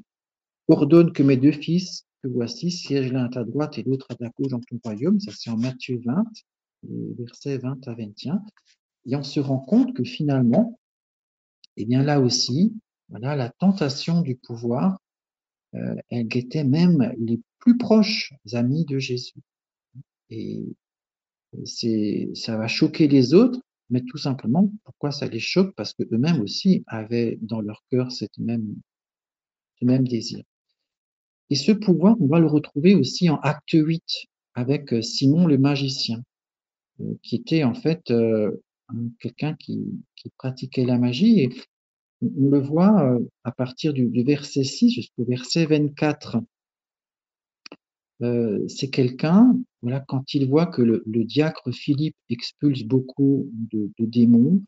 Ordonne 0.67 1.13
que 1.13 1.23
mes 1.23 1.37
deux 1.37 1.51
fils 1.51 2.07
voici, 2.27 2.71
siège 2.71 3.11
l'un 3.11 3.25
à 3.25 3.29
ta 3.29 3.43
droite 3.43 3.77
et 3.77 3.83
l'autre 3.83 4.07
à 4.09 4.15
ta 4.15 4.29
gauche 4.29 4.51
dans 4.51 4.59
ton 4.59 4.79
royaume. 4.83 5.19
Ça, 5.19 5.31
c'est 5.35 5.49
en 5.49 5.57
Matthieu 5.57 5.99
20, 6.03 6.23
versets 7.17 7.57
20 7.57 7.87
à 7.87 7.93
21. 7.93 8.41
Et 9.05 9.15
on 9.15 9.23
se 9.23 9.39
rend 9.39 9.59
compte 9.59 9.95
que 9.95 10.03
finalement, 10.03 10.79
eh 11.77 11.85
bien 11.85 12.03
là 12.03 12.19
aussi, 12.19 12.73
voilà, 13.09 13.35
la 13.35 13.49
tentation 13.49 14.21
du 14.21 14.35
pouvoir, 14.35 14.99
elle 15.73 16.27
guettait 16.27 16.63
même 16.63 17.13
les 17.19 17.39
plus 17.59 17.77
proches 17.77 18.33
amis 18.53 18.85
de 18.85 18.99
Jésus. 18.99 19.41
Et 20.29 20.63
c'est, 21.65 22.29
ça 22.33 22.57
va 22.57 22.67
choquer 22.67 23.07
les 23.07 23.33
autres, 23.33 23.61
mais 23.89 24.01
tout 24.01 24.17
simplement, 24.17 24.71
pourquoi 24.83 25.11
ça 25.11 25.27
les 25.27 25.39
choque? 25.39 25.73
Parce 25.75 25.93
que 25.93 26.03
eux-mêmes 26.11 26.41
aussi 26.41 26.83
avaient 26.87 27.37
dans 27.41 27.61
leur 27.61 27.83
cœur 27.89 28.11
cette 28.11 28.37
même, 28.37 28.75
ce 29.79 29.85
même 29.85 30.07
désir. 30.07 30.43
Et 31.49 31.55
ce 31.55 31.71
pouvoir, 31.71 32.15
on 32.19 32.27
va 32.27 32.39
le 32.39 32.47
retrouver 32.47 32.95
aussi 32.95 33.29
en 33.29 33.37
acte 33.37 33.71
8 33.71 34.03
avec 34.55 34.93
euh, 34.93 35.01
Simon 35.01 35.47
le 35.47 35.57
magicien, 35.57 36.21
euh, 36.99 37.13
qui 37.23 37.35
était 37.35 37.63
en 37.63 37.73
fait 37.73 38.11
euh, 38.11 38.51
quelqu'un 39.19 39.55
qui, 39.55 39.79
pratiquait 40.37 40.85
la 40.85 40.97
magie. 40.97 41.49
On 42.21 42.49
le 42.49 42.59
voit 42.59 43.17
à 43.43 43.51
partir 43.51 43.93
du, 43.93 44.23
verset 44.23 44.63
6 44.63 44.89
jusqu'au 44.89 45.25
verset 45.25 45.65
24. 45.65 46.37
c'est 48.67 48.89
quelqu'un, 48.89 49.55
voilà, 49.81 49.99
quand 49.99 50.33
il 50.33 50.47
voit 50.47 50.65
que 50.65 50.81
le, 50.81 51.23
diacre 51.23 51.71
Philippe 51.71 52.15
expulse 52.29 52.83
beaucoup 52.83 53.49
de, 53.53 53.91
démons, 53.99 54.63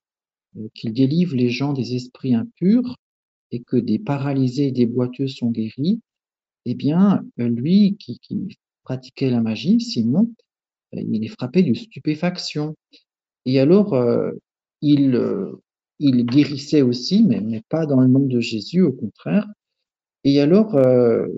qu'il 0.75 0.93
délivre 0.93 1.35
les 1.35 1.49
gens 1.49 1.73
des 1.73 1.95
esprits 1.95 2.35
impurs 2.35 2.95
et 3.51 3.61
que 3.61 3.77
des 3.77 3.99
paralysés 3.99 4.67
et 4.67 4.71
des 4.71 4.85
boiteux 4.85 5.27
sont 5.27 5.49
guéris, 5.49 6.01
eh 6.65 6.75
bien, 6.75 7.23
euh, 7.39 7.47
lui 7.47 7.97
qui, 7.97 8.19
pratiquait 8.83 9.29
la 9.29 9.41
magie, 9.41 9.79
Simon, 9.79 10.31
euh, 10.95 11.01
il 11.11 11.23
est 11.23 11.29
frappé 11.29 11.63
de 11.63 11.73
stupéfaction. 11.73 12.75
Et 13.45 13.59
alors, 13.59 13.93
euh, 13.93 14.31
il, 14.81 15.19
il 15.99 16.25
guérissait 16.25 16.81
aussi, 16.81 17.23
mais, 17.23 17.41
mais, 17.41 17.61
pas 17.69 17.85
dans 17.85 17.99
le 18.01 18.07
nom 18.07 18.25
de 18.25 18.39
Jésus, 18.39 18.81
au 18.81 18.93
contraire. 18.93 19.47
Et 20.23 20.39
alors, 20.41 20.77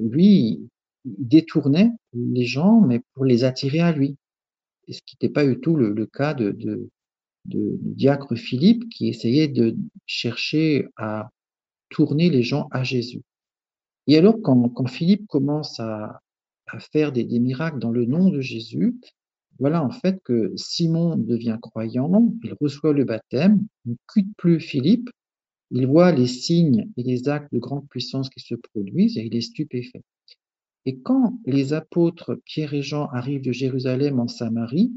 lui, 0.02 0.70
il 1.06 1.28
détournait 1.28 1.92
les 2.14 2.46
gens, 2.46 2.82
mais 2.82 3.02
pour 3.14 3.26
les 3.26 3.44
attirer 3.44 3.80
à 3.80 3.92
lui. 3.92 4.18
Ce 4.90 5.00
qui 5.06 5.16
n'était 5.16 5.34
pas 5.34 5.46
du 5.46 5.60
tout 5.60 5.76
le, 5.76 6.06
cas 6.06 6.34
de, 6.34 6.52
de, 6.52 6.90
de, 7.46 7.78
diacre 7.82 8.36
Philippe, 8.36 8.90
qui 8.90 9.08
essayait 9.08 9.48
de 9.48 9.76
chercher 10.06 10.88
à 10.98 11.30
tourner 11.90 12.30
les 12.30 12.44
gens 12.44 12.68
à 12.72 12.84
Jésus. 12.84 13.22
Et 14.08 14.18
alors, 14.18 14.42
quand, 14.42 14.88
Philippe 14.88 15.28
commence 15.28 15.80
à, 15.80 16.22
faire 16.92 17.12
des, 17.12 17.26
miracles 17.40 17.80
dans 17.80 17.92
le 17.92 18.06
nom 18.06 18.30
de 18.30 18.42
Jésus, 18.42 18.96
voilà 19.62 19.84
en 19.84 19.92
fait 19.92 20.20
que 20.24 20.52
Simon 20.56 21.16
devient 21.16 21.60
croyant, 21.62 22.34
il 22.44 22.56
reçoit 22.60 22.94
le 22.94 23.06
baptême, 23.06 23.64
il 23.86 23.92
ne 23.92 23.96
quitte 24.12 24.36
plus 24.36 24.60
Philippe, 24.60 25.12
il 25.70 25.86
voit 25.86 26.12
les 26.12 26.26
signes 26.26 26.90
et 26.98 27.04
les 27.04 27.30
actes 27.30 27.54
de 27.54 27.60
grande 27.60 27.88
puissance 27.88 28.30
qui 28.32 28.40
se 28.40 28.56
produisent 28.56 29.20
et 29.20 29.24
il 29.24 29.36
est 29.36 29.42
stupéfait. 29.42 30.02
Et 30.88 30.98
quand 30.98 31.40
les 31.46 31.74
apôtres 31.74 32.42
Pierre 32.44 32.74
et 32.74 32.82
Jean 32.82 33.06
arrivent 33.10 33.44
de 33.44 33.52
Jérusalem 33.52 34.20
en 34.20 34.28
Samarie 34.28 34.92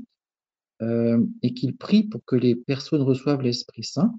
euh, 0.81 1.23
et 1.43 1.53
qu'ils 1.53 1.77
prient 1.77 2.05
pour 2.05 2.25
que 2.25 2.35
les 2.35 2.57
personnes 2.57 3.03
reçoivent 3.03 3.43
l'Esprit 3.43 3.85
Saint 3.85 4.15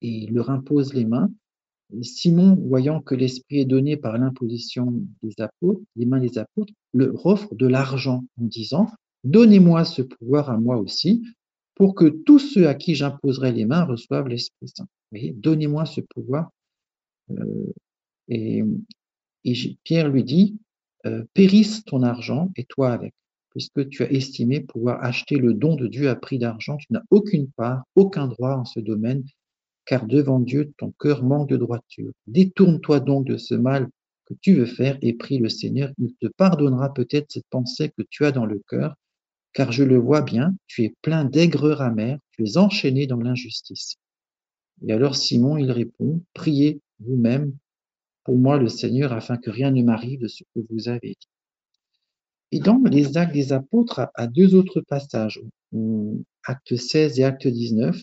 et 0.00 0.28
leur 0.28 0.48
imposent 0.50 0.94
les 0.94 1.06
mains, 1.06 1.28
Simon, 2.02 2.54
voyant 2.54 3.00
que 3.00 3.16
l'Esprit 3.16 3.58
est 3.58 3.64
donné 3.64 3.96
par 3.96 4.16
l'imposition 4.16 5.02
des 5.24 6.06
mains 6.06 6.20
des 6.20 6.38
apôtres, 6.38 6.72
leur 6.92 7.26
offre 7.26 7.52
de 7.56 7.66
l'argent 7.66 8.24
en 8.40 8.44
disant 8.44 8.86
Donnez-moi 9.24 9.84
ce 9.84 10.02
pouvoir 10.02 10.50
à 10.50 10.58
moi 10.58 10.76
aussi, 10.76 11.24
pour 11.74 11.94
que 11.94 12.06
tous 12.06 12.38
ceux 12.38 12.68
à 12.68 12.74
qui 12.74 12.94
j'imposerai 12.94 13.52
les 13.52 13.64
mains 13.64 13.84
reçoivent 13.84 14.28
l'Esprit 14.28 14.68
Saint. 14.68 14.86
Donnez-moi 15.12 15.86
ce 15.86 16.00
pouvoir. 16.00 16.50
Euh, 17.30 17.72
et, 18.28 18.62
Pierre 19.82 20.08
lui 20.08 20.24
dit 20.24 20.58
euh, 21.06 21.24
Périsse 21.34 21.84
ton 21.84 22.02
argent 22.02 22.50
et 22.56 22.64
toi 22.64 22.92
avec, 22.92 23.12
puisque 23.50 23.88
tu 23.88 24.02
as 24.02 24.10
estimé 24.10 24.60
pouvoir 24.60 25.02
acheter 25.04 25.36
le 25.36 25.52
don 25.54 25.76
de 25.76 25.86
Dieu 25.86 26.08
à 26.08 26.16
prix 26.16 26.38
d'argent, 26.38 26.76
tu 26.76 26.86
n'as 26.90 27.02
aucune 27.10 27.50
part, 27.50 27.84
aucun 27.94 28.26
droit 28.26 28.54
en 28.54 28.64
ce 28.64 28.80
domaine, 28.80 29.22
car 29.84 30.06
devant 30.06 30.40
Dieu, 30.40 30.72
ton 30.78 30.92
cœur 30.98 31.22
manque 31.22 31.48
de 31.48 31.56
droiture. 31.56 32.12
Détourne-toi 32.26 33.00
donc 33.00 33.26
de 33.26 33.36
ce 33.36 33.54
mal 33.54 33.88
que 34.26 34.34
tu 34.40 34.54
veux 34.54 34.66
faire 34.66 34.96
et 35.02 35.12
prie 35.12 35.38
le 35.38 35.50
Seigneur. 35.50 35.92
Il 35.98 36.14
te 36.14 36.26
pardonnera 36.26 36.94
peut-être 36.94 37.30
cette 37.30 37.46
pensée 37.50 37.90
que 37.90 38.02
tu 38.08 38.24
as 38.24 38.32
dans 38.32 38.46
le 38.46 38.62
cœur, 38.66 38.94
car 39.54 39.72
je 39.72 39.84
le 39.84 39.96
vois 39.96 40.20
bien, 40.20 40.54
tu 40.66 40.82
es 40.82 40.94
plein 41.00 41.24
d'aigreur 41.24 41.80
amère, 41.80 42.18
tu 42.32 42.44
es 42.44 42.56
enchaîné 42.58 43.06
dans 43.06 43.20
l'injustice. 43.20 43.96
Et 44.86 44.92
alors 44.92 45.16
Simon, 45.16 45.56
il 45.56 45.70
répond, 45.70 46.20
priez 46.34 46.80
vous-même 46.98 47.56
pour 48.24 48.36
moi 48.36 48.58
le 48.58 48.68
Seigneur 48.68 49.12
afin 49.12 49.36
que 49.36 49.50
rien 49.50 49.70
ne 49.70 49.82
m'arrive 49.82 50.20
de 50.20 50.28
ce 50.28 50.42
que 50.54 50.60
vous 50.68 50.88
avez 50.88 51.16
dit. 51.20 51.28
Et 52.50 52.58
dans 52.58 52.80
les 52.84 53.16
actes 53.16 53.32
des 53.32 53.52
apôtres, 53.52 54.08
à 54.14 54.26
deux 54.26 54.54
autres 54.54 54.80
passages, 54.80 55.40
acte 56.44 56.76
16 56.76 57.20
et 57.20 57.24
acte 57.24 57.46
19, 57.46 58.00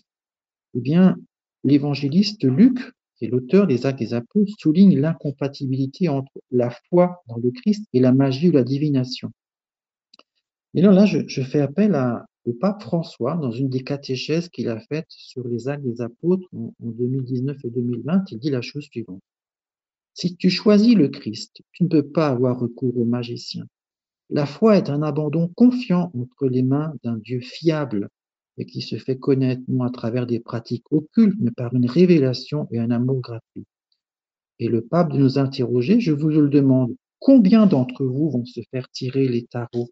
eh 0.74 0.80
bien, 0.80 1.16
l'évangéliste 1.64 2.44
Luc, 2.44 2.78
qui 3.16 3.26
est 3.26 3.28
l'auteur 3.28 3.66
des 3.66 3.86
actes 3.86 3.98
des 3.98 4.14
apôtres, 4.14 4.52
souligne 4.58 4.98
l'incompatibilité 4.98 6.08
entre 6.08 6.32
la 6.50 6.70
foi 6.88 7.22
dans 7.28 7.36
le 7.36 7.50
Christ 7.50 7.86
et 7.92 8.00
la 8.00 8.12
magie 8.12 8.48
ou 8.48 8.52
la 8.52 8.64
divination. 8.64 9.32
Et 10.74 10.80
là, 10.80 11.04
je, 11.04 11.42
fais 11.42 11.60
appel 11.60 11.94
au 12.44 12.52
pape 12.54 12.82
François 12.82 13.36
dans 13.36 13.50
une 13.50 13.68
des 13.68 13.84
catéchèses 13.84 14.48
qu'il 14.48 14.68
a 14.68 14.80
faites 14.80 15.10
sur 15.10 15.46
les 15.46 15.68
actes 15.68 15.84
des 15.84 16.00
apôtres 16.00 16.48
en, 16.54 16.74
en 16.82 16.90
2019 16.90 17.58
et 17.64 17.70
2020. 17.70 18.24
Il 18.30 18.38
dit 18.38 18.50
la 18.50 18.62
chose 18.62 18.84
suivante. 18.84 19.20
Si 20.14 20.36
tu 20.36 20.50
choisis 20.50 20.94
le 20.94 21.08
Christ, 21.08 21.62
tu 21.72 21.84
ne 21.84 21.88
peux 21.88 22.06
pas 22.06 22.28
avoir 22.28 22.58
recours 22.58 22.96
aux 22.98 23.04
magiciens. 23.04 23.66
La 24.30 24.46
foi 24.46 24.78
est 24.78 24.88
un 24.88 25.02
abandon 25.02 25.48
confiant 25.48 26.10
entre 26.14 26.48
les 26.48 26.62
mains 26.62 26.94
d'un 27.02 27.18
Dieu 27.18 27.40
fiable 27.40 28.08
et 28.58 28.66
qui 28.66 28.80
se 28.80 28.96
fait 28.96 29.18
connaître 29.18 29.62
non 29.68 29.84
à 29.84 29.90
travers 29.90 30.26
des 30.26 30.40
pratiques 30.40 30.90
occultes, 30.90 31.38
mais 31.38 31.50
par 31.50 31.74
une 31.74 31.86
révélation 31.86 32.68
et 32.70 32.78
un 32.78 32.90
amour 32.90 33.20
gratuit. 33.20 33.64
Et 34.58 34.68
le 34.68 34.82
pape 34.82 35.12
de 35.12 35.18
nous 35.18 35.38
interroger, 35.38 36.00
je 36.00 36.12
vous 36.12 36.28
le 36.28 36.48
demande, 36.48 36.94
combien 37.18 37.66
d'entre 37.66 38.04
vous 38.04 38.30
vont 38.30 38.44
se 38.44 38.60
faire 38.70 38.88
tirer 38.90 39.28
les 39.28 39.46
tarots 39.46 39.90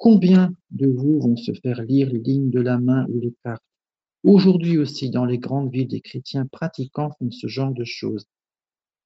Combien 0.00 0.54
de 0.70 0.86
vous 0.86 1.20
vont 1.20 1.36
se 1.36 1.52
faire 1.52 1.82
lire 1.82 2.08
les 2.10 2.20
lignes 2.20 2.48
de 2.48 2.60
la 2.62 2.78
main 2.78 3.06
ou 3.10 3.20
les 3.20 3.34
cartes? 3.44 3.62
Aujourd'hui 4.24 4.78
aussi, 4.78 5.10
dans 5.10 5.26
les 5.26 5.36
grandes 5.36 5.70
villes, 5.70 5.88
des 5.88 6.00
chrétiens 6.00 6.46
pratiquants 6.46 7.10
font 7.18 7.30
ce 7.30 7.48
genre 7.48 7.74
de 7.74 7.84
choses. 7.84 8.24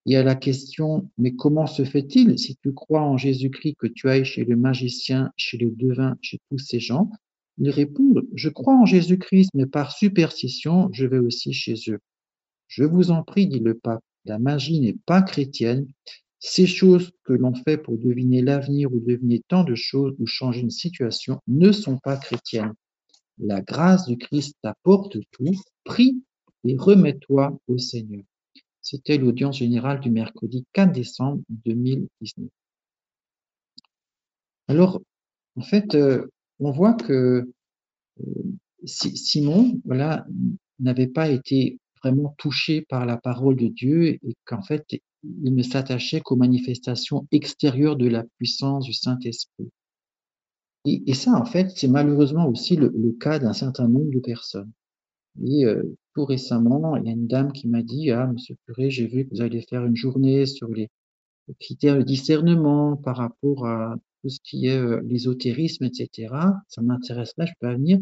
Il 0.07 0.13
y 0.13 0.17
a 0.17 0.23
la 0.23 0.37
question, 0.37 1.11
mais 1.19 1.35
comment 1.35 1.67
se 1.67 1.85
fait-il 1.85 2.39
si 2.39 2.57
tu 2.63 2.73
crois 2.73 3.03
en 3.03 3.17
Jésus-Christ 3.17 3.75
que 3.77 3.89
tu 3.89 4.09
ailles 4.09 4.25
chez 4.25 4.45
le 4.45 4.55
magicien, 4.55 5.33
chez 5.37 5.59
le 5.59 5.73
devin, 5.73 6.17
chez 6.23 6.39
tous 6.49 6.59
ces 6.59 6.79
gens? 6.79 7.11
Ils 7.59 7.71
répondent, 7.71 8.23
je 8.33 8.49
crois 8.49 8.77
en 8.77 8.87
Jésus-Christ, 8.87 9.51
mais 9.53 9.67
par 9.67 9.91
superstition, 9.91 10.91
je 10.93 11.07
vais 11.07 11.19
aussi 11.19 11.53
chez 11.53 11.75
eux. 11.89 11.99
Je 12.69 12.85
vous 12.85 13.11
en 13.11 13.25
prie, 13.25 13.49
dit 13.49 13.59
le 13.59 13.75
pape, 13.75 14.05
la 14.27 14.39
magie 14.39 14.79
n'est 14.79 14.97
pas 15.07 15.23
chrétienne. 15.23 15.89
Ces 16.47 16.67
choses 16.67 17.11
que 17.25 17.33
l'on 17.33 17.55
fait 17.55 17.79
pour 17.79 17.97
deviner 17.97 18.43
l'avenir 18.43 18.93
ou 18.93 19.01
deviner 19.01 19.41
tant 19.49 19.65
de 19.65 19.75
choses 19.75 20.15
ou 20.19 20.27
changer 20.27 20.61
une 20.61 20.69
situation 20.69 21.41
ne 21.49 21.73
sont 21.73 21.97
pas 21.97 22.19
chrétiennes. 22.19 22.75
La 23.39 23.63
grâce 23.63 24.07
du 24.07 24.19
Christ 24.19 24.55
t'apporte 24.61 25.17
tout, 25.31 25.59
prie 25.85 26.23
et 26.65 26.77
remets-toi 26.77 27.59
au 27.67 27.79
Seigneur. 27.79 28.25
C'était 28.83 29.17
l'audience 29.17 29.57
générale 29.57 30.01
du 30.01 30.11
mercredi 30.11 30.67
4 30.75 30.93
décembre 30.93 31.41
2019. 31.49 32.51
Alors, 34.69 35.01
en 35.57 35.63
fait, 35.63 35.95
euh, 35.95 36.27
on 36.59 36.73
voit 36.73 36.93
que 36.93 37.49
euh, 38.21 38.25
Simon 38.85 39.81
voilà, 39.87 40.27
n'avait 40.79 41.07
pas 41.07 41.31
été 41.31 41.79
vraiment 42.03 42.35
touché 42.37 42.83
par 42.83 43.07
la 43.07 43.17
parole 43.17 43.57
de 43.57 43.69
Dieu 43.69 44.09
et 44.09 44.37
qu'en 44.45 44.61
fait, 44.61 44.85
il 45.43 45.55
ne 45.55 45.63
s'attachait 45.63 46.21
qu'aux 46.21 46.37
manifestations 46.37 47.27
extérieures 47.33 47.97
de 47.97 48.09
la 48.09 48.25
puissance 48.39 48.85
du 48.85 48.93
Saint-Esprit. 48.93 49.71
Et, 50.87 51.15
ça, 51.15 51.33
en 51.33 51.47
fait, 51.47 51.71
c'est 51.75 51.89
malheureusement 51.89 52.47
aussi 52.47 52.77
le, 52.77 52.91
cas 53.19 53.39
d'un 53.39 53.55
certain 53.55 53.89
nombre 53.89 54.11
de 54.11 54.21
personnes. 54.21 54.71
Et 55.43 55.65
euh, 55.65 55.97
tout 56.15 56.27
récemment, 56.27 56.97
il 56.97 57.07
y 57.07 57.09
a 57.09 57.13
une 57.13 57.27
dame 57.27 57.53
qui 57.53 57.69
m'a 57.69 57.83
dit, 57.83 58.11
ah, 58.11 58.27
monsieur 58.27 58.57
curé, 58.67 58.91
j'ai 58.91 59.07
vu 59.07 59.25
que 59.25 59.35
vous 59.35 59.41
allez 59.41 59.63
faire 59.63 59.85
une 59.87 59.97
journée 59.97 60.45
sur 60.45 60.69
les, 60.69 60.91
critères 61.59 61.97
de 61.97 62.03
discernement 62.03 62.97
par 62.97 63.17
rapport 63.17 63.67
à 63.67 63.97
tout 64.23 64.31
ce 64.31 64.41
qui 64.43 64.67
est 64.67 64.79
euh, 64.79 65.03
l'ésotérisme, 65.05 65.85
etc. 65.85 66.35
Ça 66.69 66.83
m'intéresse 66.83 67.35
là, 67.37 67.47
je 67.47 67.53
peux 67.61 67.73
venir. 67.73 67.99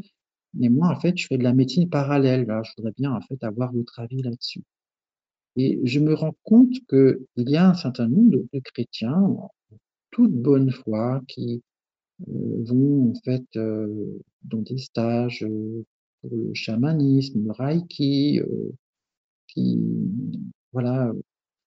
Mais 0.55 0.69
moi, 0.69 0.89
en 0.89 1.01
fait, 1.01 1.17
je 1.17 1.27
fais 1.27 1.39
de 1.39 1.45
la 1.45 1.53
médecine 1.53 1.89
parallèle. 1.89 2.47
Là. 2.47 2.63
Je 2.65 2.73
voudrais 2.77 2.93
bien, 2.97 3.13
en 3.13 3.21
fait, 3.21 3.43
avoir 3.45 3.73
votre 3.73 4.01
avis 4.01 4.23
là-dessus. 4.23 4.63
Et 5.57 5.81
je 5.85 6.01
me 6.01 6.15
rends 6.15 6.35
compte 6.45 6.73
qu'il 6.89 7.19
y 7.37 7.57
a 7.57 7.71
un 7.71 7.75
certain 7.75 8.09
nombre 8.09 8.31
de, 8.53 8.61
chrétiens, 8.61 9.21
en 9.21 9.51
toute 10.11 10.33
bonne 10.33 10.71
foi, 10.71 11.23
qui 11.29 11.63
euh, 12.29 12.65
vont, 12.65 13.11
en 13.11 13.15
fait, 13.25 13.45
euh, 13.57 14.19
dans 14.45 14.63
des 14.63 14.79
stages 14.79 15.47
pour 16.21 16.31
le 16.37 16.55
chamanisme, 16.55 17.45
le 17.45 17.53
reiki, 17.53 18.41
euh, 18.41 18.73
qui 19.49 19.81
voilà, 20.73 21.13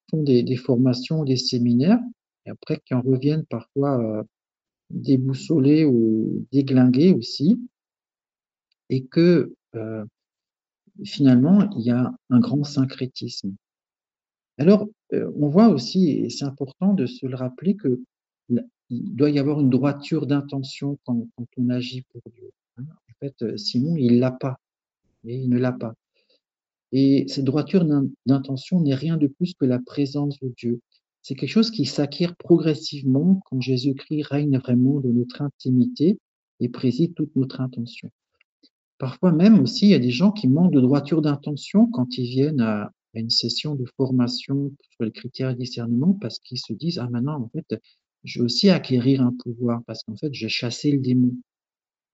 font 0.09 0.23
des, 0.23 0.43
des, 0.43 0.55
formations, 0.55 1.23
des 1.23 1.38
séminaires, 1.38 1.99
et 2.45 2.49
après 2.49 2.81
qui 2.86 2.93
en 2.93 3.01
reviennent 3.01 3.45
parfois 3.45 3.99
euh, 4.19 4.23
déboussolés 4.89 5.86
ou 5.86 6.45
déglingués 6.51 7.13
aussi, 7.13 7.59
et 8.89 9.05
que 9.05 9.53
euh, 9.75 10.05
finalement, 11.03 11.69
il 11.77 11.86
y 11.86 11.91
a 11.91 12.13
un 12.29 12.39
grand 12.39 12.63
syncrétisme. 12.63 13.55
Alors, 14.58 14.88
on 15.12 15.47
voit 15.47 15.70
aussi, 15.70 16.10
et 16.12 16.30
c'est 16.30 16.45
important 16.45 16.93
de 16.93 17.06
se 17.06 17.26
le 17.26 17.36
rappeler, 17.36 17.76
que 17.76 18.01
il 18.89 19.16
doit 19.16 19.32
y 19.32 19.39
avoir 19.39 19.60
une 19.60 19.70
droiture 19.70 20.28
d'intention 20.28 20.99
quand, 21.06 21.26
on 21.58 21.70
agit 21.70 22.03
pour 22.12 22.22
Dieu. 22.32 22.51
Hein. 22.78 22.84
En 22.84 23.14
fait, 23.20 23.58
Simon, 23.58 23.95
il 23.95 24.20
l'a 24.20 24.32
pas, 24.32 24.60
et 25.26 25.36
il 25.36 25.49
ne 25.49 25.58
l'a 25.58 25.72
pas. 25.72 25.95
Et 26.91 27.26
cette 27.28 27.45
droiture 27.45 27.86
d'intention 28.26 28.80
n'est 28.82 28.95
rien 28.95 29.18
de 29.18 29.28
plus 29.28 29.53
que 29.53 29.66
la 29.66 29.80
présence 29.80 30.39
de 30.39 30.53
Dieu. 30.56 30.80
C'est 31.22 31.36
quelque 31.36 31.49
chose 31.49 31.72
qui 31.72 31.86
s'acquiert 31.86 32.36
progressivement 32.36 33.41
quand 33.45 33.60
Jésus-Christ 33.60 34.24
règne 34.24 34.60
vraiment 34.60 34.99
de 34.99 35.12
notre 35.12 35.41
intimité 35.41 36.20
et 36.60 36.70
préside 36.70 37.16
toute 37.16 37.36
notre 37.36 37.62
intention. 37.62 38.12
Parfois 38.97 39.32
même 39.32 39.60
aussi, 39.60 39.88
il 39.88 39.89
y 39.89 39.95
a 39.95 39.99
des 39.99 40.12
gens 40.12 40.32
qui 40.32 40.47
manquent 40.47 40.72
de 40.72 40.80
droiture 40.80 41.22
d'intention 41.22 41.88
quand 41.88 42.18
ils 42.18 42.30
viennent 42.30 42.62
à, 42.62 42.91
une 43.22 43.30
session 43.30 43.76
de 43.76 43.86
formation 43.97 44.72
sur 44.91 45.03
les 45.03 45.11
critères 45.11 45.53
de 45.53 45.59
discernement 45.59 46.13
parce 46.13 46.39
qu'ils 46.39 46.59
se 46.59 46.74
disent, 46.74 46.99
ah 46.99 47.09
maintenant, 47.09 47.41
en 47.41 47.49
fait, 47.49 47.80
je 48.24 48.39
vais 48.39 48.45
aussi 48.45 48.70
acquérir 48.70 49.22
un 49.22 49.34
pouvoir 49.43 49.82
parce 49.86 50.03
qu'en 50.03 50.16
fait, 50.16 50.34
j'ai 50.34 50.49
chassé 50.49 50.91
le 50.91 50.99
démon. 50.99 51.32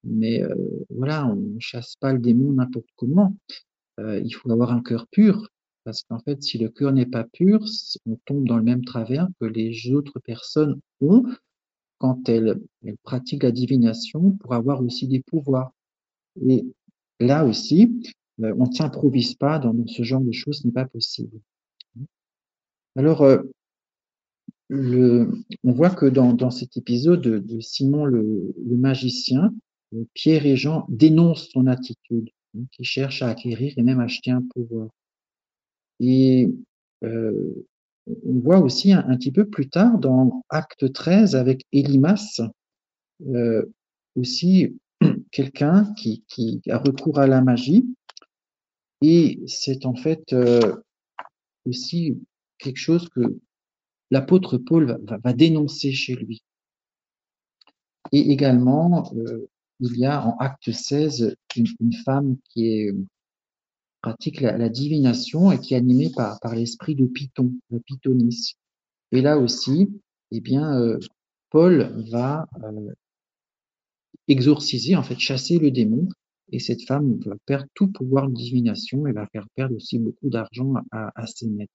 Mais 0.04 0.42
euh, 0.42 0.56
voilà, 0.90 1.28
on 1.28 1.36
ne 1.36 1.60
chasse 1.60 1.96
pas 1.96 2.14
le 2.14 2.20
démon 2.20 2.54
n'importe 2.54 2.90
comment. 2.96 3.36
Euh, 4.00 4.20
il 4.24 4.32
faut 4.32 4.52
avoir 4.52 4.72
un 4.72 4.82
cœur 4.82 5.08
pur, 5.08 5.48
parce 5.84 6.04
qu'en 6.04 6.20
fait, 6.20 6.42
si 6.44 6.58
le 6.58 6.70
cœur 6.70 6.92
n'est 6.92 7.06
pas 7.06 7.24
pur, 7.24 7.66
on 8.06 8.18
tombe 8.26 8.48
dans 8.48 8.58
le 8.58 8.64
même 8.64 8.84
travers 8.84 9.28
que 9.40 9.46
les 9.46 9.92
autres 9.92 10.20
personnes 10.20 10.80
ont 11.02 11.24
quand 11.98 12.28
elles, 12.30 12.60
pratiquent 13.04 13.44
la 13.44 13.52
divination 13.52 14.32
pour 14.32 14.54
avoir 14.54 14.82
aussi 14.82 15.08
des 15.08 15.22
pouvoirs. 15.22 15.72
Et 16.48 16.66
là 17.20 17.46
aussi, 17.46 18.02
on 18.40 18.66
ne 18.66 18.74
s'improvise 18.74 19.36
pas 19.36 19.60
dans 19.60 19.74
ce 19.88 20.04
genre 20.04 20.22
de 20.22 20.32
choses, 20.32 20.60
ce 20.62 20.68
n'est 20.68 20.74
pas 20.74 20.86
possible. 20.86 21.40
Alors, 22.96 23.26
le, 24.72 25.30
on 25.66 25.74
voit 25.74 25.90
que 25.90 26.06
dans, 26.06 26.34
dans 26.34 26.50
cet 26.50 26.78
épisode 26.78 27.22
de, 27.22 27.60
Simon 27.60 28.06
le, 28.06 28.54
magicien, 28.66 29.54
Pierre 30.14 30.46
et 30.46 30.56
Jean 30.56 30.86
dénoncent 30.88 31.50
son 31.50 31.68
attitude, 31.68 32.30
hein, 32.58 32.64
qui 32.72 32.86
cherche 32.86 33.22
à 33.22 33.28
acquérir 33.28 33.74
et 33.76 33.84
même 33.84 34.00
acheter 34.00 34.32
un 34.32 34.44
pouvoir. 34.54 34.90
Et 36.00 36.50
euh, 37.04 37.68
on 38.08 38.40
voit 38.40 38.60
aussi 38.60 38.94
un, 38.94 39.16
petit 39.18 39.32
peu 39.32 39.46
plus 39.46 39.70
tard 39.70 39.98
dans 40.00 40.44
Acte 40.50 40.92
13 40.92 41.36
avec 41.36 41.66
Elimas, 41.74 42.40
euh, 43.28 43.66
aussi 44.16 44.78
quelqu'un 45.32 45.94
qui, 45.98 46.24
qui, 46.30 46.62
a 46.70 46.78
recours 46.78 47.20
à 47.20 47.28
la 47.28 47.42
magie. 47.42 47.86
Et 49.02 49.42
c'est 49.48 49.86
en 49.86 49.96
fait 49.96 50.34
euh, 50.34 50.76
aussi 51.66 52.20
quelque 52.60 52.78
chose 52.78 53.10
que 53.10 53.22
l'apôtre 54.12 54.58
Paul 54.58 55.00
va, 55.24 55.34
dénoncer 55.34 55.92
chez 55.92 56.16
lui. 56.16 56.44
Et 58.12 58.32
également, 58.32 59.12
euh, 59.16 59.50
il 59.80 59.98
y 59.98 60.06
a 60.06 60.26
en 60.26 60.38
acte 60.38 60.72
16 60.72 61.36
une, 61.56 61.94
femme 62.06 62.38
qui 62.50 62.68
est, 62.68 62.94
pratique 64.02 64.42
la, 64.42 64.70
divination 64.70 65.52
et 65.52 65.60
qui 65.60 65.74
est 65.74 65.78
animée 65.78 66.12
par, 66.16 66.40
l'esprit 66.54 66.96
de 66.96 67.06
Python, 67.08 67.54
le 67.70 67.80
Pythonis. 67.80 68.56
Et 69.12 69.22
là 69.22 69.38
aussi, 69.38 69.90
eh 70.32 70.42
bien, 70.42 70.80
euh, 70.80 71.00
Paul 71.50 72.04
va 72.12 72.48
euh, 72.64 72.94
exorciser, 74.28 74.96
en 74.96 75.04
fait, 75.04 75.20
chasser 75.20 75.58
le 75.60 75.72
démon, 75.72 76.08
et 76.52 76.60
cette 76.60 76.84
femme 76.84 77.20
va 77.26 77.36
perdre 77.46 77.68
tout 77.74 77.88
pouvoir 77.88 78.30
de 78.30 78.34
divination 78.34 79.08
et 79.08 79.14
va 79.14 79.28
faire 79.28 79.48
perdre 79.56 79.76
aussi 79.76 80.00
beaucoup 80.00 80.30
d'argent 80.30 80.74
à, 80.92 81.26
ses 81.28 81.48
maîtres. 81.48 81.74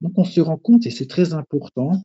Donc 0.00 0.12
on 0.16 0.24
se 0.24 0.40
rend 0.40 0.56
compte, 0.56 0.86
et 0.86 0.90
c'est 0.90 1.06
très 1.06 1.32
important, 1.32 2.02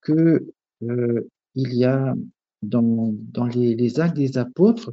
que 0.00 0.50
euh, 0.82 1.28
il 1.54 1.74
y 1.74 1.84
a 1.84 2.14
dans, 2.62 3.14
les, 3.54 4.00
actes 4.00 4.16
des 4.16 4.38
apôtres 4.38 4.92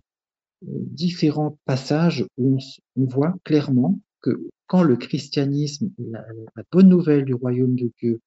différents 0.62 1.58
passages 1.66 2.26
où 2.38 2.58
on, 2.96 3.06
voit 3.06 3.36
clairement 3.44 4.00
que 4.22 4.50
quand 4.68 4.84
le 4.84 4.96
christianisme, 4.98 5.92
la, 5.98 6.26
la, 6.56 6.64
bonne 6.72 6.90
nouvelle 6.90 7.26
du 7.26 7.34
royaume 7.34 7.76
de 7.76 7.92
Dieu 8.00 8.20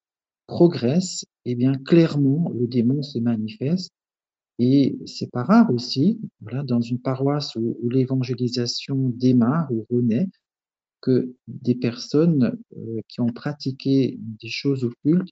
progresse, 0.47 1.25
eh 1.45 1.55
bien 1.55 1.73
clairement 1.73 2.51
le 2.57 2.67
démon 2.67 3.03
se 3.03 3.19
manifeste. 3.19 3.91
Et 4.59 4.99
c'est 5.05 5.31
pas 5.31 5.43
rare 5.43 5.73
aussi, 5.73 6.19
voilà, 6.41 6.63
dans 6.63 6.81
une 6.81 6.99
paroisse 6.99 7.55
où, 7.55 7.77
l'évangélisation 7.89 9.09
démarre 9.09 9.71
ou 9.71 9.85
renaît, 9.89 10.27
que 11.01 11.33
des 11.47 11.75
personnes 11.75 12.59
euh, 12.75 12.99
qui 13.07 13.21
ont 13.21 13.31
pratiqué 13.31 14.17
des 14.19 14.49
choses 14.49 14.83
occultes 14.83 15.31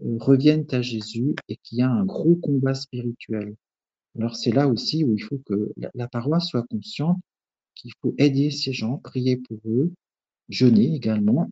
euh, 0.00 0.16
reviennent 0.18 0.66
à 0.70 0.80
Jésus 0.80 1.34
et 1.48 1.58
qu'il 1.58 1.78
y 1.78 1.82
a 1.82 1.90
un 1.90 2.06
gros 2.06 2.36
combat 2.36 2.74
spirituel. 2.74 3.54
Alors 4.18 4.36
c'est 4.36 4.52
là 4.52 4.68
aussi 4.68 5.04
où 5.04 5.14
il 5.14 5.22
faut 5.22 5.40
que 5.44 5.72
la, 5.94 6.08
paroisse 6.08 6.46
soit 6.46 6.66
consciente 6.70 7.18
qu'il 7.74 7.92
faut 8.00 8.14
aider 8.16 8.50
ces 8.50 8.72
gens, 8.72 8.96
prier 8.98 9.36
pour 9.36 9.58
eux, 9.66 9.92
jeûner 10.48 10.94
également, 10.94 11.50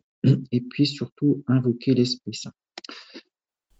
et 0.51 0.61
puis 0.61 0.87
surtout 0.87 1.43
invoquer 1.47 1.93
l'Esprit 1.93 2.33
Saint 2.33 2.53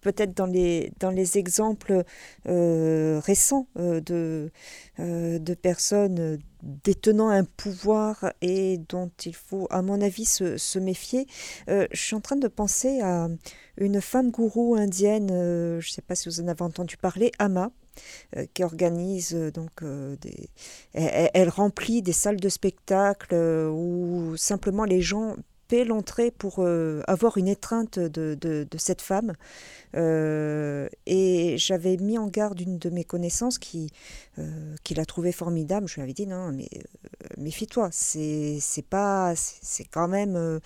peut-être 0.02 0.36
dans 0.36 0.48
les, 0.48 0.92
dans 1.00 1.12
les 1.12 1.38
exemples 1.38 2.04
euh, 2.48 3.22
récents 3.24 3.68
euh, 3.78 4.02
de, 4.02 4.52
euh, 5.00 5.40
de 5.40 5.54
personnes 5.54 6.40
détenant 6.64 7.30
un 7.30 7.44
pouvoir 7.44 8.34
et 8.42 8.78
dont 8.90 9.12
il 9.26 9.36
faut, 9.36 9.68
à 9.72 9.82
mon 9.82 10.02
avis, 10.02 10.26
se, 10.26 10.58
se 10.58 10.78
méfier. 10.78 11.26
je 11.68 11.88
suis 11.94 12.16
en 12.16 12.22
train 12.22 12.36
de 12.36 12.48
penser 12.48 13.02
à 13.02 13.30
une 13.78 14.00
femme 14.00 14.30
gourou 14.30 14.76
indienne, 14.76 15.30
je 15.30 15.78
ne 15.78 15.92
sais 15.92 16.04
pas 16.04 16.14
si 16.14 16.30
vous 16.30 16.40
en 16.40 16.48
avez 16.48 16.62
entendu 16.62 16.98
parler, 16.98 17.32
Ama, 17.40 17.72
qui 18.54 18.64
organise 18.64 19.34
donc 19.34 19.84
des. 20.22 20.50
Elle, 20.94 21.50
remplit 21.50 22.04
des 22.04 22.14
salles 22.14 22.40
de 22.40 22.50
spectacle 22.50 23.34
où 23.34 24.38
simplement 24.38 24.86
les 24.86 25.02
gens 25.02 25.36
l'entrée 25.86 26.32
pour 26.32 26.66
avoir 27.08 27.38
une 27.38 27.48
étreinte 27.48 28.00
de, 28.00 28.36
de, 28.36 28.78
cette 28.78 29.02
femme. 29.02 29.34
et 29.96 31.56
j'avais 31.58 31.98
mis 31.98 32.18
en 32.18 32.28
garde 32.28 32.60
une 32.60 32.78
de 32.78 32.90
mes 32.90 33.04
connaissances 33.04 33.58
qui, 33.58 33.92
qui 34.84 34.94
l'a 34.94 35.06
trouvée 35.06 35.32
formidable. 35.32 35.88
Je 35.88 35.96
lui 35.96 36.02
avais 36.04 36.14
dit 36.14 36.28
non, 36.28 36.52
mais 36.52 36.70
méfie-toi, 37.38 37.90
c'est 37.92 38.86
pas. 38.90 39.34
C'est 39.36 39.86
quand 39.86 40.08
même. 40.08 40.60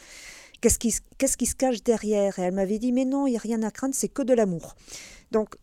Qu'est-ce 0.61 0.79
qui, 0.79 0.93
qui 1.17 1.45
se 1.45 1.55
cache 1.55 1.83
derrière? 1.83 2.39
Et 2.39 2.43
elle 2.43 2.53
m'avait 2.53 2.79
dit 2.79 2.91
mais 2.91 3.05
non, 3.05 3.27
il 3.27 3.31
n'y 3.31 3.37
a 3.37 3.39
rien 3.39 3.61
à 3.63 3.71
craindre, 3.71 3.95
c'est 3.95 4.09
que 4.09 4.21
de 4.21 4.33
l'amour. 4.33 4.75
Donc 5.31 5.55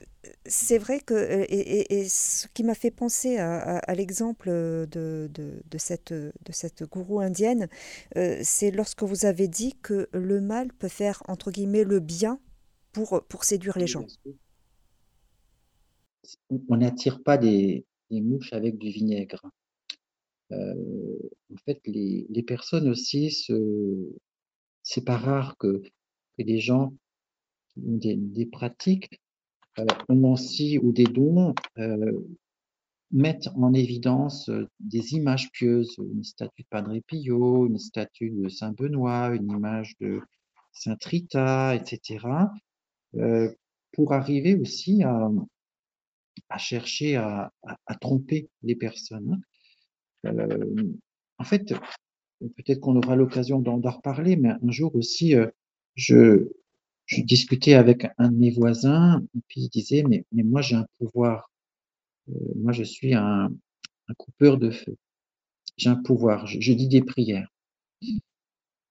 c'est 0.46 0.78
vrai 0.78 1.00
que, 1.00 1.14
euh, 1.14 1.46
et, 1.48 2.08
ce 2.08 2.46
qui 2.54 2.62
m'a 2.62 2.74
fait 2.74 2.90
penser 2.90 3.38
à, 3.38 3.94
l'exemple 3.94 4.48
de, 4.48 5.28
de, 5.32 5.78
cette, 5.78 6.12
de 6.12 6.52
cette 6.52 6.84
gourou 6.84 7.20
indienne, 7.20 7.68
euh, 8.16 8.38
c'est 8.42 8.70
lorsque 8.70 9.02
vous 9.02 9.26
avez 9.26 9.48
dit 9.48 9.74
que 9.82 10.08
le 10.12 10.40
mal 10.40 10.72
peut 10.72 10.88
faire, 10.88 11.22
entre 11.28 11.50
guillemets, 11.50 11.84
le 11.84 12.00
bien 12.00 12.40
pour, 12.92 13.24
pour 13.28 13.44
séduire 13.44 13.78
les 13.78 13.86
gens. 13.86 14.06
On 16.68 16.76
n'attire 16.76 17.22
pas 17.22 17.36
des, 17.36 17.84
mouches 18.10 18.52
avec 18.52 18.78
du 18.78 18.90
vinaigre. 18.90 19.42
Euh, 20.52 21.18
en 21.52 21.56
fait, 21.64 21.80
les, 21.86 22.26
les 22.28 22.42
personnes 22.42 22.88
aussi, 22.88 23.30
c'est 24.82 25.04
pas 25.04 25.16
rare 25.16 25.56
que, 25.56 25.82
que 26.36 26.42
des 26.42 26.58
gens 26.58 26.92
ont 27.76 27.96
des, 27.96 28.16
des 28.16 28.46
pratiques 28.46 29.22
euh, 29.78 29.86
aussi 30.24 30.78
ou 30.78 30.92
des 30.92 31.04
dons 31.04 31.54
euh, 31.78 32.12
mettent 33.10 33.48
en 33.56 33.72
évidence 33.72 34.50
euh, 34.50 34.68
des 34.80 35.14
images 35.14 35.50
pieuses, 35.50 35.96
une 35.98 36.24
statue 36.24 36.62
de 36.62 36.68
Padre 36.68 36.98
Pio, 37.06 37.66
une 37.66 37.78
statue 37.78 38.30
de 38.30 38.48
Saint 38.48 38.72
Benoît, 38.72 39.34
une 39.34 39.50
image 39.50 39.94
de 40.00 40.20
Saint 40.72 40.96
Rita, 41.04 41.74
etc., 41.74 42.18
pour 43.92 44.14
arriver 44.14 44.54
aussi 44.54 45.02
à, 45.02 46.58
chercher 46.58 47.16
à, 47.16 47.52
tromper 48.00 48.48
les 48.62 48.74
personnes. 48.74 49.42
en 50.24 51.44
fait, 51.44 51.74
peut-être 52.40 52.80
qu'on 52.80 52.96
aura 52.96 53.16
l'occasion 53.16 53.60
d'en 53.60 53.78
reparler, 53.90 54.36
mais 54.36 54.48
un 54.50 54.70
jour 54.70 54.94
aussi, 54.96 55.34
je, 55.94 56.48
je 57.07 57.20
discutais 57.22 57.74
avec 57.74 58.07
un 58.18 58.30
de 58.30 58.36
mes 58.36 58.50
voisins, 58.50 59.22
et 59.36 59.40
puis 59.48 59.62
il 59.62 59.68
disait, 59.68 60.05
mais, 60.09 60.24
moi 60.32 60.62
j'ai 60.62 60.76
un 60.76 60.86
pouvoir. 60.98 61.50
Euh, 62.30 62.32
moi 62.57 62.72
je 62.72 62.84
suis 62.84 63.14
un, 63.14 63.50
coupeur 64.18 64.59
de 64.59 64.70
feu. 64.70 64.96
J'ai 65.78 65.90
un 65.90 65.96
pouvoir, 65.96 66.46
je, 66.46 66.72
dis 66.72 66.88
des 66.88 67.03
prières. 67.03 67.48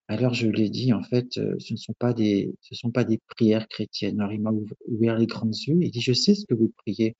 Alors 0.07 0.33
je 0.33 0.47
lui 0.47 0.63
ai 0.63 0.69
dit, 0.69 0.93
en 0.93 1.03
fait, 1.03 1.37
euh, 1.37 1.55
ce 1.59 1.73
ne 1.73 1.77
sont 1.77 1.93
pas 1.93 2.13
des, 2.13 2.53
ce 2.61 2.75
sont 2.75 2.91
pas 2.91 3.03
des 3.03 3.19
prières 3.29 3.67
chrétiennes. 3.67 4.19
Alors 4.19 4.33
il 4.33 4.41
m'a 4.41 4.51
ouvert 4.87 5.17
les 5.17 5.27
grands 5.27 5.47
yeux 5.47 5.81
et 5.81 5.89
dit, 5.89 6.01
je 6.01 6.13
sais 6.13 6.35
ce 6.35 6.45
que 6.45 6.53
vous 6.55 6.71
priez. 6.77 7.15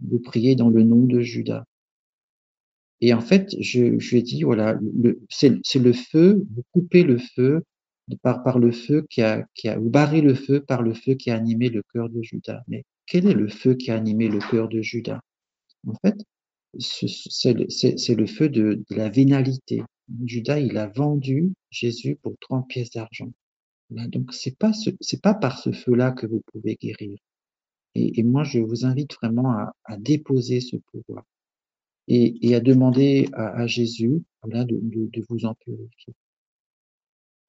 Vous 0.00 0.20
priez 0.20 0.54
dans 0.56 0.70
le 0.70 0.82
nom 0.82 1.04
de 1.04 1.20
Judas. 1.20 1.64
Et 3.00 3.14
en 3.14 3.20
fait, 3.20 3.54
je, 3.60 3.98
je 3.98 4.10
lui 4.10 4.18
ai 4.18 4.22
dit, 4.22 4.42
voilà, 4.42 4.78
c'est 5.28 5.78
le 5.78 5.92
feu, 5.92 6.46
vous 6.54 6.62
coupez 6.72 7.02
le 7.02 7.18
feu 7.18 7.62
par, 8.16 8.42
par 8.42 8.58
le 8.58 8.72
feu 8.72 9.06
qui 9.10 9.22
a, 9.22 9.46
qui 9.54 9.68
a, 9.68 9.78
ou 9.78 9.90
barrer 9.90 10.20
le 10.20 10.34
feu 10.34 10.60
par 10.60 10.82
le 10.82 10.94
feu 10.94 11.14
qui 11.14 11.30
a 11.30 11.34
animé 11.36 11.68
le 11.68 11.82
cœur 11.92 12.08
de 12.08 12.22
Judas. 12.22 12.62
Mais 12.68 12.84
quel 13.06 13.26
est 13.26 13.34
le 13.34 13.48
feu 13.48 13.74
qui 13.74 13.90
a 13.90 13.96
animé 13.96 14.28
le 14.28 14.38
cœur 14.38 14.68
de 14.68 14.80
Judas? 14.82 15.20
En 15.86 15.94
fait, 15.94 16.16
c'est 16.78 17.52
le, 17.54 18.26
feu 18.26 18.48
de, 18.48 18.84
la 18.90 19.08
vénalité. 19.08 19.82
Judas, 20.24 20.58
il 20.58 20.76
a 20.78 20.86
vendu 20.86 21.52
Jésus 21.70 22.16
pour 22.16 22.34
30 22.40 22.68
pièces 22.68 22.90
d'argent. 22.90 23.32
Donc, 23.90 24.32
c'est 24.32 24.56
pas 24.56 24.72
c'est 25.00 25.20
pas 25.20 25.34
par 25.34 25.58
ce 25.58 25.72
feu-là 25.72 26.12
que 26.12 26.26
vous 26.26 26.42
pouvez 26.52 26.76
guérir. 26.76 27.18
Et, 27.96 28.22
moi, 28.22 28.44
je 28.44 28.60
vous 28.60 28.84
invite 28.86 29.14
vraiment 29.14 29.50
à, 29.50 29.96
déposer 29.98 30.60
ce 30.60 30.76
pouvoir 30.76 31.24
et, 32.06 32.54
à 32.54 32.60
demander 32.60 33.28
à, 33.32 33.66
Jésus 33.66 34.22
voilà, 34.42 34.64
de, 34.64 34.78
de 34.80 35.24
vous 35.28 35.44
en 35.44 35.54
purifier. 35.54 36.14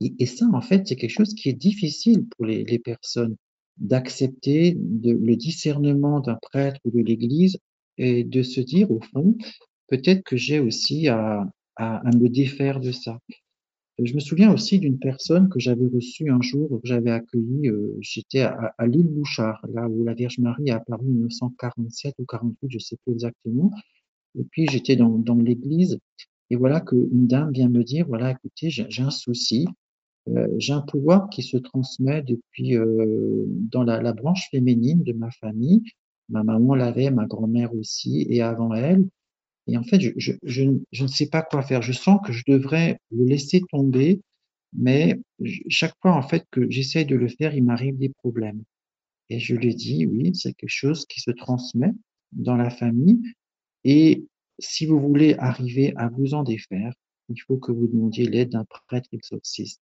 Et, 0.02 0.26
ça, 0.26 0.48
en 0.52 0.62
fait, 0.62 0.88
c'est 0.88 0.96
quelque 0.96 1.12
chose 1.12 1.36
qui 1.36 1.50
est 1.50 1.54
difficile 1.54 2.26
pour 2.30 2.46
les, 2.46 2.80
personnes 2.80 3.36
d'accepter 3.78 4.76
le 5.04 5.36
discernement 5.36 6.20
d'un 6.20 6.38
prêtre 6.42 6.80
ou 6.86 6.92
de 6.92 7.02
l'Église 7.04 7.58
et 7.98 8.24
de 8.24 8.42
se 8.42 8.62
dire, 8.62 8.90
au 8.90 9.00
fond, 9.00 9.38
peut-être 9.88 10.24
que 10.24 10.38
j'ai 10.38 10.60
aussi 10.60 11.08
à, 11.08 11.48
me 11.80 12.28
défaire 12.30 12.80
de 12.80 12.92
ça. 12.92 13.20
Je 14.04 14.16
me 14.16 14.20
souviens 14.20 14.52
aussi 14.52 14.80
d'une 14.80 14.98
personne 14.98 15.50
que 15.50 15.60
j'avais 15.60 15.88
reçue 15.88 16.32
un 16.32 16.42
jour, 16.42 16.82
que 16.82 16.88
j'avais 16.88 17.12
accueillie, 17.12 17.68
euh, 17.68 17.96
j'étais 18.00 18.42
à, 18.42 18.74
l'île 18.88 19.08
Bouchard, 19.08 19.64
là 19.72 19.88
où 19.88 20.04
la 20.04 20.16
Vierge 20.16 20.40
Marie 20.40 20.72
a 20.72 20.78
apparu 20.78 21.06
en 21.06 21.10
1947 21.10 22.16
ou 22.18 22.26
48, 22.26 22.72
je 22.72 22.80
sais 22.80 22.98
plus 23.04 23.14
exactement. 23.14 23.72
Et 24.40 24.44
puis 24.50 24.66
j'étais 24.72 24.96
dans, 24.96 25.20
dans 25.20 25.36
l'église, 25.36 26.00
et 26.52 26.56
voilà 26.56 26.82
qu'une 26.82 27.28
dame 27.28 27.52
vient 27.52 27.70
me 27.70 27.84
dire, 27.84 28.06
voilà, 28.08 28.32
écoutez, 28.32 28.70
j'ai 28.70 29.02
un 29.02 29.10
souci, 29.10 29.68
euh, 30.30 30.48
j'ai 30.58 30.74
un 30.74 30.82
pouvoir 30.82 31.30
qui 31.30 31.42
se 31.44 31.58
transmet 31.58 32.22
depuis 32.22 32.78
euh, 32.78 33.46
dans 33.48 33.84
la, 33.84 34.14
branche 34.14 34.50
féminine 34.52 35.04
de 35.04 35.14
ma 35.14 35.32
famille. 35.32 35.82
Ma 36.30 36.44
maman 36.44 36.76
l'avait, 36.76 37.12
ma 37.12 37.26
grand-mère 37.26 37.74
aussi, 37.74 38.26
et 38.30 38.42
avant 38.42 38.74
elle. 38.74 39.08
Et 39.68 39.78
en 39.78 39.84
fait, 39.84 40.00
je, 40.00 40.34
je, 40.44 40.64
ne 40.64 41.08
sais 41.08 41.28
pas 41.28 41.42
quoi 41.42 41.62
faire. 41.64 41.82
Je 41.82 41.92
sens 41.92 42.20
que 42.26 42.32
je 42.32 42.44
devrais 42.48 43.00
le 43.12 43.26
laisser 43.26 43.62
tomber, 43.70 44.22
mais 44.74 45.20
chaque 45.70 45.96
fois 46.02 46.14
en 46.14 46.22
fait 46.22 46.46
que 46.52 46.70
j'essaye 46.70 47.06
de 47.06 47.16
le 47.16 47.28
faire, 47.28 47.56
il 47.56 47.64
m'arrive 47.64 47.98
des 47.98 48.10
problèmes. 48.10 48.64
Et 49.30 49.40
je 49.40 49.56
lui 49.56 49.76
dis, 49.76 50.06
oui, 50.06 50.32
c'est 50.36 50.54
quelque 50.54 50.70
chose 50.70 51.06
qui 51.06 51.22
se 51.22 51.32
transmet 51.32 51.92
dans 52.32 52.56
la 52.56 52.70
famille. 52.70 53.22
Et 53.84 54.26
si 54.60 54.86
vous 54.86 55.00
voulez 55.00 55.36
arriver 55.38 55.94
à 55.96 56.10
vous 56.10 56.34
en 56.34 56.44
défaire, 56.44 56.94
il 57.30 57.42
faut 57.42 57.58
que 57.58 57.72
vous 57.72 57.88
demandiez 57.88 58.26
l'aide 58.26 58.50
d'un 58.50 58.66
prêtre 58.88 59.10
exorciste 59.14 59.82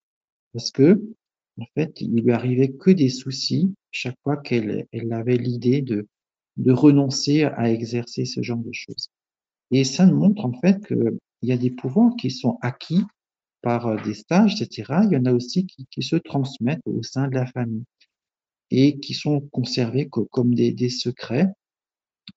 parce 0.53 0.71
que 0.71 1.01
en 1.59 1.65
fait, 1.75 1.99
il 2.01 2.21
lui 2.21 2.31
arrivait 2.31 2.71
que 2.71 2.91
des 2.91 3.09
soucis 3.09 3.73
chaque 3.91 4.17
fois 4.23 4.37
qu'elle 4.37 4.87
elle 4.91 5.11
avait 5.13 5.37
l'idée 5.37 5.81
de, 5.81 6.07
renoncer 6.67 7.43
à 7.43 7.71
exercer 7.71 8.25
ce 8.25 8.41
genre 8.41 8.59
de 8.59 8.73
choses. 8.73 9.09
Et 9.71 9.83
ça 9.83 10.05
nous 10.05 10.17
montre 10.17 10.45
en 10.45 10.53
fait 10.59 10.85
qu'il 10.85 11.17
y 11.41 11.51
a 11.51 11.57
des 11.57 11.71
pouvoirs 11.71 12.15
qui 12.17 12.31
sont 12.31 12.57
acquis 12.61 13.03
par 13.61 13.87
euh, 13.87 13.97
des 14.03 14.13
stages, 14.13 14.61
etc. 14.61 15.01
Il 15.03 15.13
y 15.13 15.17
en 15.17 15.25
a 15.25 15.33
aussi 15.33 15.65
qui, 15.65 16.01
se 16.01 16.15
transmettent 16.15 16.85
au 16.85 17.03
sein 17.03 17.27
de 17.27 17.35
la 17.35 17.45
famille 17.45 17.83
et 18.71 18.99
qui 18.99 19.13
sont 19.13 19.41
conservés 19.51 20.09
comme 20.09 20.53
des, 20.53 20.89
secrets 20.89 21.47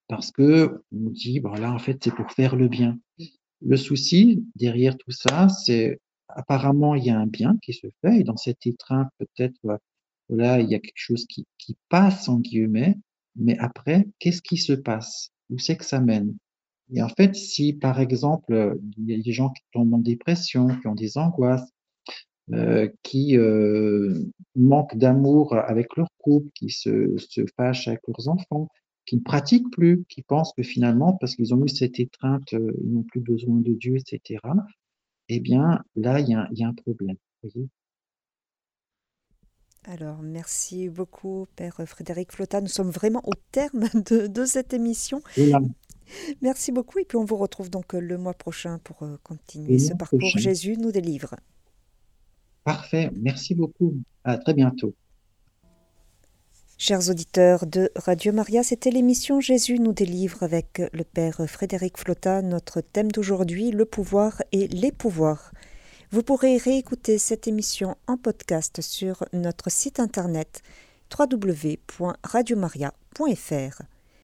parce 0.09 0.31
que 0.31 0.83
on 0.93 1.11
dit, 1.11 1.41
voilà, 1.41 1.73
en 1.73 1.79
fait, 1.79 2.03
c'est 2.03 2.15
pour 2.15 2.31
faire 2.33 2.57
le 2.57 2.69
bien. 2.69 2.99
Le 3.61 3.77
souci 3.77 4.45
derrière 4.57 4.97
tout 4.97 5.11
ça, 5.11 5.49
c'est 5.49 6.01
apparemment, 6.37 6.95
il 6.95 7.05
y 7.05 7.11
a 7.11 7.19
un 7.19 7.27
bien 7.27 7.57
qui 7.63 7.73
se 7.73 7.87
fait, 8.01 8.21
et 8.21 8.25
dans 8.25 8.37
cette 8.37 8.67
étreinte, 8.67 9.09
peut-être, 9.19 9.81
là, 10.29 10.61
il 10.61 10.69
y 10.69 10.75
a 10.75 10.79
quelque 10.79 10.93
chose 10.97 11.27
qui, 11.27 11.47
qui 11.59 11.77
passe, 11.89 12.29
en 12.29 12.39
guillemets, 12.39 12.97
mais 13.37 13.59
après, 13.59 14.09
qu'est-ce 14.19 14.43
qui 14.43 14.57
se 14.57 14.73
passe? 14.73 15.31
Où 15.51 15.59
c'est 15.59 15.77
que 15.77 15.85
ça 15.85 16.01
mène? 16.01 16.37
Et 16.95 17.03
en 17.03 17.09
fait, 17.09 17.35
si 17.35 17.73
par 17.73 18.01
exemple, 18.01 18.79
il 18.99 19.11
y 19.11 19.15
a 19.15 19.23
des 19.23 19.33
gens 19.33 19.51
qui 19.51 19.63
tombent 19.73 19.95
en 19.95 19.99
dépression, 19.99 20.69
qui 20.81 20.87
ont 20.87 20.95
des 20.95 21.17
angoisses, 21.17 21.71
euh, 22.53 22.89
qui 23.03 23.39
euh, 23.39 24.15
manquent 24.57 24.97
d'amour 24.97 25.55
avec 25.55 25.97
leur 25.97 26.09
couple, 26.19 26.51
qui 26.55 26.71
se, 26.71 27.17
se 27.19 27.43
fâchent 27.57 27.89
avec 27.89 28.01
leurs 28.09 28.29
enfants, 28.29 28.69
qui 29.07 29.17
ne 29.17 29.23
pratiquent 29.23 29.71
plus, 29.71 30.05
qui 30.09 30.23
pensent 30.23 30.53
que 30.53 30.63
finalement, 30.63 31.15
parce 31.15 31.35
qu'ils 31.35 31.55
ont 31.55 31.65
eu 31.65 31.69
cette 31.69 31.99
étreinte, 31.99 32.53
euh, 32.53 32.73
ils 32.83 32.93
n'ont 32.93 33.05
plus 33.05 33.21
besoin 33.21 33.57
de 33.57 33.73
Dieu, 33.73 33.97
etc., 33.97 34.41
eh 35.29 35.41
bien, 35.41 35.83
là, 35.97 36.21
il 36.21 36.29
y 36.29 36.35
a, 36.35 36.49
y 36.53 36.65
a 36.65 36.69
un 36.69 36.75
problème. 36.75 37.17
Voyez 37.43 37.69
alors, 39.85 40.23
merci 40.23 40.89
beaucoup, 40.89 41.47
Père 41.57 41.81
Frédéric 41.87 42.31
Flotta. 42.31 42.61
Nous 42.61 42.69
sommes 42.69 42.91
vraiment 42.91 43.21
au 43.25 43.33
terme 43.51 43.89
de, 43.95 44.29
de 44.29 44.45
cette 44.45 44.73
émission. 44.75 45.23
Merci 46.43 46.73
beaucoup. 46.73 46.99
Et 46.99 47.05
puis, 47.05 47.17
on 47.17 47.25
vous 47.25 47.37
retrouve 47.37 47.71
donc 47.71 47.93
le 47.95 48.19
mois 48.19 48.35
prochain 48.35 48.79
pour 48.85 49.03
continuer 49.23 49.79
ce 49.79 49.95
parcours. 49.95 50.19
Prochain. 50.19 50.39
Jésus 50.39 50.77
nous 50.77 50.93
délivre. 50.93 51.35
Parfait. 52.65 53.11
Merci 53.15 53.55
beaucoup. 53.55 53.95
À 54.25 54.37
très 54.39 54.55
bientôt. 54.55 54.95
Chers 56.85 57.11
auditeurs 57.11 57.65
de 57.65 57.93
Radio 57.95 58.33
Maria, 58.33 58.65
c'était 58.65 58.91
l'émission 58.91 59.41
Jésus 59.41 59.79
nous 59.79 59.93
délivre 59.93 60.43
avec 60.43 60.83
le 60.93 61.05
Père 61.05 61.41
Frédéric 61.47 61.97
Flotta. 61.97 62.43
Notre 62.43 62.81
thème 62.81 63.13
d'aujourd'hui, 63.13 63.71
le 63.71 63.85
pouvoir 63.85 64.43
et 64.51 64.67
les 64.67 64.91
pouvoirs. 64.91 65.53
Vous 66.11 66.25
pourrez 66.25 66.57
réécouter 66.57 67.19
cette 67.19 67.47
émission 67.47 67.97
en 68.09 68.17
podcast 68.17 68.81
sur 68.81 69.25
notre 69.33 69.71
site 69.71 70.01
internet 70.01 70.63
www.radiomaria.fr. 71.17 73.83